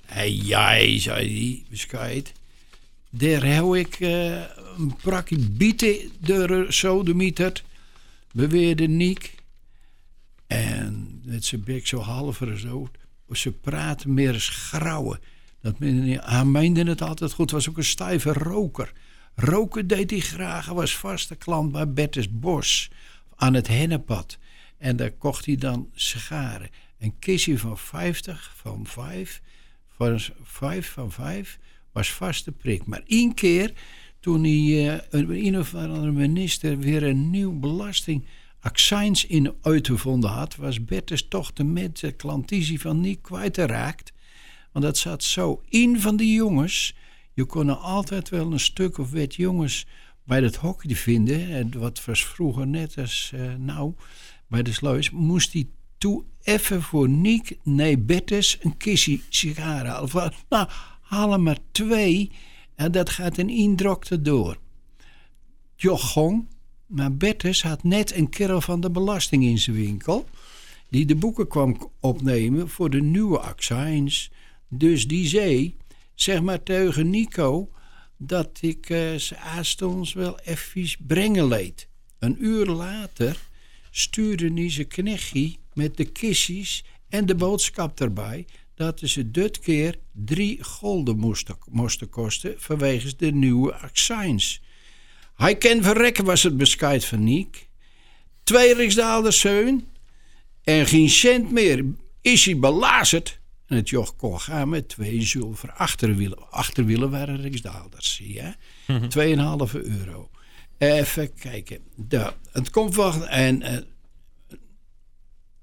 hey, 0.05 0.33
jij, 0.33 0.99
zei 1.01 1.39
hij, 1.39 1.64
bescheid. 1.70 2.33
Daar 3.11 3.45
heb 3.45 3.74
ik 3.74 4.01
eh, 4.01 4.41
een 4.78 4.97
prakje 5.03 5.39
bieten 5.39 5.97
door 6.18 6.66
sodemieterd, 6.68 7.62
beweerde 8.33 8.87
Niek. 8.87 9.35
En 10.47 11.20
met 11.24 11.45
zijn 11.45 11.64
bek 11.64 11.87
zo 11.87 11.99
halver 11.99 12.59
zo. 12.59 12.89
Ze 13.33 13.53
praten 13.53 14.14
meer 14.14 14.33
eens 14.35 14.49
grauwen. 14.49 15.20
Dat 15.61 15.78
hij 15.78 16.45
meende 16.45 16.85
het 16.85 17.03
altijd 17.03 17.33
goed. 17.33 17.51
was 17.51 17.68
ook 17.68 17.76
een 17.76 17.85
stijve 17.85 18.33
roker. 18.33 18.93
Roken 19.35 19.87
deed 19.87 20.11
hij 20.11 20.20
graag. 20.20 20.66
Hij 20.66 20.74
was 20.74 20.97
vaste 20.97 21.37
klant 21.37 21.72
bij 21.72 21.93
Bertus 21.93 22.31
Bos 22.31 22.91
aan 23.37 23.55
het 23.55 23.68
Hennepad. 23.68 24.39
En 24.78 24.97
daar 24.97 25.11
kocht 25.11 25.47
hij 25.47 25.57
dan 25.57 25.91
sigaren. 25.95 26.70
Een 26.99 27.18
kistje 27.18 27.59
van 27.59 27.78
50, 27.78 28.55
van 28.57 28.87
5, 28.87 29.41
van 29.89 30.20
5 30.43 30.93
van 30.93 31.12
5 31.12 31.59
was 31.93 32.12
vaste 32.12 32.53
prik. 32.53 32.87
Maar 32.87 33.03
één 33.07 33.35
keer 33.35 33.72
toen 34.21 34.43
hij 34.43 35.01
uh, 35.11 35.35
een 35.35 35.59
of 35.59 35.75
andere 35.75 36.12
minister 36.12 36.79
weer 36.79 37.03
een 37.03 37.31
nieuw 37.31 37.59
belasting 37.59 38.25
accijns 38.61 39.27
in 39.27 39.55
uitgevonden 39.62 40.31
had, 40.31 40.57
was 40.57 40.85
Bertus 40.85 41.29
toch 41.29 41.53
de 41.53 41.64
met 41.64 42.01
de 42.01 42.12
klantizie 42.12 42.81
van 42.81 43.01
niet 43.01 43.21
kwijtgeraakt. 43.21 44.12
Want 44.73 44.85
dat 44.85 44.99
zat 44.99 45.25
zo 45.25 45.62
in 45.68 46.01
van 46.01 46.16
die 46.16 46.35
jongens. 46.35 46.95
Je 47.35 47.45
kon 47.45 47.68
er 47.68 47.75
altijd 47.75 48.29
wel 48.29 48.53
een 48.53 48.61
stuk 48.61 48.99
of 48.99 49.11
wat 49.11 49.35
jongens 49.35 49.87
bij 50.25 50.41
dat 50.41 50.57
hockey 50.57 50.95
vinden. 50.95 51.51
En 51.51 51.79
wat 51.79 52.05
was 52.05 52.25
vroeger 52.25 52.66
net 52.66 52.99
als 52.99 53.33
uh, 53.35 53.55
nou 53.55 53.95
bij 54.47 54.62
de 54.62 54.73
sluis. 54.73 55.11
Moest 55.11 55.53
hij 55.53 55.68
toe 55.99 56.25
even 56.43 56.83
voor 56.83 57.09
Niek, 57.09 57.59
nee 57.62 57.99
Bertus, 57.99 58.59
een 58.61 58.77
kistje 58.77 59.21
sigaren. 59.29 60.09
Nou, 60.49 60.68
haal 61.01 61.33
er 61.33 61.41
maar 61.41 61.59
twee 61.73 62.31
en 62.81 62.93
dat 62.93 63.11
gaat 63.11 63.39
in 63.39 63.49
indrokte 63.49 64.22
door. 64.22 64.59
Jochong, 65.76 66.49
maar 66.87 67.16
Bertus 67.16 67.62
had 67.62 67.83
net 67.83 68.14
een 68.14 68.28
kerel 68.28 68.61
van 68.61 68.81
de 68.81 68.91
belasting 68.91 69.45
in 69.45 69.59
zijn 69.59 69.76
winkel. 69.76 70.28
Die 70.89 71.07
de 71.07 71.14
boeken 71.14 71.49
kwam 71.49 71.91
opnemen 72.01 72.68
voor 72.68 72.91
de 72.91 73.03
nieuwe 73.03 73.39
accijns. 73.39 74.31
Dus 74.68 75.07
die 75.09 75.28
zei, 75.28 75.76
zeg 76.14 76.43
maar 76.43 76.62
tegen 76.62 77.11
Nico, 77.11 77.70
dat 78.16 78.59
ik 78.61 78.91
uh, 78.91 79.14
ze 79.14 79.37
aanstonds 79.37 80.12
wel 80.12 80.39
even 80.39 81.07
brengen 81.07 81.49
leed. 81.49 81.89
Een 82.18 82.45
uur 82.45 82.66
later 82.66 83.39
stuurde 83.91 84.53
hij 84.53 84.70
zijn 84.70 84.89
knechtje 84.89 85.57
met 85.72 85.97
de 85.97 86.05
kistjes 86.05 86.85
en 87.09 87.26
de 87.26 87.35
boodschap 87.35 88.01
erbij 88.01 88.47
dat 88.81 89.01
ze 89.05 89.31
dit 89.31 89.59
keer 89.59 89.99
drie 90.12 90.64
gulden 90.64 91.18
moesten, 91.18 91.57
moesten 91.70 92.09
kosten 92.09 92.55
vanwege 92.57 93.16
de 93.16 93.33
nieuwe 93.33 93.74
accijns. 93.74 94.62
Hij 95.35 95.57
kan 95.57 95.83
verrekken, 95.83 96.24
was 96.24 96.43
het 96.43 96.57
bescheid 96.57 97.05
van 97.05 97.24
Niek. 97.24 97.68
Twee 98.43 98.74
riksdaalders 98.74 99.41
zeun 99.41 99.89
en 100.62 100.87
geen 100.87 101.09
cent 101.09 101.53
meer. 101.53 101.85
Is 102.20 102.45
hij 102.45 102.59
belazerd? 102.59 103.41
En 103.66 103.76
het 103.76 103.89
joch 103.89 104.16
kon 104.16 104.41
gaan 104.41 104.68
met 104.68 104.89
twee 104.89 105.22
zilver 105.22 105.72
achterwielen. 105.72 106.51
Achterwielen 106.51 107.11
waren 107.11 107.41
riksdaalders, 107.41 108.14
zie 108.14 108.33
je. 108.35 108.55
Mm 108.87 109.09
2,5 109.68 109.72
euro. 109.72 110.31
Even 110.78 111.35
kijken. 111.35 111.78
De, 111.95 112.33
het 112.53 112.70
komt 112.70 112.95
wel... 112.95 113.26
En, 113.26 113.62
uh, 113.62 113.76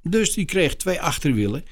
dus 0.01 0.33
die 0.33 0.45
kreeg 0.45 0.75
twee 0.75 1.01
achterwielen 1.01 1.63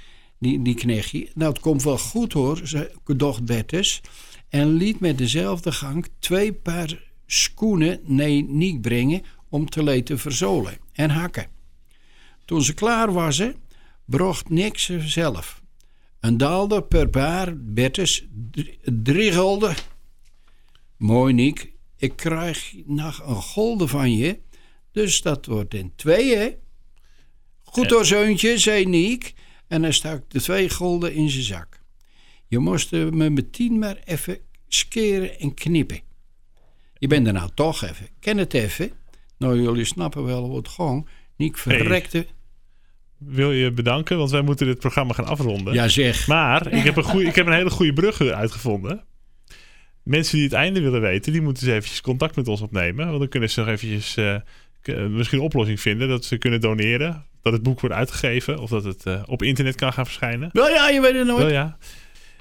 die, 0.45 0.61
die 0.61 0.75
knechtje. 0.75 1.29
Nou, 1.33 1.51
het 1.51 1.61
komt 1.61 1.83
wel 1.83 1.97
goed 1.97 2.33
hoor, 2.33 2.59
zei 2.63 2.87
docht 3.03 3.45
Bertus. 3.45 4.01
En 4.49 4.73
liet 4.73 4.99
met 4.99 5.17
dezelfde 5.17 5.71
gang 5.71 6.07
twee 6.19 6.53
paar 6.53 7.11
schoenen 7.25 7.99
nee, 8.03 8.43
niet 8.43 8.81
brengen 8.81 9.21
om 9.49 9.69
te 9.69 9.83
laten 9.83 10.19
verzolen 10.19 10.77
en 10.91 11.09
hakken. 11.09 11.47
Toen 12.45 12.63
ze 12.63 12.73
klaar 12.73 13.13
waren, 13.13 13.55
bracht 14.05 14.49
niks 14.49 14.89
zelf. 14.99 15.61
Een 16.19 16.37
daalde 16.37 16.83
per 16.83 17.09
paar, 17.09 17.57
Bertus, 17.57 18.27
drie 18.83 19.31
gulden. 19.31 19.75
Mooi, 20.97 21.33
Niek. 21.33 21.73
Ik 21.97 22.15
krijg 22.15 22.73
nog 22.85 23.27
een 23.27 23.41
gulden 23.41 23.89
van 23.89 24.15
je. 24.15 24.39
Dus 24.91 25.21
dat 25.21 25.45
wordt 25.45 25.73
in 25.73 25.91
tweeën. 25.95 26.55
Goed 27.63 27.89
hoor, 27.89 28.05
zoontje, 28.05 28.57
zei 28.57 28.85
Niek. 28.85 29.33
En 29.67 29.81
hij 29.81 29.91
stak 29.91 30.21
de 30.27 30.41
twee 30.41 30.69
gulden 30.69 31.13
in 31.13 31.29
zijn 31.29 31.43
zak. 31.43 31.79
Je 32.47 32.59
moest 32.59 32.91
me 32.91 33.29
meteen 33.29 33.79
maar 33.79 33.97
even 34.05 34.37
skeren 34.67 35.39
en 35.39 35.53
knippen. 35.53 35.99
Je 36.97 37.07
bent 37.07 37.27
er 37.27 37.33
nou 37.33 37.49
toch 37.53 37.83
even. 37.83 38.07
Ken 38.19 38.37
het 38.37 38.53
even. 38.53 38.91
Nou, 39.37 39.61
jullie 39.61 39.85
snappen 39.85 40.23
wel 40.23 40.55
het 40.55 40.67
gewoon. 40.67 41.07
Niek 41.37 41.57
verrekte. 41.57 42.27
Wil 43.17 43.51
je 43.51 43.71
bedanken, 43.71 44.17
want 44.17 44.31
wij 44.31 44.41
moeten 44.41 44.65
dit 44.65 44.79
programma 44.79 45.13
gaan 45.13 45.25
afronden. 45.25 45.73
Ja, 45.73 45.87
zeg. 45.87 46.27
Maar 46.27 46.71
ik 46.71 46.83
heb 46.83 46.95
een, 46.95 47.03
goeie, 47.03 47.27
ik 47.27 47.35
heb 47.35 47.47
een 47.47 47.53
hele 47.53 47.69
goede 47.69 47.93
brug 47.93 48.21
uitgevonden. 48.21 49.03
Mensen 50.03 50.35
die 50.35 50.45
het 50.45 50.53
einde 50.53 50.81
willen 50.81 51.01
weten, 51.01 51.31
die 51.31 51.41
moeten 51.41 51.63
eens 51.63 51.75
eventjes 51.75 52.01
contact 52.01 52.35
met 52.35 52.47
ons 52.47 52.61
opnemen. 52.61 53.07
Want 53.07 53.19
dan 53.19 53.29
kunnen 53.29 53.49
ze 53.49 53.59
nog 53.59 53.69
eventjes 53.69 54.17
uh, 54.17 54.37
misschien 55.09 55.37
een 55.37 55.45
oplossing 55.45 55.79
vinden. 55.79 56.07
Dat 56.07 56.25
ze 56.25 56.37
kunnen 56.37 56.61
doneren 56.61 57.25
dat 57.45 57.53
het 57.53 57.63
boek 57.63 57.79
wordt 57.79 57.95
uitgegeven 57.95 58.59
of 58.59 58.69
dat 58.69 58.83
het 58.83 59.05
uh, 59.05 59.21
op 59.25 59.43
internet 59.43 59.75
kan 59.75 59.93
gaan 59.93 60.05
verschijnen. 60.05 60.49
Wel 60.53 60.69
ja, 60.69 60.89
je 60.89 61.01
weet 61.01 61.15
het 61.15 61.27
nooit. 61.27 61.43
Wel 61.43 61.51
ja. 61.51 61.77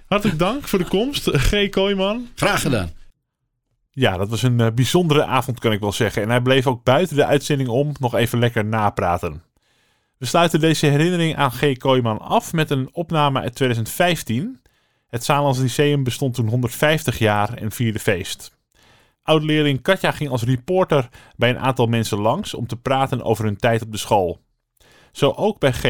Hartelijk 0.06 0.38
dank 0.38 0.68
voor 0.68 0.78
de 0.78 0.84
komst, 0.84 1.30
G. 1.32 1.68
Kooijman. 1.68 2.28
Graag 2.34 2.60
gedaan. 2.60 2.90
Ja, 3.90 4.16
dat 4.16 4.28
was 4.28 4.42
een 4.42 4.58
uh, 4.58 4.66
bijzondere 4.74 5.24
avond, 5.24 5.58
kan 5.58 5.72
ik 5.72 5.80
wel 5.80 5.92
zeggen. 5.92 6.22
En 6.22 6.28
hij 6.28 6.40
bleef 6.40 6.66
ook 6.66 6.84
buiten 6.84 7.16
de 7.16 7.24
uitzending 7.24 7.68
om 7.68 7.92
nog 8.00 8.14
even 8.14 8.38
lekker 8.38 8.64
napraten. 8.64 9.42
We 10.18 10.26
sluiten 10.26 10.60
deze 10.60 10.86
herinnering 10.86 11.36
aan 11.36 11.52
G. 11.52 11.76
Kooijman 11.76 12.18
af 12.18 12.52
met 12.52 12.70
een 12.70 12.88
opname 12.92 13.40
uit 13.40 13.54
2015. 13.54 14.60
Het 15.08 15.24
Zaanlands 15.24 15.58
Lyceum 15.58 16.04
bestond 16.04 16.34
toen 16.34 16.48
150 16.48 17.18
jaar 17.18 17.54
en 17.54 17.72
vierde 17.72 17.98
feest. 17.98 18.56
Oud-leerling 19.22 19.82
Katja 19.82 20.10
ging 20.10 20.30
als 20.30 20.42
reporter 20.42 21.08
bij 21.36 21.50
een 21.50 21.58
aantal 21.58 21.86
mensen 21.86 22.20
langs 22.20 22.54
om 22.54 22.66
te 22.66 22.76
praten 22.76 23.22
over 23.22 23.44
hun 23.44 23.56
tijd 23.56 23.82
op 23.82 23.92
de 23.92 23.98
school. 23.98 24.43
Zo 25.14 25.32
ook 25.36 25.58
bij 25.58 25.72
G, 25.72 25.82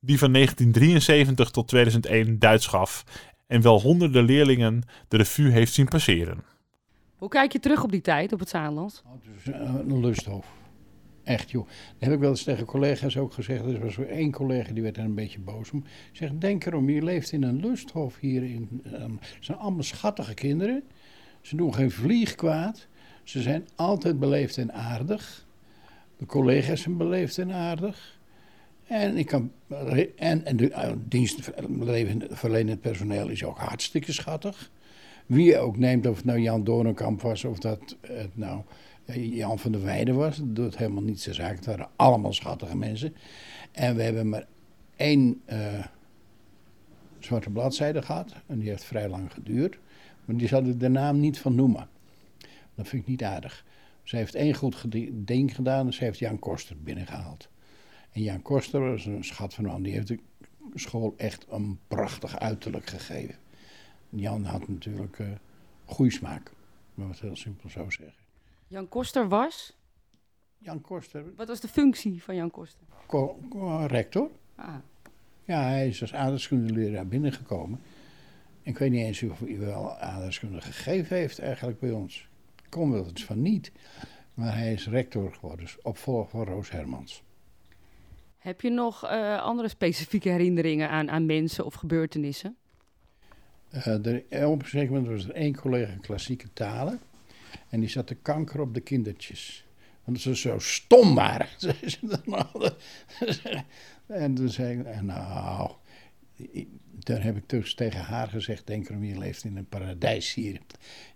die 0.00 0.18
van 0.18 0.32
1973 0.32 1.50
tot 1.50 1.68
2001 1.68 2.38
Duits 2.38 2.66
gaf 2.66 3.04
en 3.46 3.62
wel 3.62 3.80
honderden 3.80 4.24
leerlingen 4.24 4.82
de 5.08 5.16
revue 5.16 5.50
heeft 5.50 5.72
zien 5.72 5.88
passeren. 5.88 6.44
Hoe 7.16 7.28
kijk 7.28 7.52
je 7.52 7.60
terug 7.60 7.82
op 7.82 7.90
die 7.90 8.00
tijd 8.00 8.32
op 8.32 8.38
het 8.38 8.48
Zaanland? 8.48 9.02
Oh, 9.06 9.12
dus, 9.34 9.54
uh, 9.54 9.60
een 9.88 10.00
lusthof. 10.00 10.46
Echt 11.24 11.50
joh. 11.50 11.66
Dat 11.66 11.74
heb 11.98 12.12
ik 12.12 12.18
wel 12.18 12.30
eens 12.30 12.42
tegen 12.42 12.64
collega's 12.64 13.16
ook 13.16 13.32
gezegd. 13.32 13.64
Er 13.64 13.80
was 13.80 13.98
één 13.98 14.32
collega 14.32 14.72
die 14.72 14.82
werd 14.82 14.96
er 14.96 15.04
een 15.04 15.14
beetje 15.14 15.40
boos 15.40 15.70
om. 15.70 15.84
Zeg, 16.12 16.30
denk 16.34 16.64
erom, 16.64 16.90
je 16.90 17.02
leeft 17.02 17.32
in 17.32 17.42
een 17.42 17.60
lusthof 17.60 18.18
hier. 18.18 18.42
In, 18.42 18.82
um, 18.84 19.18
het 19.20 19.44
zijn 19.44 19.58
allemaal 19.58 19.82
schattige 19.82 20.34
kinderen. 20.34 20.82
Ze 21.40 21.56
doen 21.56 21.74
geen 21.74 21.90
vlieg 21.90 22.34
kwaad. 22.34 22.86
Ze 23.22 23.42
zijn 23.42 23.68
altijd 23.74 24.18
beleefd 24.18 24.58
en 24.58 24.72
aardig. 24.72 25.46
De 26.16 26.26
collega's 26.26 26.80
zijn 26.80 26.96
beleefd 26.96 27.38
en 27.38 27.52
aardig. 27.52 28.17
En, 28.88 29.16
ik 29.16 29.26
kan, 29.26 29.52
en, 30.16 30.44
en 30.44 30.56
de 30.56 30.70
uh, 30.70 30.92
dienstverlenend 31.08 32.80
personeel 32.80 33.28
is 33.28 33.44
ook 33.44 33.58
hartstikke 33.58 34.12
schattig. 34.12 34.70
Wie 35.26 35.44
je 35.44 35.58
ook 35.58 35.76
neemt, 35.76 36.06
of 36.06 36.16
het 36.16 36.24
nou 36.24 36.40
Jan 36.40 36.64
Doornkamp 36.64 37.20
was 37.20 37.44
of 37.44 37.58
dat 37.58 37.96
het 38.00 38.36
nou 38.36 38.62
eh, 39.04 39.34
Jan 39.34 39.58
van 39.58 39.72
der 39.72 39.82
Weijden 39.82 40.14
was, 40.14 40.36
dat 40.36 40.56
doet 40.56 40.78
helemaal 40.78 41.02
niet 41.02 41.20
zijn 41.20 41.34
zaak. 41.34 41.56
Het 41.56 41.66
waren 41.66 41.88
allemaal 41.96 42.32
schattige 42.32 42.76
mensen. 42.76 43.14
En 43.72 43.96
we 43.96 44.02
hebben 44.02 44.28
maar 44.28 44.46
één 44.96 45.40
uh, 45.50 45.84
zwarte 47.18 47.50
bladzijde 47.50 48.02
gehad. 48.02 48.32
En 48.46 48.58
die 48.58 48.68
heeft 48.68 48.84
vrij 48.84 49.08
lang 49.08 49.32
geduurd. 49.32 49.78
Maar 50.24 50.36
die 50.36 50.48
zouden 50.48 50.78
de 50.78 50.88
naam 50.88 51.20
niet 51.20 51.38
van 51.38 51.54
noemen. 51.54 51.88
Dat 52.74 52.88
vind 52.88 53.02
ik 53.02 53.08
niet 53.08 53.24
aardig. 53.24 53.64
Ze 54.02 54.16
heeft 54.16 54.34
één 54.34 54.54
goed 54.54 54.84
ding 55.12 55.54
gedaan 55.54 55.86
en 55.86 55.92
ze 55.92 56.04
heeft 56.04 56.18
Jan 56.18 56.38
Koster 56.38 56.76
binnengehaald. 56.82 57.48
En 58.18 58.24
Jan 58.24 58.42
Koster 58.42 58.80
was 58.80 59.06
een 59.06 59.24
schat 59.24 59.54
van 59.54 59.64
man, 59.64 59.82
die 59.82 59.92
heeft 59.92 60.06
de 60.06 60.18
school 60.74 61.14
echt 61.16 61.46
een 61.48 61.78
prachtig 61.88 62.38
uiterlijk 62.38 62.86
gegeven. 62.86 63.34
Jan 64.08 64.44
had 64.44 64.68
natuurlijk 64.68 65.18
uh, 65.18 65.28
goede 65.84 66.12
smaak, 66.12 66.52
maar 66.94 67.08
het 67.08 67.20
heel 67.20 67.36
simpel 67.36 67.70
zo 67.70 67.90
zeggen. 67.90 68.22
Jan 68.66 68.88
Koster 68.88 69.28
was? 69.28 69.76
Jan 70.56 70.80
Koster. 70.80 71.24
Wat 71.36 71.48
was 71.48 71.60
de 71.60 71.68
functie 71.68 72.22
van 72.22 72.36
Jan 72.36 72.50
Koster? 72.50 72.86
Co 73.06 73.40
co 73.50 73.86
rector. 73.86 74.30
Ah. 74.54 74.74
Ja, 75.44 75.62
hij 75.62 75.88
is 75.88 76.00
als 76.00 76.14
aardrijkskundeleraar 76.14 77.06
binnengekomen. 77.06 77.80
En 78.62 78.70
ik 78.70 78.78
weet 78.78 78.90
niet 78.90 79.04
eens 79.04 79.22
of 79.22 79.38
hij 79.38 79.58
wel 79.58 79.96
aardrijkskunde 79.96 80.60
gegeven 80.60 81.16
heeft 81.16 81.38
eigenlijk 81.38 81.80
bij 81.80 81.90
ons. 81.90 82.28
Ik 82.64 82.70
kom 82.70 82.90
wel 82.90 83.06
eens 83.06 83.24
van 83.24 83.42
niet. 83.42 83.72
Maar 84.34 84.56
hij 84.56 84.72
is 84.72 84.88
rector 84.88 85.34
geworden, 85.34 85.64
dus 85.64 85.82
opvolger 85.82 86.30
van 86.30 86.44
Roos 86.44 86.70
Hermans. 86.70 87.22
Heb 88.38 88.60
je 88.60 88.70
nog 88.70 89.04
eh, 89.04 89.42
andere 89.42 89.68
specifieke 89.68 90.28
herinneringen 90.28 90.90
aan, 90.90 91.10
aan 91.10 91.26
mensen 91.26 91.64
of 91.64 91.74
gebeurtenissen? 91.74 92.56
Uh, 93.72 93.86
er, 94.06 94.46
op 94.48 94.58
een 94.58 94.64
gegeven 94.64 94.94
moment 94.94 95.12
was 95.12 95.24
er 95.24 95.34
één 95.34 95.56
collega 95.56 95.94
klassieke 96.00 96.52
talen. 96.52 97.00
En 97.68 97.80
die 97.80 97.88
zat 97.88 98.06
te 98.06 98.14
kanker 98.14 98.60
op 98.60 98.74
de 98.74 98.80
kindertjes. 98.80 99.64
Omdat 100.04 100.22
ze 100.22 100.36
zo 100.36 100.58
stom 100.58 101.14
waren. 101.14 101.48
en 104.06 104.34
toen 104.34 104.48
zei 104.48 104.78
ik, 104.78 105.02
nou, 105.02 105.70
daar 106.92 107.22
heb 107.22 107.36
ik 107.36 107.48
dus 107.48 107.74
tegen 107.74 108.00
haar 108.00 108.28
gezegd, 108.28 108.66
denk 108.66 108.88
erom, 108.88 109.04
je 109.04 109.18
leeft 109.18 109.44
in 109.44 109.56
een 109.56 109.68
paradijs 109.68 110.34
hier. 110.34 110.60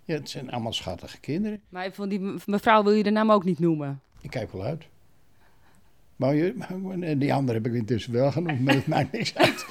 Ja, 0.03 0.13
het 0.13 0.29
zijn 0.29 0.51
allemaal 0.51 0.73
schattige 0.73 1.19
kinderen. 1.19 1.61
Maar 1.69 1.91
van 1.91 2.09
die 2.09 2.19
mevrouw 2.45 2.83
wil 2.83 2.93
je 2.93 3.03
de 3.03 3.09
naam 3.09 3.31
ook 3.31 3.43
niet 3.43 3.59
noemen? 3.59 4.01
Ik 4.21 4.29
kijk 4.29 4.51
wel 4.51 4.63
uit. 4.63 4.87
Maar 6.15 6.35
je, 6.35 7.17
die 7.17 7.33
andere 7.33 7.57
heb 7.57 7.67
ik 7.67 7.73
intussen 7.73 8.13
wel 8.13 8.31
genoemd, 8.31 8.61
maar 8.61 8.73
het 8.73 8.87
maakt 8.87 9.11
niks 9.11 9.35
uit. 9.35 9.65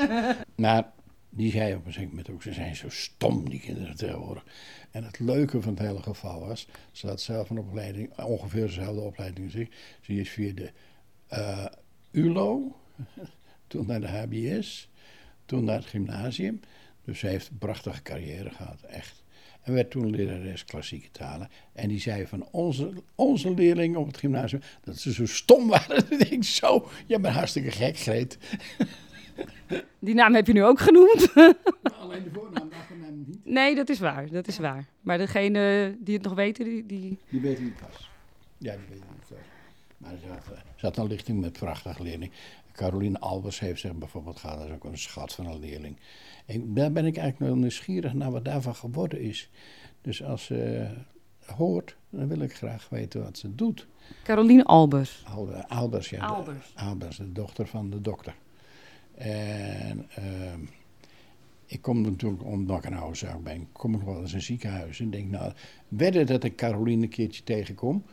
maar 0.56 0.92
die 1.30 1.50
zei 1.50 1.74
op 1.74 1.86
een 1.86 1.92
gegeven 1.92 2.08
moment 2.08 2.30
ook, 2.30 2.42
ze 2.42 2.52
zijn 2.52 2.76
zo 2.76 2.88
stom, 2.88 3.48
die 3.48 3.60
kinderen 3.60 3.96
tegenwoordig. 3.96 4.44
En 4.90 5.04
het 5.04 5.18
leuke 5.18 5.62
van 5.62 5.74
het 5.74 5.82
hele 5.82 6.02
geval 6.02 6.46
was, 6.46 6.68
ze 6.92 7.06
had 7.06 7.20
zelf 7.20 7.50
een 7.50 7.58
opleiding, 7.58 8.18
ongeveer 8.18 8.66
dezelfde 8.66 9.00
opleiding 9.00 9.46
als 9.46 9.54
ik. 9.54 9.72
Ze 10.00 10.12
is 10.12 10.30
via 10.30 10.52
de 10.52 10.70
uh, 11.32 11.66
ULO, 12.10 12.76
toen 13.66 13.86
naar 13.86 14.00
de 14.00 14.08
HBS, 14.08 14.90
toen 15.44 15.64
naar 15.64 15.76
het 15.76 15.86
gymnasium. 15.86 16.60
Dus 17.04 17.18
ze 17.18 17.26
heeft 17.26 17.48
een 17.48 17.58
prachtige 17.58 18.02
carrière 18.02 18.50
gehad, 18.50 18.82
echt. 18.82 19.22
En 19.62 19.72
werd 19.72 19.90
toen 19.90 20.10
lerares 20.10 20.64
klassieke 20.64 21.10
talen. 21.10 21.48
En 21.72 21.88
die 21.88 22.00
zei 22.00 22.26
van 22.26 22.48
onze, 22.50 22.92
onze 23.14 23.54
leerlingen 23.54 24.00
op 24.00 24.06
het 24.06 24.16
gymnasium 24.16 24.62
dat 24.84 24.98
ze 24.98 25.12
zo 25.12 25.26
stom 25.26 25.68
waren. 25.68 25.96
ik 26.18 26.28
denk 26.28 26.44
zo, 26.44 26.88
je 27.06 27.20
bent 27.20 27.34
hartstikke 27.34 27.70
gek, 27.70 27.98
Greet. 27.98 28.38
Die 29.98 30.14
naam 30.14 30.34
heb 30.34 30.46
je 30.46 30.52
nu 30.52 30.64
ook 30.64 30.80
genoemd. 30.80 31.32
Alleen 32.00 32.22
de 32.24 32.30
voornaam, 32.32 32.68
de 32.68 32.74
achternaam 32.74 33.24
niet. 33.26 33.44
Nee, 33.44 33.74
dat 33.74 33.88
is 33.88 33.98
waar, 33.98 34.30
dat 34.30 34.48
is 34.48 34.58
waar. 34.58 34.86
Maar 35.00 35.18
degene 35.18 35.96
die 36.00 36.14
het 36.14 36.24
nog 36.24 36.34
weten, 36.34 36.64
die... 36.64 36.86
Die, 36.86 37.18
die 37.28 37.40
weten 37.40 37.64
niet 37.64 37.76
pas. 37.76 38.10
Ja, 38.58 38.72
die 38.76 38.86
weten 38.88 39.06
niet 39.12 39.28
pas. 39.28 39.38
Maar 39.96 40.12
ze 40.22 40.28
had, 40.28 40.56
eh, 40.76 40.82
had 40.82 40.96
een 40.96 41.06
lichting 41.06 41.40
met 41.40 41.52
prachtige 41.52 42.02
leerling. 42.02 42.32
Caroline 42.72 43.18
Albers 43.18 43.60
heeft 43.60 43.80
zich 43.80 43.94
bijvoorbeeld 43.94 44.38
gehad, 44.38 44.58
dat 44.58 44.66
is 44.66 44.72
ook 44.72 44.84
een 44.84 44.98
schat 44.98 45.32
van 45.32 45.46
een 45.46 45.58
leerling. 45.58 45.96
En 46.50 46.74
daar 46.74 46.92
ben 46.92 47.06
ik 47.06 47.16
eigenlijk 47.16 47.52
wel 47.52 47.60
nieuwsgierig 47.60 48.14
naar 48.14 48.30
wat 48.30 48.44
daarvan 48.44 48.74
geworden 48.74 49.20
is. 49.20 49.50
Dus 50.00 50.22
als 50.22 50.44
ze 50.44 50.86
hoort, 51.44 51.96
dan 52.10 52.28
wil 52.28 52.40
ik 52.40 52.54
graag 52.54 52.88
weten 52.88 53.22
wat 53.22 53.38
ze 53.38 53.54
doet. 53.54 53.86
Caroline 54.22 54.64
Albers. 54.64 55.24
Albers, 55.68 56.10
ja. 56.10 56.26
Albers. 56.26 56.72
De, 56.74 56.80
Albers, 56.80 57.16
de 57.16 57.32
dochter 57.32 57.66
van 57.66 57.90
de 57.90 58.00
dokter. 58.00 58.34
En 59.14 60.08
uh, 60.18 60.24
ik 61.66 61.82
kom 61.82 62.00
natuurlijk, 62.00 62.44
omdat 62.44 62.76
ik 62.76 62.84
een 62.84 62.96
oude 62.96 63.16
zaak 63.16 63.42
ben, 63.42 63.68
kom 63.72 63.94
ik 63.94 64.02
wel 64.02 64.20
eens 64.20 64.30
in 64.30 64.36
een 64.36 64.42
ziekenhuis 64.42 65.00
en 65.00 65.10
denk, 65.10 65.30
nou, 65.30 65.52
wedden 65.88 66.26
dat 66.26 66.44
ik 66.44 66.56
Caroline 66.56 67.02
een 67.02 67.08
keertje 67.08 67.44
tegenkom. 67.44 68.04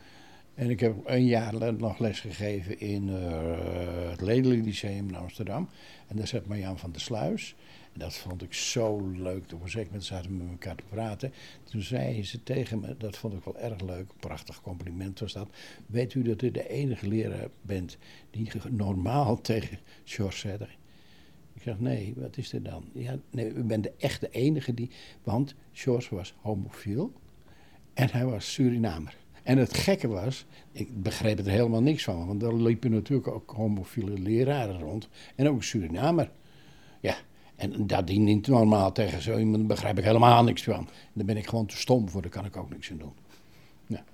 En 0.54 0.70
ik 0.70 0.80
heb 0.80 0.94
een 1.04 1.24
jaar 1.24 1.74
nog 1.74 1.98
les 1.98 2.20
gegeven 2.20 2.80
in 2.80 3.08
uh, 3.08 4.10
het 4.10 4.20
Ledelijk 4.20 4.64
Lyceum 4.64 5.08
in 5.08 5.16
Amsterdam. 5.16 5.68
En 6.08 6.16
daar 6.16 6.26
zat 6.26 6.46
Marjan 6.46 6.78
van 6.78 6.92
der 6.92 7.00
Sluis. 7.00 7.54
En 7.92 8.00
dat 8.00 8.16
vond 8.16 8.42
ik 8.42 8.54
zo 8.54 9.10
leuk. 9.10 9.52
Op 9.52 9.62
een 9.62 9.70
zeker 9.70 9.86
moment 9.86 10.04
zaten 10.04 10.30
we 10.30 10.36
met 10.36 10.50
elkaar 10.50 10.76
te 10.76 10.84
praten. 10.88 11.32
Toen 11.64 11.82
zei 11.82 12.24
ze 12.24 12.42
tegen 12.42 12.80
me, 12.80 12.96
dat 12.96 13.16
vond 13.16 13.34
ik 13.34 13.44
wel 13.44 13.58
erg 13.58 13.80
leuk, 13.80 14.10
prachtig 14.20 14.60
compliment 14.60 15.20
was 15.20 15.32
dat. 15.32 15.48
Weet 15.86 16.14
u 16.14 16.22
dat 16.22 16.42
u 16.42 16.50
de 16.50 16.68
enige 16.68 17.08
leraar 17.08 17.48
bent 17.62 17.98
die 18.30 18.50
normaal 18.70 19.40
tegen 19.50 19.78
George 20.04 20.38
zei. 20.38 20.56
Ik 21.54 21.62
zeg, 21.62 21.78
nee, 21.78 22.14
wat 22.16 22.36
is 22.36 22.52
er 22.52 22.62
dan? 22.62 22.84
Ja, 22.92 23.18
nee, 23.30 23.52
u 23.52 23.62
bent 23.62 23.82
de 23.82 23.92
echte 23.98 24.28
enige 24.30 24.74
die... 24.74 24.90
Want 25.22 25.54
George 25.72 26.14
was 26.14 26.34
homofiel 26.40 27.12
en 27.94 28.10
hij 28.10 28.24
was 28.24 28.52
Surinamer. 28.52 29.16
En 29.48 29.58
het 29.58 29.76
gekke 29.76 30.08
was, 30.08 30.46
ik 30.72 31.02
begreep 31.02 31.38
er 31.38 31.48
helemaal 31.50 31.82
niks 31.82 32.04
van, 32.04 32.26
want 32.26 32.42
er 32.42 32.62
liepen 32.62 32.90
natuurlijk 32.90 33.28
ook 33.28 33.50
homofiele 33.50 34.18
leraren 34.18 34.80
rond. 34.80 35.08
En 35.34 35.48
ook 35.48 35.62
Surinamer. 35.62 36.30
Ja, 37.00 37.16
en 37.56 37.86
dat 37.86 38.06
die 38.06 38.18
niet 38.18 38.46
normaal 38.46 38.92
tegen 38.92 39.22
zo 39.22 39.38
iemand 39.38 39.66
begrijp 39.66 39.98
ik 39.98 40.04
helemaal 40.04 40.44
niks 40.44 40.62
van. 40.62 40.88
Daar 41.12 41.24
ben 41.24 41.36
ik 41.36 41.46
gewoon 41.46 41.66
te 41.66 41.76
stom 41.76 42.08
voor, 42.08 42.22
daar 42.22 42.30
kan 42.30 42.44
ik 42.44 42.56
ook 42.56 42.70
niks 42.70 42.90
aan 42.90 42.98
doen. 42.98 43.12
Ja. 43.86 44.04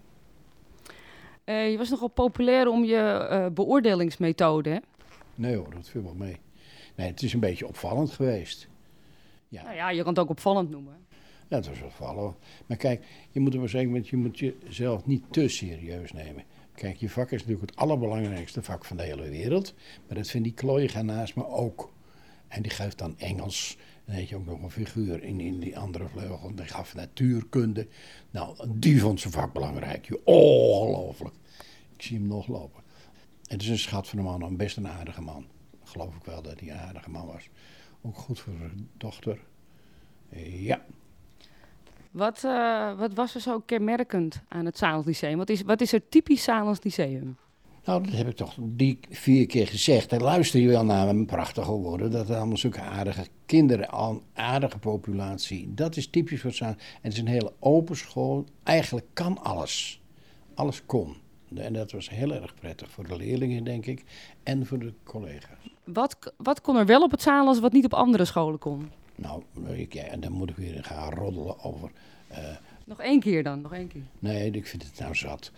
Uh, 1.44 1.70
je 1.70 1.78
was 1.78 1.90
nogal 1.90 2.08
populair 2.08 2.68
om 2.68 2.84
je 2.84 3.28
uh, 3.30 3.46
beoordelingsmethode, 3.46 4.70
hè? 4.70 4.78
Nee 5.34 5.56
hoor, 5.56 5.74
dat 5.74 5.88
viel 5.88 6.02
wel 6.02 6.14
mee. 6.14 6.36
Nee, 6.94 7.06
het 7.06 7.22
is 7.22 7.32
een 7.32 7.40
beetje 7.40 7.66
opvallend 7.66 8.10
geweest. 8.10 8.68
Ja. 9.48 9.62
Nou 9.62 9.74
ja, 9.74 9.90
je 9.90 10.02
kan 10.02 10.08
het 10.08 10.18
ook 10.18 10.30
opvallend 10.30 10.70
noemen. 10.70 11.06
Ja, 11.48 11.60
dat 11.60 11.70
is 11.70 11.82
opvallend. 11.82 12.36
Maar 12.66 12.76
kijk, 12.76 13.04
je 13.30 13.40
moet 13.40 13.52
er 13.52 13.58
wel 13.58 13.68
zeggen, 13.68 14.04
je 14.04 14.16
moet 14.16 14.38
jezelf 14.38 15.06
niet 15.06 15.22
te 15.30 15.48
serieus 15.48 16.12
nemen. 16.12 16.44
Kijk, 16.74 16.96
je 16.96 17.10
vak 17.10 17.30
is 17.30 17.40
natuurlijk 17.40 17.70
het 17.70 17.76
allerbelangrijkste 17.78 18.62
vak 18.62 18.84
van 18.84 18.96
de 18.96 19.02
hele 19.02 19.28
wereld. 19.28 19.74
Maar 20.06 20.16
dat 20.16 20.30
vindt 20.30 20.46
die 20.46 20.56
klooiga 20.56 21.02
naast 21.02 21.36
me 21.36 21.46
ook. 21.46 21.92
En 22.48 22.62
die 22.62 22.70
geeft 22.70 22.98
dan 22.98 23.18
Engels. 23.18 23.76
Dan 24.04 24.14
heet 24.14 24.28
je 24.28 24.36
ook 24.36 24.46
nog 24.46 24.62
een 24.62 24.70
figuur 24.70 25.22
in, 25.22 25.40
in 25.40 25.60
die 25.60 25.78
andere 25.78 26.08
vleugel. 26.08 26.54
Die 26.54 26.64
gaf 26.64 26.94
natuurkunde. 26.94 27.88
Nou, 28.30 28.56
die 28.68 29.00
vond 29.00 29.20
zijn 29.20 29.32
vak 29.32 29.52
belangrijk. 29.52 30.20
Ongelooflijk. 30.24 31.34
Ik 31.96 32.02
zie 32.02 32.18
hem 32.18 32.26
nog 32.26 32.46
lopen. 32.46 32.82
Het 33.46 33.62
is 33.62 33.68
een 33.68 33.78
schat 33.78 34.08
van 34.08 34.18
een 34.18 34.24
man, 34.24 34.42
een 34.42 34.56
best 34.56 34.76
een 34.76 34.88
aardige 34.88 35.20
man. 35.20 35.46
Geloof 35.84 36.16
ik 36.16 36.24
wel 36.24 36.42
dat 36.42 36.60
hij 36.60 36.70
een 36.70 36.78
aardige 36.78 37.10
man 37.10 37.26
was. 37.26 37.48
Ook 38.02 38.16
goed 38.16 38.40
voor 38.40 38.54
zijn 38.58 38.88
dochter. 38.96 39.38
Ja. 40.42 40.84
Wat, 42.14 42.42
uh, 42.44 42.98
wat 42.98 43.14
was 43.14 43.34
er 43.34 43.40
zo 43.40 43.60
kenmerkend 43.60 44.42
aan 44.48 44.64
het 44.64 44.78
Salens 44.78 45.06
Lyceum? 45.06 45.38
Wat 45.38 45.48
is, 45.48 45.62
wat 45.62 45.80
is 45.80 45.92
er 45.92 46.08
typisch 46.08 46.42
Salens 46.42 46.82
Lyceum? 46.82 47.36
Nou, 47.84 48.04
dat 48.04 48.12
heb 48.12 48.28
ik 48.28 48.36
toch 48.36 48.54
die 48.58 48.98
vier 49.10 49.46
keer 49.46 49.66
gezegd. 49.66 50.12
En 50.12 50.22
luister 50.22 50.60
je 50.60 50.68
wel 50.68 50.84
naar 50.84 51.04
mijn 51.04 51.26
prachtige 51.26 51.70
woorden. 51.70 52.10
Dat 52.10 52.28
er 52.28 52.36
allemaal 52.36 52.56
zulke 52.56 52.80
aardige 52.80 53.26
kinderen, 53.46 53.94
een 53.98 54.22
aardige 54.34 54.78
populatie. 54.78 55.74
Dat 55.74 55.96
is 55.96 56.06
typisch 56.06 56.40
voor 56.40 56.50
het 56.50 56.60
En 56.60 56.76
het 57.00 57.12
is 57.12 57.18
een 57.18 57.26
hele 57.26 57.52
open 57.58 57.96
school. 57.96 58.44
Eigenlijk 58.62 59.06
kan 59.12 59.42
alles. 59.42 60.00
Alles 60.54 60.86
kon. 60.86 61.16
En 61.54 61.72
dat 61.72 61.92
was 61.92 62.10
heel 62.10 62.34
erg 62.34 62.54
prettig 62.54 62.90
voor 62.90 63.06
de 63.06 63.16
leerlingen, 63.16 63.64
denk 63.64 63.86
ik. 63.86 64.04
En 64.42 64.66
voor 64.66 64.78
de 64.78 64.92
collega's. 65.04 65.74
Wat, 65.84 66.32
wat 66.36 66.60
kon 66.60 66.76
er 66.76 66.86
wel 66.86 67.02
op 67.02 67.10
het 67.10 67.22
Salens 67.22 67.60
wat 67.60 67.72
niet 67.72 67.84
op 67.84 67.94
andere 67.94 68.24
scholen 68.24 68.58
kon? 68.58 68.90
Nou, 69.16 69.42
ik, 69.72 69.92
ja, 69.92 70.16
dan 70.16 70.32
moet 70.32 70.50
ik 70.50 70.56
weer 70.56 70.84
gaan 70.84 71.12
roddelen 71.12 71.62
over... 71.62 71.90
Uh, 72.32 72.38
nog 72.84 73.00
één 73.00 73.20
keer 73.20 73.42
dan, 73.42 73.60
nog 73.60 73.72
één 73.72 73.88
keer. 73.88 74.02
Nee, 74.18 74.50
ik 74.50 74.66
vind 74.66 74.82
het 74.82 74.98
nou 74.98 75.14
zat. 75.14 75.50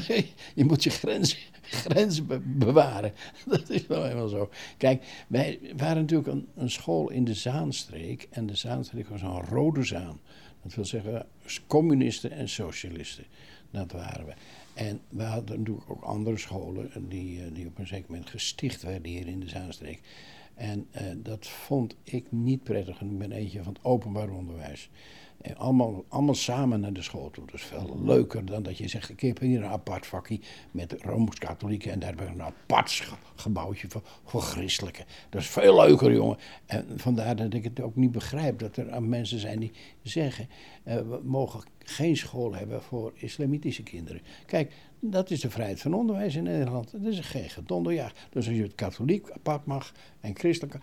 je 0.54 0.64
moet 0.64 0.82
je 0.82 0.90
grenzen, 0.90 1.38
grenzen 1.62 2.58
bewaren. 2.58 3.12
Dat 3.46 3.70
is 3.70 3.86
wel 3.86 4.02
helemaal 4.02 4.28
zo. 4.28 4.50
Kijk, 4.76 5.24
wij 5.28 5.60
waren 5.76 6.00
natuurlijk 6.00 6.28
een, 6.28 6.48
een, 6.56 6.70
school 6.70 7.10
in 7.10 7.24
de 7.24 7.34
Zaanstreek. 7.34 8.28
En 8.30 8.46
de 8.46 8.54
Zaanstreek 8.54 9.08
was 9.08 9.22
een 9.22 9.40
rode 9.40 9.84
zaan. 9.84 10.20
Dat 10.62 10.74
wil 10.74 10.84
zeggen, 10.84 11.26
communisten 11.66 12.30
en 12.30 12.48
socialisten. 12.48 13.24
Dat 13.70 13.92
waren 13.92 14.26
we. 14.26 14.32
En 14.74 15.00
we 15.08 15.22
hadden 15.22 15.58
natuurlijk 15.58 15.90
ook 15.90 16.02
andere 16.02 16.38
scholen 16.38 16.90
die, 17.08 17.40
eh, 17.40 17.46
die 17.52 17.66
op 17.66 17.78
een 17.78 17.86
zeker 17.86 18.10
moment 18.10 18.30
gesticht 18.30 18.82
werden 18.82 19.10
hier 19.10 19.26
in 19.26 19.40
de 19.40 19.48
Zaanstreek. 19.48 20.00
En 20.60 20.86
uh, 20.92 21.00
dat 21.16 21.46
vond 21.46 21.96
ik 22.02 22.26
niet 22.30 22.62
prettig. 22.62 23.00
En 23.00 23.10
ik 23.10 23.18
ben 23.18 23.32
eentje 23.32 23.62
van 23.62 23.72
het 23.72 23.84
openbaar 23.84 24.30
onderwijs. 24.30 24.90
En 25.40 25.56
allemaal, 25.56 26.04
allemaal 26.08 26.34
samen 26.34 26.80
naar 26.80 26.92
de 26.92 27.02
school 27.02 27.30
toe. 27.30 27.46
Dat 27.46 27.54
is 27.54 27.62
veel 27.62 28.00
leuker 28.02 28.44
dan 28.44 28.62
dat 28.62 28.78
je 28.78 28.88
zegt: 28.88 29.10
ik 29.10 29.20
heb 29.20 29.38
hier 29.38 29.62
een 29.62 29.70
apart 29.70 30.06
vakje 30.06 30.40
met 30.70 30.94
rooms-katholieken. 30.98 31.92
En 31.92 31.98
daar 31.98 32.08
hebben 32.08 32.26
we 32.26 32.32
een 32.32 32.42
apart 32.42 33.08
gebouwtje 33.34 33.88
voor, 33.88 34.02
voor 34.24 34.40
christelijke. 34.40 35.04
Dat 35.30 35.40
is 35.40 35.48
veel 35.48 35.76
leuker, 35.76 36.12
jongen. 36.12 36.38
En 36.66 36.86
vandaar 36.96 37.36
dat 37.36 37.54
ik 37.54 37.64
het 37.64 37.80
ook 37.80 37.96
niet 37.96 38.12
begrijp 38.12 38.58
dat 38.58 38.76
er 38.76 39.02
mensen 39.02 39.38
zijn 39.38 39.58
die 39.58 39.72
zeggen: 40.02 40.48
uh, 40.84 40.94
we 40.94 41.20
mogen 41.22 41.62
geen 41.78 42.16
school 42.16 42.54
hebben 42.54 42.82
voor 42.82 43.12
islamitische 43.14 43.82
kinderen. 43.82 44.20
Kijk, 44.46 44.72
dat 45.00 45.30
is 45.30 45.40
de 45.40 45.50
vrijheid 45.50 45.80
van 45.80 45.94
onderwijs 45.94 46.34
in 46.34 46.42
Nederland. 46.42 46.92
Dat 46.92 47.12
is 47.12 47.20
geen 47.20 47.50
gedonderjaag. 47.50 48.12
Dus 48.30 48.46
als 48.46 48.56
je 48.56 48.62
het 48.62 48.74
katholiek 48.74 49.30
apart 49.30 49.64
mag 49.64 49.92
en 50.20 50.36
christelijk. 50.36 50.78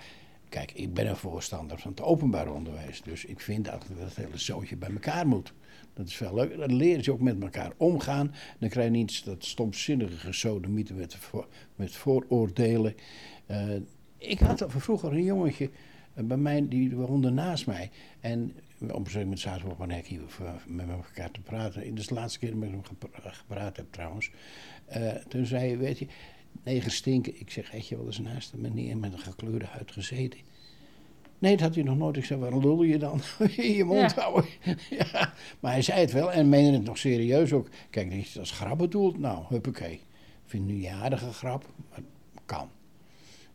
Kijk, 0.49 0.71
ik 0.71 0.93
ben 0.93 1.07
een 1.07 1.15
voorstander 1.15 1.79
van 1.79 1.91
het 1.91 2.01
openbaar 2.01 2.53
onderwijs. 2.53 3.01
Dus 3.01 3.25
ik 3.25 3.39
vind 3.39 3.65
dat 3.65 3.85
het 3.97 4.15
hele 4.15 4.37
zootje 4.37 4.75
bij 4.75 4.89
elkaar 4.89 5.27
moet. 5.27 5.53
Dat 5.93 6.07
is 6.07 6.15
veel 6.15 6.33
leuk. 6.33 6.57
Dan 6.57 6.75
leren 6.75 7.03
ze 7.03 7.11
ook 7.11 7.21
met 7.21 7.41
elkaar 7.41 7.71
omgaan. 7.77 8.33
Dan 8.59 8.69
krijg 8.69 8.85
je 8.85 8.91
niet 8.91 9.25
dat 9.25 9.45
stomzinnige 9.45 10.17
gesodemieten 10.17 10.95
met, 10.95 11.15
voor, 11.15 11.47
met 11.75 11.95
vooroordelen. 11.95 12.95
Uh, 13.51 13.63
ik 14.17 14.39
had 14.39 14.65
vroeger 14.67 15.11
een 15.11 15.23
jongetje 15.23 15.69
uh, 16.15 16.23
bij 16.25 16.37
mij, 16.37 16.67
die 16.67 16.95
woonde 16.95 17.29
naast 17.29 17.65
mij. 17.65 17.89
En 18.19 18.53
op 18.79 18.89
een 18.89 18.95
gegeven 18.95 19.19
moment 19.21 19.39
zaten 19.39 19.65
we 19.65 19.71
op 19.71 19.79
een 19.79 19.91
hek 19.91 20.07
hier 20.07 20.21
uh, 20.41 20.49
met 20.67 20.89
elkaar 20.89 21.31
te 21.31 21.41
praten. 21.41 21.97
Is 21.97 22.07
de 22.07 22.13
laatste 22.13 22.39
keer 22.39 22.49
dat 22.49 22.63
ik 22.63 22.69
met 22.71 22.87
hem 22.87 22.97
gepraat 23.23 23.77
heb 23.77 23.85
trouwens. 23.91 24.31
toen 25.27 25.45
zei 25.45 25.67
hij, 25.67 25.77
weet 25.77 25.99
je, 25.99 26.07
Neger 26.63 26.91
stinken. 26.91 27.39
Ik 27.39 27.51
zeg, 27.51 27.71
heb 27.71 27.81
je 27.81 27.97
wel 27.97 28.05
eens 28.05 28.19
naast 28.19 28.53
een 28.53 28.61
meneer 28.61 28.97
met 28.97 29.13
een 29.13 29.19
gekleurde 29.19 29.65
huid 29.65 29.91
gezeten? 29.91 30.39
Nee, 31.39 31.51
dat 31.51 31.61
had 31.61 31.75
hij 31.75 31.83
nog 31.83 31.97
nooit. 31.97 32.17
Ik 32.17 32.25
zei, 32.25 32.39
waarom 32.39 32.61
lul 32.61 32.83
je 32.83 32.97
dan? 32.97 33.21
In 33.55 33.71
je 33.73 33.83
mond 33.83 34.11
Ja. 34.15 34.21
houden. 34.21 34.45
ja. 34.89 35.33
Maar 35.59 35.71
hij 35.71 35.81
zei 35.81 35.99
het 35.99 36.11
wel 36.11 36.31
en 36.31 36.49
meende 36.49 36.77
het 36.77 36.83
nog 36.85 36.97
serieus 36.97 37.53
ook. 37.53 37.69
Kijk, 37.89 38.11
dat 38.11 38.37
als 38.39 38.51
grap 38.51 38.77
bedoelt. 38.77 39.17
Nou, 39.19 39.43
huppakee. 39.49 39.93
Ik 39.93 40.01
vind 40.45 40.67
het 40.67 40.75
nu 40.75 40.85
een 40.85 40.93
aardige 40.93 41.33
grap, 41.33 41.69
maar 41.89 41.99
kan. 42.45 42.69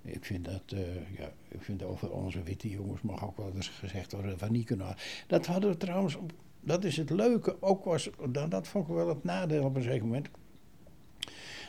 Ik 0.05 0.25
vind 0.25 0.45
dat, 0.45 0.63
eh, 0.67 1.19
ja, 1.19 1.33
ik 1.49 1.63
vind 1.63 1.83
over 1.83 2.11
onze 2.11 2.43
witte 2.43 2.69
jongens 2.69 3.03
mag 3.03 3.25
ook 3.25 3.37
wel 3.37 3.53
eens 3.55 3.69
gezegd 3.69 4.13
worden 4.13 4.39
we 4.39 4.47
niet 4.51 4.67
kunnen. 4.67 4.97
Dat 5.27 5.47
hadden 5.47 5.71
we 5.71 5.77
trouwens, 5.77 6.17
dat 6.61 6.85
is 6.85 6.97
het 6.97 7.11
leuke, 7.11 7.57
ook 7.61 7.85
was, 7.85 8.11
dat, 8.29 8.51
dat 8.51 8.69
vond 8.69 8.89
ik 8.89 8.95
wel 8.95 9.09
het 9.09 9.25
nadeel 9.25 9.65
op 9.65 9.77
een 9.77 9.83
zeker 9.83 10.07
moment. 10.07 10.29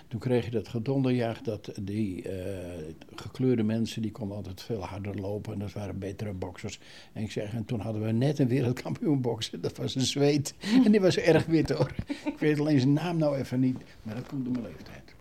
Toen 0.08 0.20
kreeg 0.20 0.46
je 0.46 0.52
dat 0.52 0.68
gedonderjaag 0.68 1.42
dat 1.42 1.72
die 1.82 2.30
eh, 2.30 2.94
gekleurde 3.16 3.64
mensen, 3.64 4.02
die 4.02 4.12
konden 4.12 4.38
altijd 4.38 4.62
veel 4.62 4.86
harder 4.86 5.16
lopen 5.16 5.54
en 5.54 5.60
dat 5.60 5.74
waren 5.74 6.00
betere 6.00 6.34
boxers. 6.34 6.80
En 7.14 7.24
ik 7.24 7.32
zeg, 7.32 7.54
en 7.54 7.66
toen 7.66 7.80
hadden 7.80 8.02
we 8.02 8.12
net 8.12 8.40
een 8.40 8.48
wereldkampioen 8.48 9.22
boksen, 9.22 9.62
dat 9.62 9.78
was 9.78 9.96
een 9.96 10.02
zweet. 10.02 10.56
En 10.86 10.92
die 10.92 11.02
was 11.02 11.18
erg 11.18 11.46
wit 11.46 11.70
hoor. 11.70 11.96
Ik 12.26 12.40
weet 12.40 12.60
alleen 12.60 12.80
zijn 12.80 12.94
naam 12.94 13.18
nou 13.18 13.38
even 13.38 13.60
niet, 13.60 13.78
maar 14.02 14.16
dat 14.16 14.28
komt 14.28 14.44
door 14.44 14.54
mijn 14.54 14.66
leeftijd. 14.66 15.16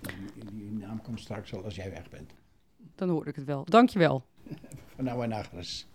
Die, 0.00 0.44
die 0.52 0.78
naam 0.78 1.02
komt 1.02 1.20
straks 1.20 1.54
al 1.54 1.64
als 1.64 1.74
jij 1.74 1.90
weg 1.90 2.10
bent. 2.10 2.39
Dan 2.94 3.08
hoor 3.08 3.26
ik 3.26 3.36
het 3.36 3.44
wel. 3.44 3.64
Dankjewel. 3.64 4.24
Van 4.94 5.04
nou 5.04 5.22
en 5.22 5.28
nachteres. 5.28 5.88